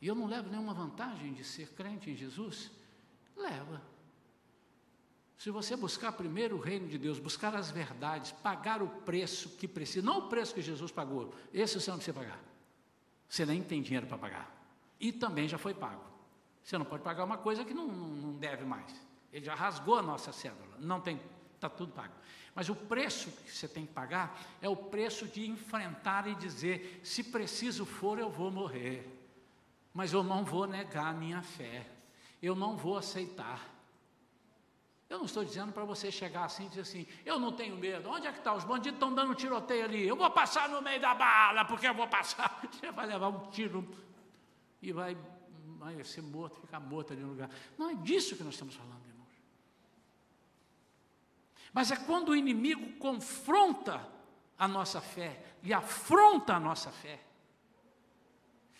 E 0.00 0.06
eu 0.06 0.14
não 0.14 0.26
levo 0.26 0.48
nenhuma 0.50 0.74
vantagem 0.74 1.32
de 1.32 1.42
ser 1.42 1.70
crente 1.72 2.10
em 2.10 2.16
Jesus? 2.16 2.70
Leva. 3.36 3.82
Se 5.36 5.50
você 5.50 5.76
buscar 5.76 6.12
primeiro 6.12 6.56
o 6.56 6.60
reino 6.60 6.88
de 6.88 6.96
Deus, 6.96 7.18
buscar 7.18 7.54
as 7.54 7.70
verdades, 7.70 8.32
pagar 8.32 8.82
o 8.82 8.88
preço 8.88 9.50
que 9.50 9.68
precisa, 9.68 10.04
não 10.04 10.18
o 10.20 10.28
preço 10.28 10.54
que 10.54 10.62
Jesus 10.62 10.90
pagou, 10.90 11.34
esse 11.52 11.78
você 11.78 11.90
não 11.90 11.98
precisa 11.98 12.18
pagar. 12.18 12.40
Você 13.28 13.44
nem 13.44 13.62
tem 13.62 13.82
dinheiro 13.82 14.06
para 14.06 14.16
pagar. 14.16 14.56
E 14.98 15.12
também 15.12 15.46
já 15.46 15.58
foi 15.58 15.74
pago. 15.74 16.02
Você 16.62 16.78
não 16.78 16.84
pode 16.84 17.02
pagar 17.02 17.24
uma 17.24 17.36
coisa 17.36 17.64
que 17.64 17.74
não, 17.74 17.86
não, 17.86 18.32
deve 18.32 18.64
mais. 18.64 18.92
Ele 19.32 19.44
já 19.44 19.54
rasgou 19.54 19.98
a 19.98 20.02
nossa 20.02 20.32
cédula. 20.32 20.76
Não 20.78 21.00
tem, 21.00 21.20
está 21.54 21.68
tudo 21.68 21.92
pago. 21.92 22.14
Mas 22.54 22.70
o 22.70 22.74
preço 22.74 23.30
que 23.30 23.52
você 23.52 23.68
tem 23.68 23.84
que 23.84 23.92
pagar 23.92 24.40
é 24.62 24.68
o 24.68 24.76
preço 24.76 25.28
de 25.28 25.46
enfrentar 25.46 26.26
e 26.26 26.34
dizer: 26.34 27.00
se 27.04 27.22
preciso 27.22 27.84
for, 27.84 28.18
eu 28.18 28.30
vou 28.30 28.50
morrer. 28.50 29.06
Mas 29.92 30.12
eu 30.12 30.22
não 30.22 30.44
vou 30.44 30.66
negar 30.66 31.08
a 31.08 31.12
minha 31.12 31.42
fé. 31.42 31.86
Eu 32.42 32.54
não 32.54 32.76
vou 32.76 32.96
aceitar. 32.96 33.75
Eu 35.08 35.18
não 35.18 35.26
estou 35.26 35.44
dizendo 35.44 35.72
para 35.72 35.84
você 35.84 36.10
chegar 36.10 36.44
assim 36.44 36.66
e 36.66 36.68
dizer 36.68 36.80
assim: 36.80 37.06
eu 37.24 37.38
não 37.38 37.52
tenho 37.52 37.76
medo, 37.76 38.10
onde 38.10 38.26
é 38.26 38.32
que 38.32 38.38
está? 38.38 38.54
Os 38.54 38.64
bandidos 38.64 38.96
estão 38.96 39.14
dando 39.14 39.34
tiroteio 39.34 39.84
ali, 39.84 40.06
eu 40.06 40.16
vou 40.16 40.30
passar 40.30 40.68
no 40.68 40.82
meio 40.82 41.00
da 41.00 41.14
bala, 41.14 41.64
porque 41.64 41.86
eu 41.86 41.94
vou 41.94 42.08
passar. 42.08 42.60
Você 42.72 42.90
vai 42.90 43.06
levar 43.06 43.28
um 43.28 43.48
tiro 43.50 43.86
e 44.82 44.92
vai, 44.92 45.16
vai 45.78 46.02
ser 46.02 46.22
morto, 46.22 46.60
ficar 46.60 46.80
morto 46.80 47.12
ali 47.12 47.22
no 47.22 47.28
lugar. 47.28 47.48
Não 47.78 47.90
é 47.90 47.94
disso 47.94 48.36
que 48.36 48.42
nós 48.42 48.54
estamos 48.54 48.74
falando, 48.74 49.06
irmãos. 49.06 49.28
Mas 51.72 51.92
é 51.92 51.96
quando 51.96 52.30
o 52.30 52.36
inimigo 52.36 52.98
confronta 52.98 54.04
a 54.58 54.66
nossa 54.66 55.00
fé 55.00 55.40
e 55.62 55.72
afronta 55.72 56.54
a 56.54 56.60
nossa 56.60 56.90
fé. 56.90 57.20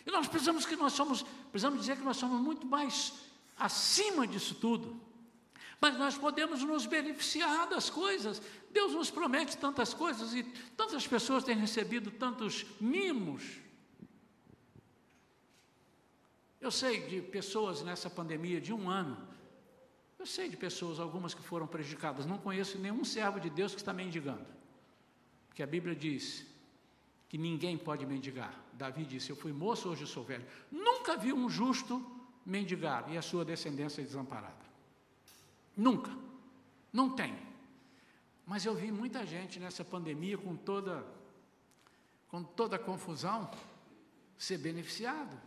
E 0.05 0.11
nós 0.11 0.27
precisamos 0.27 0.65
que 0.65 0.75
nós 0.75 0.93
somos, 0.93 1.23
precisamos 1.51 1.79
dizer 1.79 1.97
que 1.97 2.03
nós 2.03 2.17
somos 2.17 2.41
muito 2.41 2.65
mais 2.65 3.13
acima 3.57 4.27
disso 4.27 4.55
tudo. 4.55 5.06
Mas 5.79 5.97
nós 5.97 6.17
podemos 6.17 6.63
nos 6.63 6.85
beneficiar 6.85 7.67
das 7.67 7.89
coisas. 7.89 8.41
Deus 8.71 8.93
nos 8.93 9.11
promete 9.11 9.57
tantas 9.57 9.93
coisas 9.93 10.33
e 10.33 10.43
tantas 10.75 11.07
pessoas 11.07 11.43
têm 11.43 11.55
recebido 11.55 12.09
tantos 12.11 12.65
mimos. 12.81 13.43
Eu 16.59 16.71
sei 16.71 17.07
de 17.07 17.21
pessoas 17.21 17.83
nessa 17.83 18.09
pandemia 18.09 18.59
de 18.59 18.73
um 18.73 18.89
ano, 18.89 19.15
eu 20.17 20.25
sei 20.25 20.49
de 20.49 20.57
pessoas, 20.57 20.99
algumas 20.99 21.33
que 21.33 21.41
foram 21.43 21.67
prejudicadas. 21.67 22.25
Não 22.25 22.39
conheço 22.39 22.79
nenhum 22.79 23.05
servo 23.05 23.39
de 23.39 23.49
Deus 23.49 23.73
que 23.73 23.79
está 23.79 23.93
mendigando. 23.93 24.45
Porque 25.47 25.61
a 25.61 25.67
Bíblia 25.67 25.95
diz 25.95 26.45
que 27.29 27.37
ninguém 27.37 27.77
pode 27.77 28.05
mendigar. 28.05 28.53
Davi 28.73 29.05
disse: 29.05 29.29
Eu 29.29 29.35
fui 29.35 29.53
moço, 29.53 29.89
hoje 29.89 30.07
sou 30.07 30.23
velho. 30.23 30.45
Nunca 30.71 31.15
vi 31.15 31.31
um 31.31 31.47
justo 31.47 32.03
mendigar 32.43 33.11
e 33.11 33.17
a 33.17 33.21
sua 33.21 33.45
descendência 33.45 34.03
desamparada. 34.03 34.66
Nunca. 35.77 36.11
Não 36.91 37.11
tem. 37.11 37.37
Mas 38.45 38.65
eu 38.65 38.73
vi 38.73 38.91
muita 38.91 39.25
gente 39.25 39.59
nessa 39.59 39.85
pandemia 39.85 40.37
com 40.37 40.55
toda 40.55 41.05
com 42.29 42.43
toda 42.43 42.75
a 42.75 42.79
confusão 42.79 43.49
ser 44.37 44.57
beneficiado, 44.57 45.39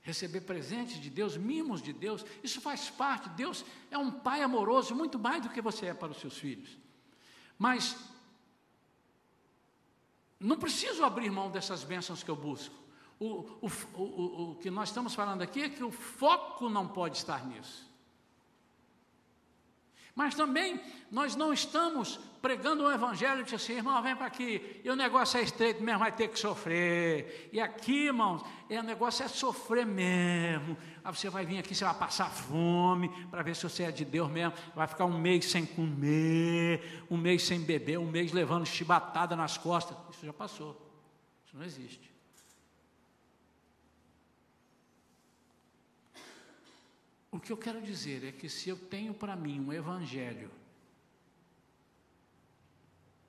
receber 0.00 0.42
presentes 0.42 1.00
de 1.00 1.10
Deus, 1.10 1.36
mimos 1.36 1.82
de 1.82 1.92
Deus. 1.92 2.24
Isso 2.42 2.60
faz 2.60 2.88
parte. 2.88 3.28
Deus 3.30 3.64
é 3.90 3.98
um 3.98 4.10
pai 4.10 4.42
amoroso 4.42 4.94
muito 4.94 5.18
mais 5.18 5.42
do 5.42 5.50
que 5.50 5.60
você 5.60 5.86
é 5.86 5.94
para 5.94 6.12
os 6.12 6.20
seus 6.20 6.38
filhos. 6.38 6.78
Mas 7.58 7.96
não 10.38 10.56
preciso 10.56 11.04
abrir 11.04 11.30
mão 11.30 11.50
dessas 11.50 11.84
bênçãos 11.84 12.22
que 12.22 12.30
eu 12.30 12.36
busco. 12.36 12.74
O, 13.18 13.26
o, 13.60 13.70
o, 13.94 14.52
o, 14.52 14.56
que 14.56 14.70
nós 14.70 14.88
estamos 14.88 15.14
falando 15.14 15.42
aqui 15.42 15.62
é 15.62 15.68
que 15.68 15.84
o 15.84 15.90
foco 15.90 16.70
não 16.70 16.88
pode 16.88 17.18
estar 17.18 17.44
nisso. 17.46 17.89
Mas 20.20 20.34
também 20.34 20.78
nós 21.10 21.34
não 21.34 21.50
estamos 21.50 22.20
pregando 22.42 22.84
um 22.84 22.90
evangelho 22.90 23.42
de 23.42 23.54
assim, 23.54 23.72
irmão, 23.72 24.02
vem 24.02 24.14
para 24.14 24.26
aqui, 24.26 24.78
e 24.84 24.90
o 24.90 24.94
negócio 24.94 25.40
é 25.40 25.42
estreito 25.42 25.82
mesmo, 25.82 26.00
vai 26.00 26.12
ter 26.12 26.28
que 26.28 26.38
sofrer. 26.38 27.48
E 27.50 27.58
aqui, 27.58 28.04
irmãos, 28.04 28.44
é, 28.68 28.78
o 28.78 28.82
negócio 28.82 29.24
é 29.24 29.28
sofrer 29.28 29.86
mesmo. 29.86 30.76
Aí 31.02 31.16
você 31.16 31.30
vai 31.30 31.46
vir 31.46 31.58
aqui, 31.58 31.74
você 31.74 31.86
vai 31.86 31.94
passar 31.94 32.28
fome, 32.28 33.08
para 33.30 33.42
ver 33.42 33.56
se 33.56 33.62
você 33.62 33.84
é 33.84 33.90
de 33.90 34.04
Deus 34.04 34.30
mesmo. 34.30 34.52
Vai 34.74 34.86
ficar 34.86 35.06
um 35.06 35.18
mês 35.18 35.50
sem 35.50 35.64
comer, 35.64 37.02
um 37.10 37.16
mês 37.16 37.42
sem 37.42 37.58
beber, 37.58 37.98
um 37.98 38.10
mês 38.10 38.30
levando 38.30 38.66
chibatada 38.66 39.34
nas 39.34 39.56
costas. 39.56 39.96
Isso 40.10 40.26
já 40.26 40.34
passou. 40.34 40.76
Isso 41.46 41.56
não 41.56 41.64
existe. 41.64 42.09
O 47.30 47.38
que 47.38 47.52
eu 47.52 47.56
quero 47.56 47.80
dizer 47.80 48.24
é 48.24 48.32
que 48.32 48.48
se 48.48 48.68
eu 48.68 48.76
tenho 48.76 49.14
para 49.14 49.36
mim 49.36 49.60
um 49.60 49.72
evangelho 49.72 50.50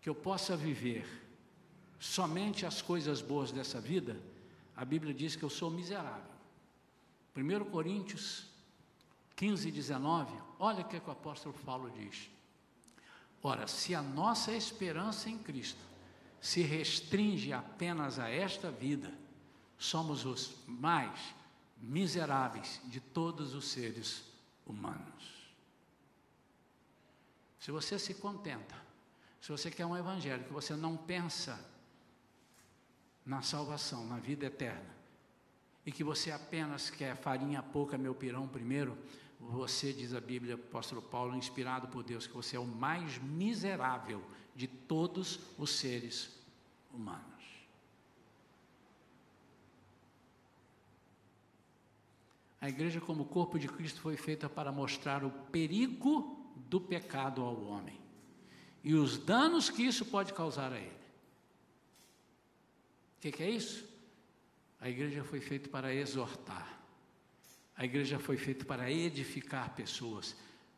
que 0.01 0.09
eu 0.09 0.15
possa 0.15 0.57
viver 0.57 1.05
somente 1.99 2.65
as 2.65 2.81
coisas 2.81 3.21
boas 3.21 3.51
dessa 3.51 3.79
vida, 3.79 4.19
a 4.75 4.83
Bíblia 4.83 5.13
diz 5.13 5.35
que 5.35 5.43
eu 5.43 5.49
sou 5.49 5.69
miserável. 5.69 6.31
1 7.35 7.65
Coríntios 7.69 8.47
15, 9.35 9.71
19, 9.71 10.33
olha 10.57 10.81
o 10.81 10.87
que, 10.87 10.97
é 10.97 10.99
que 10.99 11.07
o 11.07 11.13
apóstolo 11.13 11.55
Paulo 11.63 11.91
diz. 11.91 12.29
Ora, 13.43 13.67
se 13.67 13.93
a 13.93 14.01
nossa 14.01 14.51
esperança 14.51 15.29
em 15.29 15.37
Cristo 15.37 15.79
se 16.39 16.61
restringe 16.61 17.53
apenas 17.53 18.17
a 18.17 18.29
esta 18.29 18.71
vida, 18.71 19.13
somos 19.77 20.25
os 20.25 20.55
mais 20.67 21.35
miseráveis 21.81 22.79
de 22.85 22.99
todos 22.99 23.53
os 23.53 23.65
seres 23.65 24.23
humanos. 24.65 25.51
Se 27.59 27.71
você 27.71 27.97
se 27.97 28.13
contenta, 28.13 28.75
se 29.41 29.51
você 29.51 29.71
quer 29.71 29.85
um 29.85 29.97
evangelho 29.97 30.43
que 30.43 30.53
você 30.53 30.75
não 30.75 30.95
pensa 30.95 31.59
na 33.25 33.41
salvação, 33.41 34.05
na 34.05 34.17
vida 34.17 34.45
eterna, 34.45 34.95
e 35.85 35.91
que 35.91 36.03
você 36.03 36.31
apenas 36.31 36.89
quer 36.89 37.15
farinha 37.15 37.63
pouca, 37.63 37.97
meu 37.97 38.13
pirão 38.13 38.47
primeiro, 38.47 38.97
você, 39.39 39.91
diz 39.91 40.13
a 40.13 40.21
Bíblia, 40.21 40.53
apóstolo 40.53 41.01
Paulo, 41.01 41.35
inspirado 41.35 41.87
por 41.87 42.03
Deus, 42.03 42.27
que 42.27 42.33
você 42.33 42.55
é 42.55 42.59
o 42.59 42.65
mais 42.65 43.17
miserável 43.17 44.23
de 44.55 44.67
todos 44.67 45.39
os 45.57 45.71
seres 45.71 46.29
humanos. 46.93 47.30
A 52.61 52.69
igreja, 52.69 53.01
como 53.01 53.25
corpo 53.25 53.57
de 53.57 53.67
Cristo, 53.67 53.99
foi 53.99 54.15
feita 54.15 54.47
para 54.47 54.71
mostrar 54.71 55.25
o 55.25 55.31
perigo 55.51 56.53
do 56.69 56.79
pecado 56.79 57.41
ao 57.41 57.59
homem 57.63 57.99
e 58.83 58.93
os 58.95 59.17
danos 59.17 59.69
que 59.69 59.83
isso 59.83 60.05
pode 60.05 60.33
causar 60.33 60.71
a 60.71 60.77
ele. 60.77 61.01
O 63.17 63.21
que, 63.21 63.31
que 63.31 63.43
é 63.43 63.49
isso? 63.49 63.85
A 64.79 64.89
igreja 64.89 65.23
foi 65.23 65.39
feita 65.39 65.69
para 65.69 65.93
exortar, 65.93 66.79
a 67.75 67.85
igreja 67.85 68.17
foi 68.17 68.37
feita 68.37 68.65
para 68.65 68.91
edificar 68.91 69.75
pessoas, 69.75 70.35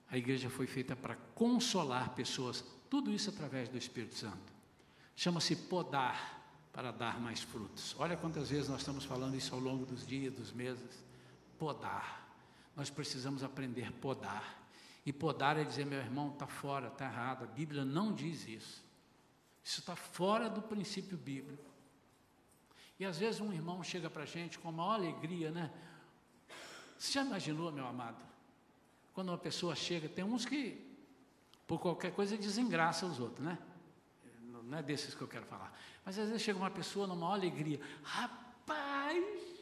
a 0.09 0.17
igreja 0.17 0.49
foi 0.49 0.67
feita 0.67 0.95
para 0.95 1.15
consolar 1.33 2.13
pessoas, 2.13 2.63
tudo 2.89 3.11
isso 3.11 3.29
através 3.29 3.69
do 3.69 3.77
Espírito 3.77 4.15
Santo. 4.15 4.53
Chama-se 5.15 5.55
podar 5.55 6.41
para 6.73 6.91
dar 6.91 7.19
mais 7.21 7.41
frutos. 7.41 7.95
Olha 7.97 8.17
quantas 8.17 8.49
vezes 8.49 8.67
nós 8.67 8.79
estamos 8.79 9.05
falando 9.05 9.37
isso 9.37 9.53
ao 9.53 9.61
longo 9.61 9.85
dos 9.85 10.05
dias, 10.05 10.33
dos 10.33 10.51
meses 10.51 11.03
podar. 11.57 12.27
Nós 12.75 12.89
precisamos 12.89 13.43
aprender 13.43 13.91
podar. 13.93 14.63
E 15.05 15.11
podar 15.11 15.57
é 15.57 15.63
dizer, 15.63 15.85
meu 15.85 15.99
irmão, 15.99 16.31
está 16.31 16.47
fora, 16.47 16.87
está 16.87 17.05
errado. 17.05 17.43
A 17.43 17.47
Bíblia 17.47 17.83
não 17.83 18.13
diz 18.13 18.47
isso. 18.47 18.83
Isso 19.63 19.79
está 19.79 19.95
fora 19.95 20.49
do 20.49 20.61
princípio 20.61 21.17
bíblico. 21.17 21.63
E 22.99 23.05
às 23.05 23.17
vezes 23.17 23.41
um 23.41 23.51
irmão 23.51 23.83
chega 23.83 24.09
para 24.09 24.23
a 24.23 24.25
gente 24.25 24.59
com 24.59 24.69
a 24.69 24.71
maior 24.71 24.93
alegria, 24.93 25.51
né? 25.51 25.71
Você 26.97 27.13
já 27.13 27.23
imaginou, 27.23 27.71
meu 27.71 27.85
amado? 27.85 28.23
Quando 29.13 29.29
uma 29.29 29.37
pessoa 29.37 29.75
chega, 29.75 30.07
tem 30.07 30.23
uns 30.23 30.45
que, 30.45 30.81
por 31.67 31.79
qualquer 31.79 32.13
coisa, 32.13 32.37
desengraça 32.37 33.05
os 33.05 33.19
outros, 33.19 33.45
né? 33.45 33.57
Não 34.63 34.77
é 34.77 34.81
desses 34.81 35.13
que 35.13 35.21
eu 35.21 35.27
quero 35.27 35.45
falar. 35.45 35.77
Mas 36.05 36.17
às 36.17 36.27
vezes 36.27 36.41
chega 36.41 36.57
uma 36.57 36.71
pessoa 36.71 37.05
numa 37.05 37.19
maior 37.19 37.33
alegria. 37.33 37.79
Rapaz, 38.03 39.52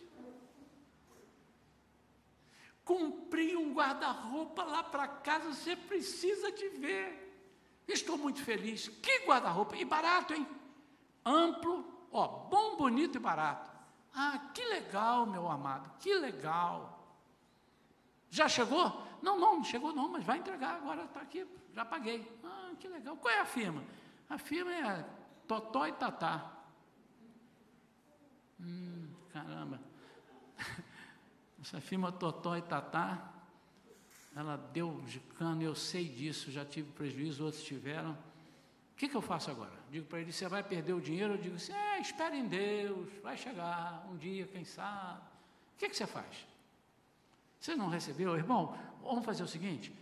Comprei 2.92 3.56
um 3.56 3.74
guarda-roupa 3.74 4.66
lá 4.66 4.84
para 4.84 5.08
casa, 5.08 5.54
você 5.54 5.78
precisa 5.78 6.52
de 6.52 6.68
ver. 6.68 7.08
Estou 7.88 8.18
muito 8.18 8.44
feliz. 8.44 8.90
Que 8.90 9.20
guarda-roupa! 9.26 9.78
E 9.78 9.86
barato, 9.86 10.34
hein? 10.34 10.46
Amplo, 11.24 11.86
ó, 12.12 12.28
bom, 12.50 12.76
bonito 12.76 13.16
e 13.16 13.20
barato. 13.20 13.72
Ah, 14.14 14.50
que 14.54 14.66
legal, 14.66 15.26
meu 15.26 15.50
amado, 15.50 15.90
que 16.00 16.14
legal. 16.16 17.18
Já 18.30 18.50
chegou? 18.50 19.08
Não, 19.22 19.40
não, 19.40 19.56
não 19.56 19.64
chegou 19.64 19.94
não, 19.94 20.10
mas 20.10 20.26
vai 20.26 20.40
entregar 20.40 20.76
agora, 20.76 21.06
está 21.06 21.22
aqui, 21.22 21.48
já 21.74 21.86
paguei. 21.86 22.30
Ah, 22.44 22.72
que 22.78 22.90
legal. 22.90 23.16
Qual 23.16 23.34
é 23.34 23.40
a 23.40 23.46
firma? 23.46 23.86
A 24.30 24.38
firma 24.38 24.74
é 24.74 25.06
Totó 25.48 25.88
e 25.88 25.94
Tatá. 25.94 26.52
Hum, 28.60 29.08
caramba. 29.32 29.80
Essa 31.62 31.80
firma 31.80 32.12
Totó 32.12 32.58
e 32.58 32.62
Tatá, 32.62 33.32
ela 34.36 34.58
deu 34.58 35.02
de 35.02 35.20
cano, 35.20 35.62
eu 35.62 35.76
sei 35.76 36.08
disso, 36.08 36.52
já 36.52 36.66
tive 36.66 36.92
prejuízo, 36.92 37.46
outros 37.46 37.64
tiveram. 37.64 38.14
O 38.14 38.96
que, 38.96 39.08
que 39.08 39.16
eu 39.16 39.22
faço 39.22 39.52
agora? 39.52 39.74
Digo 39.90 40.06
para 40.08 40.20
ele, 40.20 40.32
você 40.32 40.48
vai 40.48 40.64
perder 40.64 40.94
o 40.94 41.02
dinheiro? 41.02 41.34
Eu 41.34 41.38
digo 41.38 41.56
assim, 41.56 41.74
é, 41.74 42.00
espere 42.00 42.38
em 42.38 42.48
Deus, 42.48 43.08
vai 43.22 43.38
chegar 43.38 44.08
um 44.12 44.18
dia, 44.18 44.48
quem 44.48 44.64
sabe. 44.64 45.22
O 45.76 45.78
que, 45.78 45.90
que 45.90 45.96
você 45.96 46.08
faz? 46.08 46.48
Você 47.60 47.76
não 47.76 47.90
recebeu? 47.90 48.36
Irmão, 48.36 48.76
vamos 49.04 49.24
fazer 49.24 49.44
o 49.44 49.48
seguinte, 49.48 49.94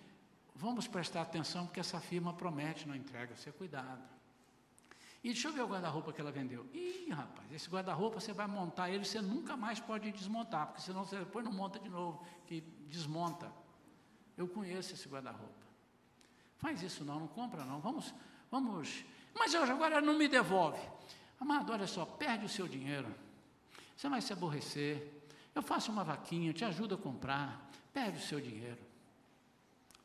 vamos 0.55 0.87
prestar 0.87 1.21
atenção, 1.21 1.65
porque 1.65 1.79
essa 1.79 1.99
firma 1.99 2.33
promete 2.33 2.87
na 2.87 2.95
entrega, 2.95 3.35
você 3.35 3.51
cuidado. 3.51 4.18
E 5.23 5.29
deixa 5.31 5.49
eu 5.49 5.53
ver 5.53 5.61
o 5.61 5.67
guarda-roupa 5.67 6.13
que 6.13 6.21
ela 6.21 6.31
vendeu. 6.31 6.65
Ih, 6.73 7.09
rapaz, 7.11 7.51
esse 7.51 7.69
guarda-roupa 7.69 8.19
você 8.19 8.31
vai 8.31 8.47
montar 8.47 8.89
ele, 8.89 9.03
você 9.03 9.21
nunca 9.21 9.57
mais 9.57 9.79
pode 9.79 10.11
desmontar, 10.11 10.67
porque 10.67 10.81
senão 10.81 11.03
você 11.03 11.19
depois 11.19 11.43
não 11.43 11.51
monta 11.51 11.77
de 11.77 11.89
novo, 11.89 12.25
que 12.45 12.61
desmonta. 12.87 13.51
Eu 14.37 14.47
conheço 14.47 14.93
esse 14.93 15.09
guarda-roupa. 15.09 15.67
Faz 16.57 16.81
isso 16.81 17.03
não, 17.03 17.19
não 17.19 17.27
compra 17.27 17.65
não. 17.65 17.79
Vamos, 17.81 18.13
vamos. 18.49 19.03
Mas 19.33 19.53
eu 19.53 19.63
agora 19.63 19.99
não 19.99 20.17
me 20.17 20.27
devolve. 20.27 20.79
Amado, 21.39 21.71
olha 21.71 21.87
só, 21.87 22.05
perde 22.05 22.45
o 22.45 22.49
seu 22.49 22.67
dinheiro. 22.67 23.13
Você 23.95 24.07
vai 24.07 24.21
se 24.21 24.31
aborrecer. 24.31 25.21
Eu 25.53 25.61
faço 25.61 25.91
uma 25.91 26.03
vaquinha, 26.03 26.53
te 26.53 26.63
ajudo 26.63 26.95
a 26.95 26.97
comprar. 26.97 27.69
Perde 27.91 28.17
o 28.17 28.21
seu 28.21 28.39
dinheiro. 28.39 28.79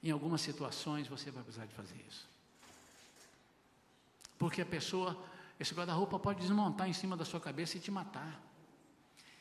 Em 0.02 0.10
algumas 0.10 0.40
situações 0.40 1.06
você 1.06 1.30
vai 1.30 1.42
precisar 1.42 1.66
de 1.66 1.74
fazer 1.74 1.96
isso. 2.08 2.33
Porque 4.44 4.60
a 4.60 4.66
pessoa, 4.66 5.16
esse 5.58 5.74
guarda-roupa 5.74 6.18
pode 6.18 6.38
desmontar 6.40 6.86
em 6.86 6.92
cima 6.92 7.16
da 7.16 7.24
sua 7.24 7.40
cabeça 7.40 7.78
e 7.78 7.80
te 7.80 7.90
matar. 7.90 8.38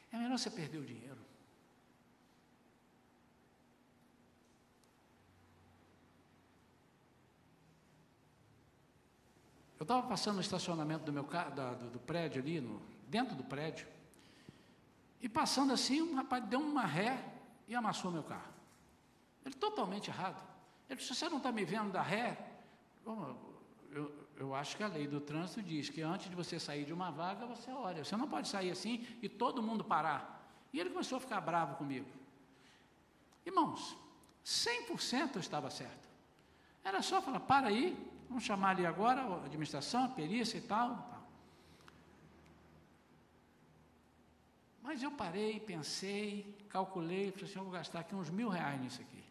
É 0.10 0.16
melhor 0.18 0.40
você 0.40 0.50
perder 0.50 0.78
o 0.78 0.86
dinheiro. 0.86 1.18
Eu 9.78 9.84
estava 9.84 10.08
passando 10.08 10.36
no 10.36 10.42
estacionamento 10.42 11.04
do 11.04 11.12
meu 11.12 11.24
da, 11.24 11.74
do, 11.74 11.90
do, 11.90 12.00
prédio 12.00 12.42
ali, 12.42 12.62
no, 12.62 12.82
dentro 13.10 13.36
do 13.36 13.44
prédio, 13.44 13.86
e 15.22 15.28
passando 15.28 15.74
assim, 15.74 16.02
um 16.02 16.16
rapaz 16.16 16.46
deu 16.46 16.62
uma 16.62 16.86
ré 16.86 17.22
e 17.68 17.76
amassou 17.76 18.10
meu 18.10 18.24
carro. 18.24 18.54
Ele 19.46 19.56
totalmente 19.56 20.08
errado. 20.10 20.42
Ele 20.90 20.98
disse, 20.98 21.14
você 21.14 21.28
não 21.28 21.40
está 21.40 21.52
me 21.52 21.66
vendo 21.66 21.92
da 21.92 22.02
ré? 22.02 22.38
Eu, 23.06 23.38
eu 23.92 24.23
acho 24.56 24.78
que 24.78 24.84
a 24.84 24.88
lei 24.88 25.08
do 25.08 25.22
trânsito 25.22 25.62
diz 25.62 25.90
que 25.90 26.02
antes 26.02 26.30
de 26.30 26.36
você 26.36 26.60
sair 26.60 26.86
de 26.86 26.94
uma 26.94 27.12
vaga, 27.12 27.46
você 27.46 27.72
olha. 27.72 28.04
Você 28.04 28.16
não 28.16 28.28
pode 28.28 28.48
sair 28.48 28.72
assim 28.72 29.06
e 29.22 29.30
todo 29.30 29.62
mundo 29.62 29.84
parar. 29.84 30.48
E 30.72 30.80
ele 30.80 30.90
começou 30.90 31.18
a 31.18 31.22
ficar 31.22 31.42
bravo 31.42 31.76
comigo. 31.76 32.10
Irmãos, 33.46 33.98
100% 34.46 35.36
eu 35.36 35.40
estava 35.40 35.70
certo. 35.70 36.08
Era 36.84 37.02
só 37.02 37.22
falar, 37.22 37.40
para 37.42 37.68
aí, 37.68 37.96
vamos 38.28 38.44
chamar 38.44 38.72
ali 38.72 38.86
agora 38.86 39.22
a 39.22 39.46
administração, 39.46 40.06
a 40.06 40.10
perícia 40.10 40.58
e 40.58 40.62
tal, 40.62 40.96
tal. 41.10 41.24
Mas 44.82 45.02
eu 45.02 45.12
parei, 45.12 45.60
pensei, 45.60 46.58
calculei, 46.70 47.32
falei 47.32 47.46
assim, 47.46 47.58
eu 47.58 47.64
vou 47.64 47.72
gastar 47.72 48.00
aqui 48.02 48.14
uns 48.14 48.30
mil 48.30 48.50
reais 48.50 48.82
nisso 48.82 49.02
aqui. 49.02 49.24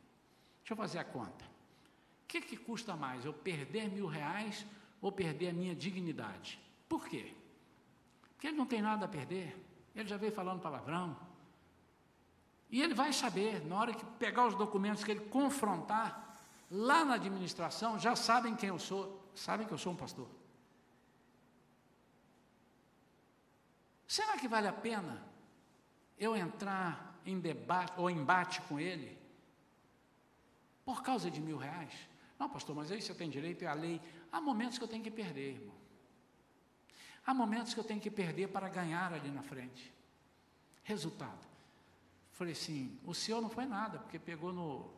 Deixa 0.60 0.72
eu 0.72 0.76
fazer 0.76 0.98
a 0.98 1.04
conta. 1.04 1.44
O 2.24 2.26
que, 2.26 2.40
que 2.40 2.56
custa 2.56 2.96
mais, 2.96 3.24
eu 3.24 3.34
perder 3.34 3.90
mil 3.90 4.06
reais 4.06 4.64
ou 5.02 5.10
perder 5.12 5.48
a 5.48 5.52
minha 5.52 5.74
dignidade? 5.74 6.58
Por 6.88 7.06
quê? 7.06 7.34
Porque 8.32 8.46
ele 8.46 8.56
não 8.56 8.66
tem 8.66 8.80
nada 8.80 9.04
a 9.04 9.08
perder. 9.08 9.54
Ele 9.94 10.08
já 10.08 10.16
veio 10.16 10.32
falando 10.32 10.62
palavrão. 10.62 11.16
E 12.70 12.80
ele 12.80 12.94
vai 12.94 13.12
saber, 13.12 13.62
na 13.66 13.76
hora 13.76 13.92
que 13.92 14.04
pegar 14.18 14.46
os 14.46 14.54
documentos 14.54 15.04
que 15.04 15.10
ele 15.10 15.20
confrontar, 15.20 16.40
lá 16.70 17.04
na 17.04 17.14
administração 17.14 17.98
já 17.98 18.16
sabem 18.16 18.56
quem 18.56 18.70
eu 18.70 18.78
sou, 18.78 19.30
sabem 19.34 19.66
que 19.66 19.72
eu 19.74 19.78
sou 19.78 19.92
um 19.92 19.96
pastor. 19.96 20.28
Será 24.06 24.38
que 24.38 24.48
vale 24.48 24.68
a 24.68 24.72
pena 24.72 25.22
eu 26.18 26.36
entrar 26.36 27.18
em 27.26 27.38
debate 27.40 27.92
ou 27.96 28.08
embate 28.08 28.60
com 28.62 28.78
ele 28.78 29.18
por 30.84 31.02
causa 31.02 31.30
de 31.30 31.40
mil 31.40 31.56
reais? 31.56 31.92
Não, 32.38 32.48
pastor, 32.48 32.74
mas 32.74 32.90
aí 32.90 33.00
você 33.00 33.14
tem 33.14 33.30
direito, 33.30 33.62
é 33.62 33.68
a 33.68 33.74
lei. 33.74 34.00
Há 34.32 34.40
momentos 34.40 34.78
que 34.78 34.84
eu 34.84 34.88
tenho 34.88 35.04
que 35.04 35.10
perder, 35.10 35.56
irmão. 35.56 35.74
Há 37.24 37.34
momentos 37.34 37.74
que 37.74 37.78
eu 37.78 37.84
tenho 37.84 38.00
que 38.00 38.10
perder 38.10 38.48
para 38.48 38.68
ganhar 38.68 39.12
ali 39.12 39.30
na 39.30 39.42
frente. 39.42 39.92
Resultado. 40.82 41.46
Falei 42.32 42.54
assim, 42.54 42.98
o 43.04 43.14
senhor 43.14 43.40
não 43.40 43.50
foi 43.50 43.66
nada, 43.66 43.98
porque 43.98 44.18
pegou 44.18 44.52
no, 44.52 44.90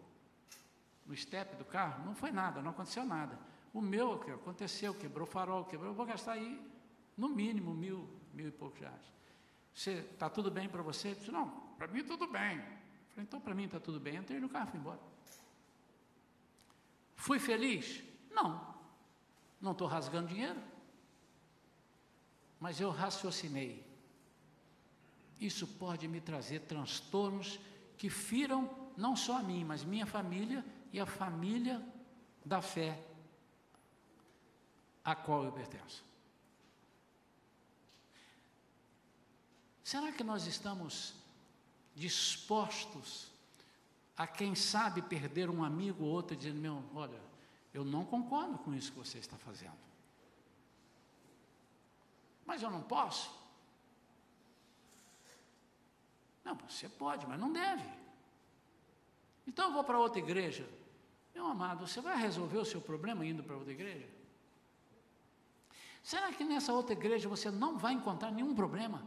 no 1.04 1.14
step 1.16 1.56
do 1.56 1.64
carro, 1.64 2.06
não 2.06 2.14
foi 2.14 2.30
nada, 2.30 2.62
não 2.62 2.70
aconteceu 2.70 3.04
nada. 3.04 3.38
O 3.72 3.80
meu 3.80 4.20
que 4.20 4.30
aconteceu, 4.30 4.94
quebrou 4.94 5.26
farol, 5.26 5.64
quebrou, 5.64 5.90
eu 5.90 5.94
vou 5.94 6.06
gastar 6.06 6.32
aí 6.32 6.64
no 7.16 7.28
mínimo 7.28 7.74
mil, 7.74 8.08
mil 8.32 8.48
e 8.48 8.52
poucos 8.52 8.80
reais. 8.80 9.12
Você 9.74 9.94
está 10.12 10.30
tudo 10.30 10.50
bem 10.50 10.68
para 10.68 10.80
você? 10.80 11.10
Eu 11.10 11.14
disse, 11.16 11.30
não, 11.32 11.50
para 11.76 11.88
mim 11.88 12.04
tudo 12.04 12.28
bem. 12.28 12.58
falei, 12.60 13.18
então 13.18 13.40
para 13.40 13.54
mim 13.54 13.64
está 13.64 13.80
tudo 13.80 13.98
bem. 13.98 14.16
Entrei 14.16 14.38
no 14.38 14.48
carro 14.48 14.68
e 14.68 14.70
fui 14.70 14.80
embora. 14.80 15.00
Fui 17.16 17.38
feliz? 17.40 18.02
Não. 18.30 18.73
Não 19.64 19.72
estou 19.72 19.88
rasgando 19.88 20.28
dinheiro. 20.28 20.62
Mas 22.60 22.82
eu 22.82 22.90
raciocinei. 22.90 23.82
Isso 25.40 25.66
pode 25.66 26.06
me 26.06 26.20
trazer 26.20 26.60
transtornos 26.60 27.58
que 27.96 28.10
firam 28.10 28.70
não 28.94 29.16
só 29.16 29.38
a 29.38 29.42
mim, 29.42 29.64
mas 29.64 29.82
minha 29.82 30.04
família 30.04 30.62
e 30.92 31.00
a 31.00 31.06
família 31.06 31.82
da 32.44 32.60
fé 32.60 33.02
a 35.02 35.14
qual 35.14 35.44
eu 35.44 35.52
pertenço. 35.52 36.04
Será 39.82 40.12
que 40.12 40.22
nós 40.22 40.46
estamos 40.46 41.14
dispostos 41.96 43.32
a 44.14 44.26
quem 44.26 44.54
sabe 44.54 45.00
perder 45.00 45.48
um 45.48 45.64
amigo 45.64 46.04
ou 46.04 46.10
outro 46.10 46.36
dizendo, 46.36 46.60
meu, 46.60 46.84
olha, 46.94 47.33
eu 47.74 47.84
não 47.84 48.04
concordo 48.04 48.56
com 48.58 48.72
isso 48.72 48.92
que 48.92 48.98
você 48.98 49.18
está 49.18 49.36
fazendo. 49.36 49.76
Mas 52.46 52.62
eu 52.62 52.70
não 52.70 52.82
posso. 52.82 53.28
Não, 56.44 56.54
você 56.54 56.88
pode, 56.88 57.26
mas 57.26 57.40
não 57.40 57.52
deve. 57.52 57.88
Então 59.44 59.66
eu 59.66 59.72
vou 59.72 59.82
para 59.82 59.98
outra 59.98 60.20
igreja. 60.20 60.68
Meu 61.34 61.46
amado, 61.46 61.86
você 61.86 62.00
vai 62.00 62.16
resolver 62.16 62.58
o 62.58 62.64
seu 62.64 62.80
problema 62.80 63.26
indo 63.26 63.42
para 63.42 63.56
outra 63.56 63.72
igreja? 63.72 64.08
Será 66.00 66.32
que 66.32 66.44
nessa 66.44 66.72
outra 66.72 66.92
igreja 66.92 67.28
você 67.28 67.50
não 67.50 67.76
vai 67.76 67.94
encontrar 67.94 68.30
nenhum 68.30 68.54
problema? 68.54 69.02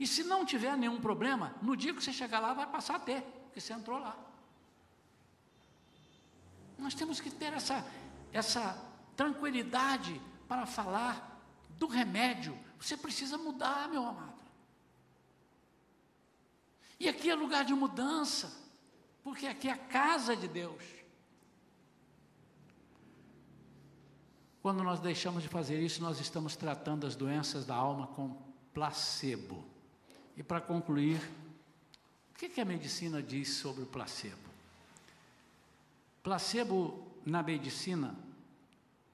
E 0.00 0.06
se 0.06 0.22
não 0.24 0.46
tiver 0.46 0.76
nenhum 0.76 1.00
problema, 1.00 1.54
no 1.60 1.76
dia 1.76 1.92
que 1.92 2.02
você 2.02 2.12
chegar 2.12 2.38
lá, 2.38 2.54
vai 2.54 2.66
passar 2.66 2.96
a 2.96 3.00
ter, 3.00 3.20
porque 3.20 3.60
você 3.60 3.72
entrou 3.72 3.98
lá. 3.98 4.27
Nós 6.78 6.94
temos 6.94 7.20
que 7.20 7.30
ter 7.30 7.52
essa, 7.52 7.84
essa 8.32 8.80
tranquilidade 9.16 10.20
para 10.46 10.64
falar 10.64 11.42
do 11.70 11.86
remédio. 11.86 12.56
Você 12.80 12.96
precisa 12.96 13.36
mudar, 13.36 13.88
meu 13.88 14.06
amado. 14.06 14.38
E 17.00 17.08
aqui 17.08 17.30
é 17.30 17.34
lugar 17.34 17.64
de 17.64 17.74
mudança, 17.74 18.52
porque 19.22 19.46
aqui 19.46 19.68
é 19.68 19.72
a 19.72 19.78
casa 19.78 20.36
de 20.36 20.48
Deus. 20.48 20.82
Quando 24.60 24.82
nós 24.82 25.00
deixamos 25.00 25.42
de 25.42 25.48
fazer 25.48 25.80
isso, 25.80 26.02
nós 26.02 26.20
estamos 26.20 26.56
tratando 26.56 27.06
as 27.06 27.14
doenças 27.14 27.64
da 27.64 27.74
alma 27.74 28.08
com 28.08 28.36
placebo. 28.74 29.64
E 30.36 30.42
para 30.42 30.60
concluir, 30.60 31.20
o 32.30 32.38
que, 32.38 32.48
que 32.48 32.60
a 32.60 32.64
medicina 32.64 33.22
diz 33.22 33.54
sobre 33.54 33.82
o 33.82 33.86
placebo? 33.86 34.47
Placebo 36.28 37.06
na 37.24 37.42
medicina 37.42 38.14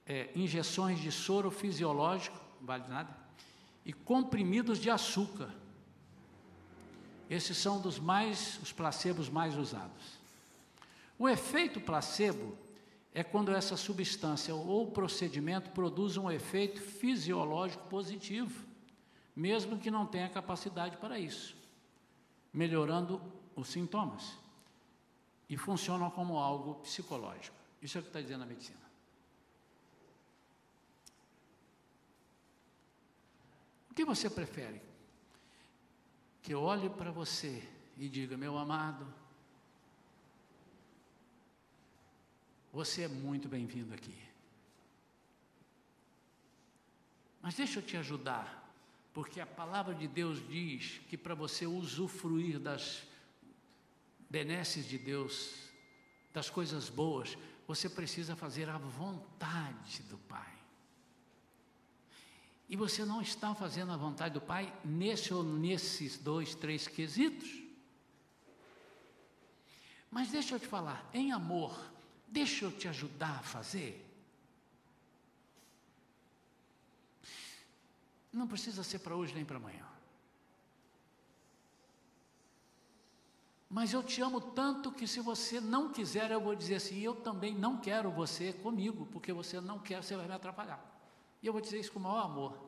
é 0.05 0.33
injeções 0.35 0.99
de 0.99 1.13
soro 1.13 1.49
fisiológico, 1.49 2.37
vale 2.61 2.89
nada, 2.89 3.17
e 3.87 3.93
comprimidos 3.93 4.81
de 4.81 4.91
açúcar. 4.91 5.55
Esses 7.31 7.57
são 7.57 7.81
dos 7.81 8.01
mais 8.01 8.59
os 8.61 8.73
placebos 8.73 9.29
mais 9.29 9.57
usados. 9.57 10.19
O 11.17 11.29
efeito 11.29 11.81
placebo 11.81 12.59
é 13.15 13.23
quando 13.23 13.53
essa 13.53 13.77
substância 13.77 14.53
ou 14.53 14.91
procedimento 14.91 15.71
produz 15.71 16.17
um 16.17 16.29
efeito 16.29 16.81
fisiológico 16.81 17.87
positivo, 17.87 18.67
mesmo 19.37 19.79
que 19.79 19.89
não 19.89 20.05
tenha 20.05 20.29
capacidade 20.29 20.97
para 20.97 21.17
isso, 21.17 21.55
melhorando 22.53 23.23
os 23.55 23.69
sintomas. 23.69 24.43
E 25.49 25.57
funcionam 25.57 26.11
como 26.11 26.39
algo 26.39 26.77
psicológico. 26.77 27.57
Isso 27.83 27.99
é 27.99 28.01
o 28.01 28.03
que 28.03 28.09
está 28.09 28.21
dizendo 28.21 28.45
a 28.45 28.47
medicina. 28.47 28.79
O 33.91 33.95
que 33.95 34.05
você 34.05 34.29
prefere? 34.29 34.95
que 36.45 36.53
eu 36.53 36.61
olhe 36.61 36.91
para 36.91 37.11
você 37.11 37.67
e 37.97 38.07
diga: 38.07 38.37
meu 38.37 38.59
amado, 38.59 39.07
você 42.71 43.05
é 43.05 43.09
muito 43.09 43.49
bem-vindo 43.49 43.95
aqui. 43.95 44.15
Mas 47.41 47.55
deixa 47.55 47.79
eu 47.79 47.83
te 47.83 47.97
ajudar, 47.97 48.71
porque 49.15 49.41
a 49.41 49.47
palavra 49.47 49.95
de 49.95 50.07
Deus 50.07 50.47
diz 50.47 51.01
que 51.09 51.17
para 51.17 51.35
você 51.35 51.67
usufruir 51.67 52.61
das 52.61 53.07
benesses 54.35 54.89
de 54.89 54.99
Deus, 54.99 55.71
das 56.33 56.51
coisas 56.51 56.91
boas, 56.91 57.39
você 57.69 57.89
precisa 57.89 58.35
fazer 58.35 58.69
a 58.69 58.77
vontade 58.77 60.03
do 60.11 60.19
Pai. 60.19 60.53
E 62.69 62.75
você 62.75 63.05
não 63.05 63.23
está 63.23 63.55
fazendo 63.55 63.93
a 63.93 63.97
vontade 63.97 64.35
do 64.35 64.41
Pai 64.41 64.75
nesse 64.85 65.33
ou 65.33 65.45
nesses 65.45 66.19
dois, 66.19 66.53
três 66.53 66.89
quesitos. 66.89 67.49
Mas 70.11 70.33
deixa 70.33 70.57
eu 70.57 70.59
te 70.59 70.67
falar, 70.67 71.09
em 71.15 71.31
amor, 71.31 71.73
deixa 72.27 72.65
eu 72.65 72.73
te 72.73 72.89
ajudar 72.89 73.39
a 73.39 73.43
fazer. 73.45 74.05
Não 78.33 78.49
precisa 78.49 78.83
ser 78.83 78.99
para 78.99 79.15
hoje 79.15 79.33
nem 79.33 79.45
para 79.45 79.59
amanhã. 79.59 79.94
Mas 83.69 83.93
eu 83.93 84.03
te 84.03 84.21
amo 84.21 84.41
tanto 84.41 84.93
que 84.93 85.07
se 85.07 85.21
você 85.21 85.61
não 85.61 85.93
quiser, 85.93 86.31
eu 86.31 86.41
vou 86.41 86.55
dizer 86.55 86.77
assim: 86.77 87.01
eu 87.01 87.15
também 87.15 87.55
não 87.55 87.79
quero 87.79 88.11
você 88.11 88.53
comigo, 88.53 89.07
porque 89.07 89.33
você 89.33 89.61
não 89.61 89.79
quer, 89.79 90.03
você 90.03 90.17
vai 90.17 90.27
me 90.27 90.35
atrapalhar. 90.35 90.83
E 91.43 91.47
eu 91.47 91.53
vou 91.53 91.61
dizer 91.61 91.81
isso 91.81 91.93
com 91.93 91.99
o 91.99 92.03
maior 92.03 92.25
amor. 92.25 92.59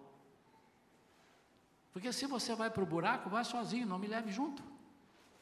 Porque 1.92 2.12
se 2.12 2.26
você 2.26 2.55
vai 2.55 2.70
para 2.70 2.82
o 2.82 2.86
buraco, 2.86 3.30
vai 3.30 3.44
sozinho, 3.44 3.86
não 3.86 3.99
me 3.99 4.07
leve 4.07 4.30
junto. 4.30 4.62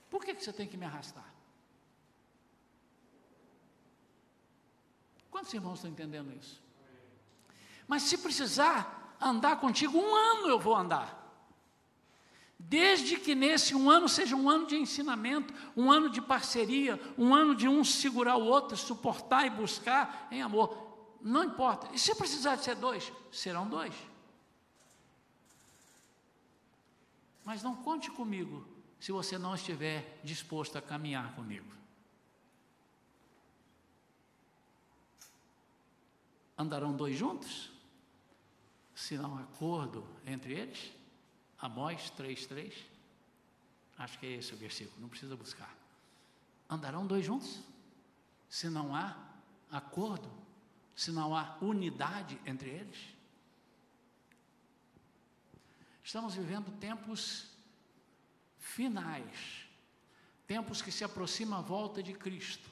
Por 0.09 0.25
que, 0.25 0.35
que 0.35 0.45
você 0.45 0.53
tem 0.53 0.69
que 0.69 0.77
me 0.77 0.85
arrastar? 0.85 1.35
Quantos 5.31 5.53
irmãos 5.53 5.75
estão 5.75 5.91
entendendo 5.91 6.33
isso? 6.33 6.63
Mas 7.89 8.05
se 8.05 8.19
precisar 8.19 9.17
andar 9.21 9.59
contigo 9.59 9.99
um 9.99 10.15
ano, 10.15 10.49
eu 10.49 10.59
vou 10.61 10.77
andar. 10.77 11.24
Desde 12.67 13.19
que 13.19 13.35
nesse 13.35 13.75
um 13.75 13.91
ano 13.91 14.09
seja 14.09 14.35
um 14.35 14.49
ano 14.49 14.67
de 14.67 14.75
ensinamento, 14.75 15.53
um 15.77 15.93
ano 15.93 16.09
de 16.09 16.21
parceria, 16.21 16.99
um 17.17 17.35
ano 17.35 17.55
de 17.55 17.69
um 17.69 17.85
segurar 17.85 18.37
o 18.37 18.47
outro, 18.47 18.75
suportar 18.75 19.45
e 19.45 19.51
buscar 19.51 20.29
em 20.31 20.41
amor. 20.41 21.19
Não 21.21 21.45
importa. 21.45 21.91
E 21.93 21.99
se 21.99 22.15
precisar 22.15 22.57
de 22.57 22.65
ser 22.65 22.75
dois, 22.77 23.13
serão 23.31 23.69
dois. 23.69 23.95
Mas 27.45 27.63
não 27.63 27.77
conte 27.77 28.11
comigo 28.11 28.67
se 28.99 29.13
você 29.13 29.37
não 29.37 29.55
estiver 29.55 30.21
disposto 30.25 30.79
a 30.79 30.83
caminhar 30.83 31.35
comigo. 31.35 31.71
Andarão 36.57 36.97
dois 36.97 37.15
juntos? 37.15 37.71
Se 38.95 39.19
não 39.19 39.37
acordo 39.37 40.03
entre 40.25 40.55
eles? 40.55 41.04
Amós 41.59 42.13
3,3. 42.19 42.75
Acho 43.97 44.19
que 44.19 44.27
é 44.27 44.33
esse 44.33 44.53
o 44.53 44.57
versículo, 44.57 45.01
não 45.01 45.09
precisa 45.09 45.37
buscar. 45.37 45.73
Andarão 46.69 47.07
dois 47.07 47.25
juntos? 47.25 47.61
Se 48.49 48.69
não 48.69 48.95
há 48.95 49.17
acordo 49.71 50.45
se 50.95 51.11
não 51.11 51.35
há 51.37 51.57
unidade 51.61 52.39
entre 52.47 52.71
eles? 52.71 52.99
Estamos 56.03 56.35
vivendo 56.35 56.71
tempos 56.79 57.51
finais, 58.59 59.67
tempos 60.47 60.81
que 60.81 60.93
se 60.93 61.03
aproximam 61.03 61.59
à 61.59 61.63
volta 61.63 62.03
de 62.03 62.13
Cristo. 62.13 62.69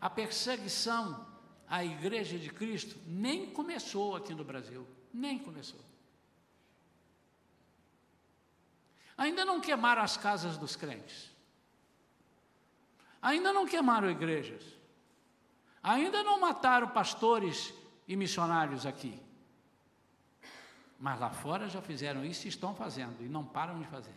A 0.00 0.08
perseguição 0.08 1.26
à 1.68 1.84
Igreja 1.84 2.38
de 2.38 2.48
Cristo 2.48 2.98
nem 3.06 3.50
começou 3.50 4.16
aqui 4.16 4.34
no 4.34 4.44
Brasil, 4.44 4.86
nem 5.12 5.38
começou. 5.38 5.80
Ainda 9.16 9.44
não 9.44 9.60
queimaram 9.60 10.02
as 10.02 10.16
casas 10.16 10.56
dos 10.56 10.76
crentes, 10.76 11.30
ainda 13.20 13.52
não 13.52 13.66
queimaram 13.66 14.10
igrejas, 14.10 14.80
Ainda 15.82 16.22
não 16.22 16.38
mataram 16.38 16.88
pastores 16.88 17.72
e 18.06 18.14
missionários 18.14 18.84
aqui. 18.84 19.20
Mas 20.98 21.18
lá 21.18 21.30
fora 21.30 21.68
já 21.68 21.80
fizeram 21.80 22.24
isso 22.24 22.46
e 22.46 22.50
estão 22.50 22.74
fazendo, 22.74 23.24
e 23.24 23.28
não 23.28 23.44
param 23.44 23.78
de 23.78 23.86
fazer. 23.86 24.14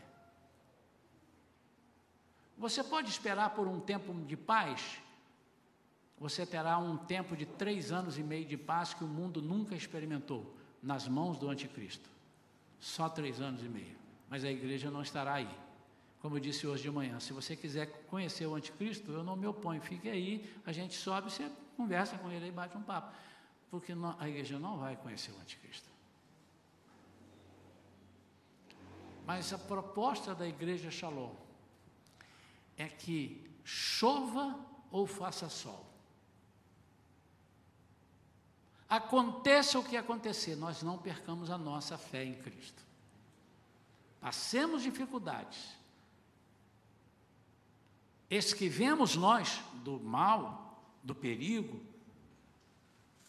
Você 2.57 2.83
pode 2.83 3.09
esperar 3.09 3.51
por 3.51 3.67
um 3.67 3.79
tempo 3.79 4.13
de 4.25 4.35
paz? 4.35 5.01
Você 6.19 6.45
terá 6.45 6.77
um 6.77 6.97
tempo 6.97 7.35
de 7.35 7.45
três 7.45 7.91
anos 7.91 8.17
e 8.17 8.23
meio 8.23 8.45
de 8.45 8.57
paz 8.57 8.93
que 8.93 9.03
o 9.03 9.07
mundo 9.07 9.41
nunca 9.41 9.75
experimentou 9.75 10.55
nas 10.83 11.07
mãos 11.07 11.37
do 11.37 11.49
anticristo. 11.49 12.09
Só 12.79 13.07
três 13.07 13.39
anos 13.39 13.63
e 13.63 13.69
meio. 13.69 13.95
Mas 14.29 14.43
a 14.43 14.51
igreja 14.51 14.91
não 14.91 15.01
estará 15.01 15.35
aí. 15.35 15.49
Como 16.21 16.35
eu 16.35 16.39
disse 16.39 16.67
hoje 16.67 16.83
de 16.83 16.91
manhã, 16.91 17.19
se 17.19 17.31
você 17.33 17.55
quiser 17.55 17.85
conhecer 18.07 18.45
o 18.45 18.55
anticristo, 18.55 19.11
eu 19.11 19.23
não 19.23 19.35
me 19.35 19.47
oponho, 19.47 19.81
fique 19.81 20.09
aí, 20.09 20.49
a 20.65 20.71
gente 20.71 20.93
sobe, 20.95 21.31
você 21.31 21.49
conversa 21.75 22.17
com 22.17 22.31
ele 22.31 22.47
e 22.47 22.51
bate 22.51 22.77
um 22.77 22.81
papo. 22.81 23.13
Porque 23.71 23.95
não, 23.95 24.15
a 24.19 24.29
igreja 24.29 24.59
não 24.59 24.77
vai 24.77 24.95
conhecer 24.95 25.31
o 25.31 25.39
anticristo. 25.39 25.89
Mas 29.25 29.53
a 29.53 29.57
proposta 29.57 30.35
da 30.35 30.47
igreja 30.47 30.91
Shalom 30.91 31.33
é 32.77 32.87
que 32.87 33.49
chova 33.63 34.59
ou 34.91 35.07
faça 35.07 35.49
sol. 35.49 35.92
Aconteça 38.89 39.79
o 39.79 39.83
que 39.83 39.97
acontecer, 39.97 40.55
nós 40.55 40.83
não 40.83 40.97
percamos 40.97 41.49
a 41.49 41.57
nossa 41.57 41.97
fé 41.97 42.23
em 42.23 42.35
Cristo. 42.35 42.81
Passemos 44.21 44.83
dificuldades, 44.83 45.75
esquivemos 48.29 49.15
nós 49.15 49.61
do 49.83 49.99
mal, 49.99 50.81
do 51.03 51.13
perigo. 51.13 51.81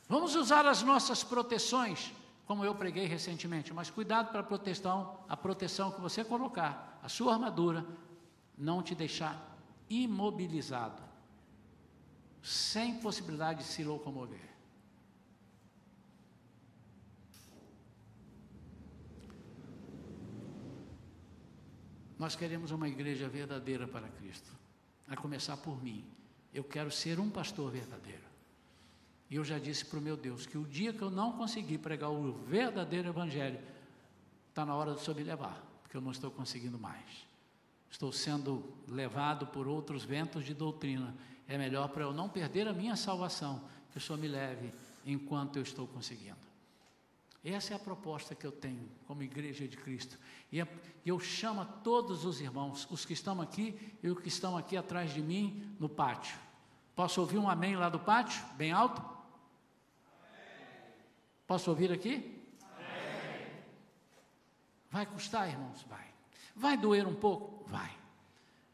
Vamos 0.08 0.34
usar 0.36 0.66
as 0.66 0.82
nossas 0.82 1.24
proteções, 1.24 2.12
como 2.46 2.64
eu 2.64 2.74
preguei 2.74 3.06
recentemente, 3.06 3.72
mas 3.72 3.90
cuidado 3.90 4.30
para 4.30 4.40
a 4.40 4.44
proteção, 4.44 5.18
a 5.28 5.36
proteção 5.36 5.90
que 5.90 6.00
você 6.00 6.22
colocar, 6.22 7.00
a 7.02 7.08
sua 7.08 7.32
armadura, 7.32 7.84
não 8.56 8.82
te 8.82 8.94
deixar 8.94 9.58
imobilizado, 9.90 11.02
sem 12.42 13.00
possibilidade 13.00 13.60
de 13.60 13.64
se 13.64 13.82
locomover. 13.82 14.53
Nós 22.24 22.34
queremos 22.34 22.70
uma 22.70 22.88
igreja 22.88 23.28
verdadeira 23.28 23.86
para 23.86 24.08
Cristo 24.08 24.50
a 25.06 25.14
começar 25.14 25.58
por 25.58 25.84
mim. 25.84 26.02
Eu 26.54 26.64
quero 26.64 26.90
ser 26.90 27.20
um 27.20 27.28
pastor 27.28 27.70
verdadeiro. 27.70 28.24
E 29.28 29.36
eu 29.36 29.44
já 29.44 29.58
disse 29.58 29.84
para 29.84 29.98
o 29.98 30.02
meu 30.02 30.16
Deus 30.16 30.46
que 30.46 30.56
o 30.56 30.66
dia 30.66 30.94
que 30.94 31.02
eu 31.02 31.10
não 31.10 31.32
conseguir 31.32 31.76
pregar 31.76 32.10
o 32.10 32.32
verdadeiro 32.32 33.10
Evangelho, 33.10 33.60
está 34.48 34.64
na 34.64 34.74
hora 34.74 34.94
do 34.94 35.00
Senhor 35.00 35.14
me 35.14 35.22
levar, 35.22 35.62
porque 35.82 35.98
eu 35.98 36.00
não 36.00 36.12
estou 36.12 36.30
conseguindo 36.30 36.78
mais. 36.78 37.26
Estou 37.90 38.10
sendo 38.10 38.72
levado 38.88 39.48
por 39.48 39.68
outros 39.68 40.02
ventos 40.02 40.46
de 40.46 40.54
doutrina. 40.54 41.14
É 41.46 41.58
melhor 41.58 41.90
para 41.90 42.04
eu 42.04 42.14
não 42.14 42.30
perder 42.30 42.66
a 42.66 42.72
minha 42.72 42.96
salvação, 42.96 43.62
que 43.92 43.98
o 43.98 44.00
Senhor 44.00 44.18
me 44.18 44.28
leve 44.28 44.72
enquanto 45.04 45.56
eu 45.56 45.62
estou 45.62 45.86
conseguindo. 45.86 46.53
Essa 47.44 47.74
é 47.74 47.76
a 47.76 47.78
proposta 47.78 48.34
que 48.34 48.46
eu 48.46 48.52
tenho 48.52 48.88
como 49.06 49.22
igreja 49.22 49.68
de 49.68 49.76
Cristo. 49.76 50.18
E 50.50 50.64
eu 51.04 51.20
chamo 51.20 51.60
a 51.60 51.66
todos 51.66 52.24
os 52.24 52.40
irmãos, 52.40 52.88
os 52.90 53.04
que 53.04 53.12
estão 53.12 53.38
aqui 53.38 53.78
e 54.02 54.08
os 54.08 54.18
que 54.18 54.28
estão 54.28 54.56
aqui 54.56 54.78
atrás 54.78 55.12
de 55.12 55.20
mim 55.20 55.76
no 55.78 55.88
pátio. 55.88 56.38
Posso 56.96 57.20
ouvir 57.20 57.36
um 57.36 57.48
amém 57.48 57.76
lá 57.76 57.90
do 57.90 57.98
pátio, 58.00 58.42
bem 58.56 58.72
alto? 58.72 59.02
Posso 61.46 61.68
ouvir 61.68 61.92
aqui? 61.92 62.42
Vai 64.90 65.04
custar, 65.04 65.46
irmãos? 65.48 65.82
Vai. 65.82 66.06
Vai 66.56 66.76
doer 66.78 67.06
um 67.06 67.14
pouco? 67.14 67.68
Vai. 67.68 67.94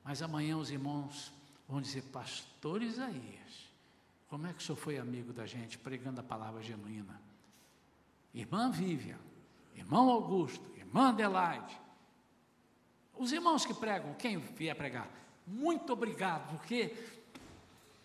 Mas 0.05 0.23
amanhã 0.23 0.57
os 0.57 0.71
irmãos 0.71 1.33
vão 1.67 1.81
dizer, 1.81 2.03
pastor 2.03 2.83
Isaías, 2.83 3.69
como 4.29 4.47
é 4.47 4.53
que 4.53 4.59
o 4.59 4.63
senhor 4.63 4.77
foi 4.77 4.97
amigo 4.99 5.33
da 5.33 5.47
gente 5.47 5.77
pregando 5.77 6.21
a 6.21 6.23
palavra 6.23 6.63
genuína? 6.63 7.21
Irmã 8.35 8.71
Vivian, 8.71 9.19
irmão 9.75 10.11
Augusto, 10.11 10.71
irmã 10.77 11.11
Adelaide, 11.11 11.81
os 13.15 13.33
irmãos 13.33 13.67
que 13.67 13.75
pregam, 13.75 14.15
quem 14.15 14.39
vier 14.39 14.75
pregar, 14.75 15.09
muito 15.47 15.93
obrigado, 15.93 16.49
porque 16.51 16.97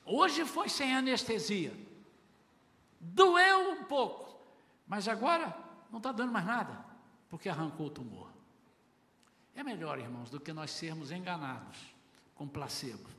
hoje 0.05 0.45
foi 0.45 0.67
sem 0.67 0.95
anestesia, 0.95 1.73
doeu 2.99 3.71
um 3.71 3.84
pouco, 3.86 4.39
mas 4.88 5.07
agora 5.07 5.55
não 5.89 5.97
está 5.97 6.11
dando 6.11 6.32
mais 6.32 6.45
nada, 6.45 6.86
porque 7.30 7.47
arrancou 7.47 7.88
o 7.88 7.91
tumor. 7.91 8.30
É 9.55 9.63
melhor, 9.63 9.97
irmãos, 9.99 10.30
do 10.30 10.39
que 10.39 10.51
nós 10.51 10.71
sermos 10.71 11.11
enganados 11.11 11.78
com 12.36 12.47
placebo. 12.47 13.09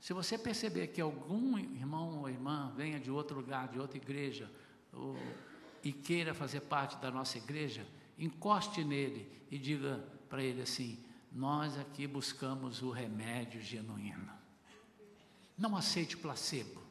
Se 0.00 0.12
você 0.12 0.36
perceber 0.36 0.88
que 0.88 1.00
algum 1.00 1.58
irmão 1.58 2.20
ou 2.20 2.28
irmã 2.28 2.72
venha 2.76 2.98
de 2.98 3.10
outro 3.10 3.36
lugar, 3.36 3.68
de 3.68 3.78
outra 3.78 3.96
igreja, 3.96 4.50
e 5.82 5.92
queira 5.92 6.32
fazer 6.32 6.60
parte 6.60 6.96
da 6.96 7.10
nossa 7.10 7.38
igreja, 7.38 7.86
encoste 8.18 8.82
nele 8.82 9.30
e 9.50 9.58
diga 9.58 10.02
para 10.28 10.42
ele 10.42 10.62
assim: 10.62 10.98
Nós 11.30 11.78
aqui 11.78 12.06
buscamos 12.06 12.82
o 12.82 12.90
remédio 12.90 13.60
genuíno. 13.60 14.32
Não 15.56 15.76
aceite 15.76 16.16
placebo. 16.16 16.82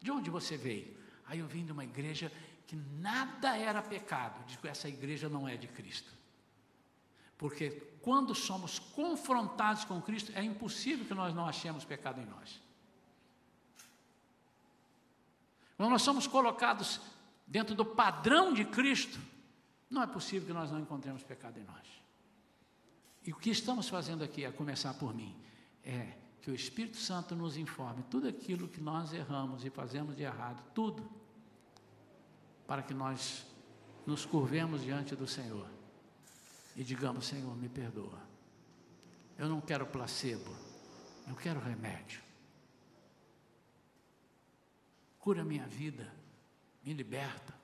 De 0.00 0.10
onde 0.10 0.30
você 0.30 0.56
veio? 0.56 0.96
Aí 1.26 1.38
eu 1.38 1.46
vim 1.46 1.64
de 1.64 1.72
uma 1.72 1.84
igreja 1.84 2.30
que 2.66 2.76
nada 2.76 3.56
era 3.56 3.82
pecado. 3.82 4.44
Digo, 4.46 4.66
essa 4.66 4.88
igreja 4.88 5.28
não 5.28 5.48
é 5.48 5.56
de 5.56 5.68
Cristo. 5.68 6.12
Porque 7.38 7.70
quando 8.00 8.34
somos 8.34 8.78
confrontados 8.78 9.84
com 9.84 10.00
Cristo, 10.00 10.32
é 10.34 10.42
impossível 10.42 11.04
que 11.04 11.14
nós 11.14 11.34
não 11.34 11.46
achemos 11.46 11.84
pecado 11.84 12.20
em 12.20 12.26
nós. 12.26 12.60
Quando 15.76 15.90
nós 15.90 16.02
somos 16.02 16.26
colocados 16.26 17.00
dentro 17.46 17.74
do 17.74 17.84
padrão 17.84 18.52
de 18.52 18.64
Cristo, 18.64 19.18
não 19.90 20.02
é 20.02 20.06
possível 20.06 20.46
que 20.46 20.54
nós 20.54 20.70
não 20.70 20.80
encontremos 20.80 21.22
pecado 21.22 21.58
em 21.58 21.64
nós. 21.64 21.86
E 23.24 23.32
o 23.32 23.36
que 23.36 23.50
estamos 23.50 23.88
fazendo 23.88 24.24
aqui, 24.24 24.44
a 24.44 24.52
começar 24.52 24.94
por 24.94 25.14
mim, 25.14 25.36
é 25.84 26.14
que 26.40 26.50
o 26.50 26.54
Espírito 26.54 26.96
Santo 26.96 27.36
nos 27.36 27.56
informe 27.56 28.02
tudo 28.10 28.26
aquilo 28.26 28.66
que 28.66 28.80
nós 28.80 29.12
erramos 29.12 29.64
e 29.64 29.70
fazemos 29.70 30.16
de 30.16 30.22
errado, 30.22 30.62
tudo, 30.74 31.08
para 32.66 32.82
que 32.82 32.92
nós 32.92 33.46
nos 34.06 34.24
curvemos 34.24 34.82
diante 34.82 35.14
do 35.14 35.26
Senhor 35.26 35.68
e 36.74 36.82
digamos: 36.82 37.26
Senhor, 37.26 37.54
me 37.56 37.68
perdoa. 37.68 38.18
Eu 39.38 39.48
não 39.48 39.60
quero 39.60 39.86
placebo, 39.86 40.54
eu 41.28 41.34
quero 41.36 41.60
remédio. 41.60 42.20
Cura 45.22 45.44
minha 45.44 45.68
vida, 45.68 46.12
me 46.84 46.92
liberta. 46.92 47.54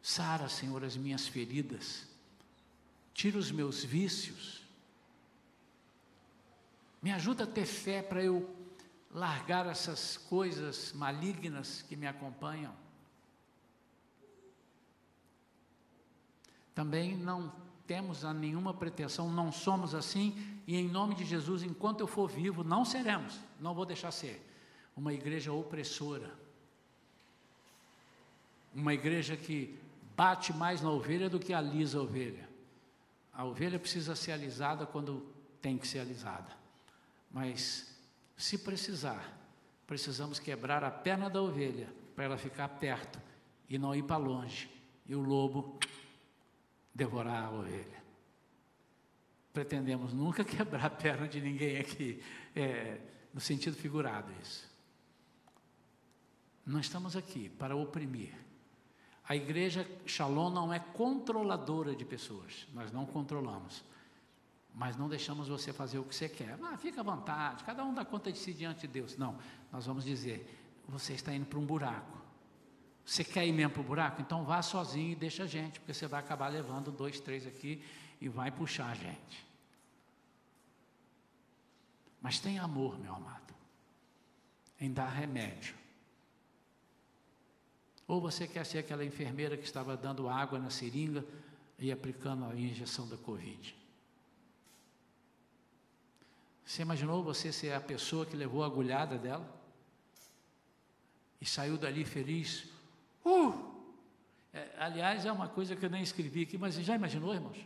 Sara, 0.00 0.48
Senhor, 0.48 0.82
as 0.82 0.96
minhas 0.96 1.28
feridas. 1.28 2.08
Tira 3.12 3.36
os 3.36 3.50
meus 3.50 3.84
vícios. 3.84 4.62
Me 7.02 7.12
ajuda 7.12 7.44
a 7.44 7.46
ter 7.46 7.66
fé 7.66 8.02
para 8.02 8.24
eu 8.24 8.48
largar 9.12 9.66
essas 9.66 10.16
coisas 10.16 10.94
malignas 10.94 11.82
que 11.82 11.96
me 11.96 12.06
acompanham. 12.06 12.74
Também 16.74 17.14
não 17.14 17.52
temos 17.86 18.24
a 18.24 18.32
nenhuma 18.32 18.72
pretensão, 18.72 19.30
não 19.30 19.52
somos 19.52 19.94
assim, 19.94 20.34
e 20.66 20.76
em 20.76 20.88
nome 20.88 21.14
de 21.14 21.26
Jesus, 21.26 21.62
enquanto 21.62 22.00
eu 22.00 22.06
for 22.06 22.26
vivo, 22.26 22.64
não 22.64 22.86
seremos, 22.86 23.38
não 23.60 23.74
vou 23.74 23.84
deixar 23.84 24.10
ser, 24.10 24.42
uma 24.96 25.12
igreja 25.12 25.52
opressora, 25.52 26.32
uma 28.74 28.94
igreja 28.94 29.36
que 29.36 29.78
bate 30.16 30.52
mais 30.52 30.80
na 30.80 30.90
ovelha 30.90 31.28
do 31.28 31.38
que 31.38 31.52
alisa 31.52 31.98
a 31.98 32.02
ovelha. 32.02 32.48
A 33.32 33.44
ovelha 33.44 33.78
precisa 33.78 34.14
ser 34.14 34.32
alisada 34.32 34.86
quando 34.86 35.26
tem 35.60 35.76
que 35.76 35.88
ser 35.88 36.00
alisada, 36.00 36.50
mas 37.30 37.92
se 38.36 38.58
precisar, 38.58 39.36
precisamos 39.86 40.38
quebrar 40.38 40.84
a 40.84 40.90
perna 40.90 41.28
da 41.28 41.42
ovelha 41.42 41.88
para 42.14 42.24
ela 42.24 42.38
ficar 42.38 42.68
perto 42.68 43.20
e 43.68 43.78
não 43.78 43.94
ir 43.94 44.04
para 44.04 44.16
longe, 44.16 44.70
e 45.06 45.14
o 45.14 45.20
lobo 45.20 45.78
devorar 46.94 47.44
a 47.44 47.50
ovelha. 47.50 48.04
Pretendemos 49.52 50.12
nunca 50.12 50.42
quebrar 50.44 50.86
a 50.86 50.90
perna 50.90 51.26
de 51.26 51.40
ninguém 51.40 51.78
aqui, 51.78 52.22
é, 52.54 53.00
no 53.32 53.40
sentido 53.40 53.76
figurado 53.76 54.32
isso. 54.42 54.73
Não 56.66 56.80
estamos 56.80 57.16
aqui 57.16 57.48
para 57.48 57.76
oprimir. 57.76 58.32
A 59.26 59.34
igreja 59.34 59.88
Shalom 60.06 60.50
não 60.50 60.72
é 60.72 60.78
controladora 60.78 61.94
de 61.94 62.04
pessoas, 62.04 62.66
nós 62.74 62.92
não 62.92 63.06
controlamos. 63.06 63.82
Mas 64.74 64.96
não 64.96 65.08
deixamos 65.08 65.48
você 65.48 65.72
fazer 65.72 65.98
o 65.98 66.04
que 66.04 66.14
você 66.14 66.28
quer. 66.28 66.58
Ah, 66.62 66.76
fica 66.76 67.00
à 67.00 67.04
vontade, 67.04 67.64
cada 67.64 67.84
um 67.84 67.94
dá 67.94 68.04
conta 68.04 68.32
de 68.32 68.38
si 68.38 68.52
diante 68.52 68.82
de 68.82 68.88
Deus. 68.88 69.16
Não, 69.16 69.38
nós 69.70 69.86
vamos 69.86 70.04
dizer: 70.04 70.46
você 70.88 71.12
está 71.12 71.32
indo 71.32 71.46
para 71.46 71.58
um 71.58 71.64
buraco. 71.64 72.18
Você 73.04 73.22
quer 73.22 73.46
ir 73.46 73.52
mesmo 73.52 73.72
para 73.72 73.82
o 73.82 73.84
buraco? 73.84 74.20
Então 74.20 74.44
vá 74.44 74.62
sozinho 74.62 75.12
e 75.12 75.14
deixa 75.14 75.44
a 75.44 75.46
gente, 75.46 75.78
porque 75.78 75.92
você 75.92 76.06
vai 76.06 76.20
acabar 76.20 76.48
levando 76.48 76.90
dois, 76.90 77.20
três 77.20 77.46
aqui 77.46 77.84
e 78.20 78.28
vai 78.28 78.50
puxar 78.50 78.90
a 78.90 78.94
gente. 78.94 79.46
Mas 82.20 82.40
tem 82.40 82.58
amor, 82.58 82.98
meu 82.98 83.14
amado, 83.14 83.54
em 84.80 84.90
dar 84.90 85.08
remédio. 85.08 85.83
Ou 88.06 88.20
você 88.20 88.46
quer 88.46 88.64
ser 88.66 88.78
aquela 88.78 89.04
enfermeira 89.04 89.56
que 89.56 89.64
estava 89.64 89.96
dando 89.96 90.28
água 90.28 90.58
na 90.58 90.70
seringa 90.70 91.24
e 91.78 91.90
aplicando 91.90 92.44
a 92.44 92.54
injeção 92.54 93.08
da 93.08 93.16
Covid. 93.16 93.74
Você 96.64 96.82
imaginou 96.82 97.22
você 97.22 97.52
ser 97.52 97.72
a 97.72 97.80
pessoa 97.80 98.24
que 98.24 98.36
levou 98.36 98.62
a 98.62 98.66
agulhada 98.66 99.18
dela? 99.18 99.48
E 101.40 101.46
saiu 101.46 101.76
dali 101.76 102.04
feliz, 102.04 102.66
Uh! 103.24 103.72
É, 104.52 104.68
aliás, 104.78 105.24
é 105.24 105.32
uma 105.32 105.48
coisa 105.48 105.74
que 105.74 105.84
eu 105.84 105.90
nem 105.90 106.02
escrevi 106.02 106.42
aqui, 106.42 106.58
mas 106.58 106.74
já 106.74 106.94
imaginou, 106.94 107.34
irmãos? 107.34 107.56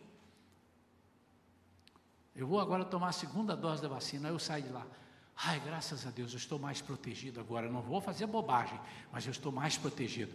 Eu 2.34 2.46
vou 2.46 2.60
agora 2.60 2.84
tomar 2.84 3.08
a 3.08 3.12
segunda 3.12 3.56
dose 3.56 3.82
da 3.82 3.88
vacina, 3.88 4.28
eu 4.28 4.38
saio 4.38 4.62
de 4.62 4.70
lá. 4.70 4.86
Ai, 5.44 5.60
graças 5.60 6.06
a 6.06 6.10
Deus, 6.10 6.32
eu 6.32 6.36
estou 6.36 6.58
mais 6.58 6.80
protegido 6.80 7.38
agora. 7.38 7.70
Não 7.70 7.80
vou 7.80 8.00
fazer 8.00 8.26
bobagem, 8.26 8.78
mas 9.12 9.24
eu 9.24 9.30
estou 9.30 9.52
mais 9.52 9.78
protegido. 9.78 10.34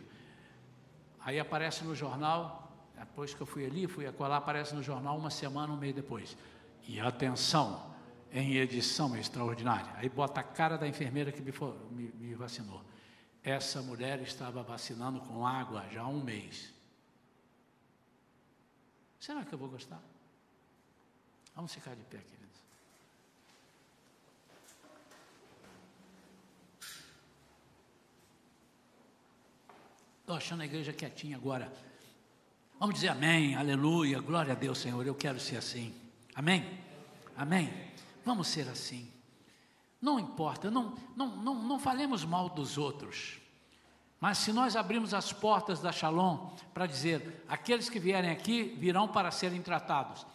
Aí 1.19 1.39
aparece 1.39 1.83
no 1.83 1.93
jornal, 1.93 2.71
depois 2.97 3.33
que 3.33 3.41
eu 3.41 3.45
fui 3.45 3.65
ali, 3.65 3.85
fui 3.85 4.05
a 4.07 4.13
lá, 4.17 4.37
aparece 4.37 4.73
no 4.73 4.81
jornal 4.81 5.17
uma 5.17 5.29
semana, 5.29 5.73
um 5.73 5.77
mês 5.77 5.93
depois. 5.93 6.37
E 6.87 6.99
atenção, 6.99 7.93
em 8.31 8.55
edição 8.55 9.15
extraordinária. 9.15 9.91
Aí 9.95 10.07
bota 10.07 10.39
a 10.39 10.43
cara 10.43 10.77
da 10.77 10.87
enfermeira 10.87 11.31
que 11.31 11.41
me, 11.41 11.51
me, 11.91 12.11
me 12.13 12.35
vacinou. 12.35 12.81
Essa 13.43 13.81
mulher 13.81 14.21
estava 14.21 14.63
vacinando 14.63 15.19
com 15.19 15.45
água 15.45 15.85
já 15.91 16.01
há 16.01 16.07
um 16.07 16.23
mês. 16.23 16.73
Será 19.19 19.43
que 19.43 19.53
eu 19.53 19.59
vou 19.59 19.69
gostar? 19.69 20.01
Vamos 21.53 21.73
ficar 21.73 21.93
de 21.95 22.03
pé, 22.03 22.17
queridos. 22.17 22.42
Estou 30.23 30.37
achando 30.37 30.61
a 30.61 30.65
igreja 30.65 30.93
quietinha 30.93 31.35
agora. 31.35 31.69
Vamos 32.79 32.95
dizer 32.95 33.09
amém, 33.09 33.55
aleluia, 33.55 34.21
glória 34.21 34.53
a 34.53 34.55
Deus, 34.55 34.77
Senhor. 34.77 35.05
Eu 35.05 35.13
quero 35.13 35.37
ser 35.37 35.57
assim. 35.57 35.93
Amém? 36.33 36.79
Amém? 37.35 37.69
Vamos 38.23 38.47
ser 38.47 38.69
assim. 38.69 39.11
Não 40.01 40.17
importa, 40.17 40.71
não, 40.71 40.95
não, 41.13 41.27
não, 41.35 41.55
não 41.55 41.77
falemos 41.77 42.23
mal 42.23 42.47
dos 42.47 42.77
outros. 42.77 43.37
Mas 44.17 44.37
se 44.37 44.53
nós 44.53 44.77
abrirmos 44.77 45.13
as 45.13 45.33
portas 45.33 45.81
da 45.81 45.91
Shalom 45.91 46.51
para 46.73 46.85
dizer, 46.85 47.43
aqueles 47.49 47.89
que 47.89 47.99
vierem 47.99 48.31
aqui 48.31 48.63
virão 48.79 49.09
para 49.09 49.29
serem 49.29 49.61
tratados, 49.61 50.25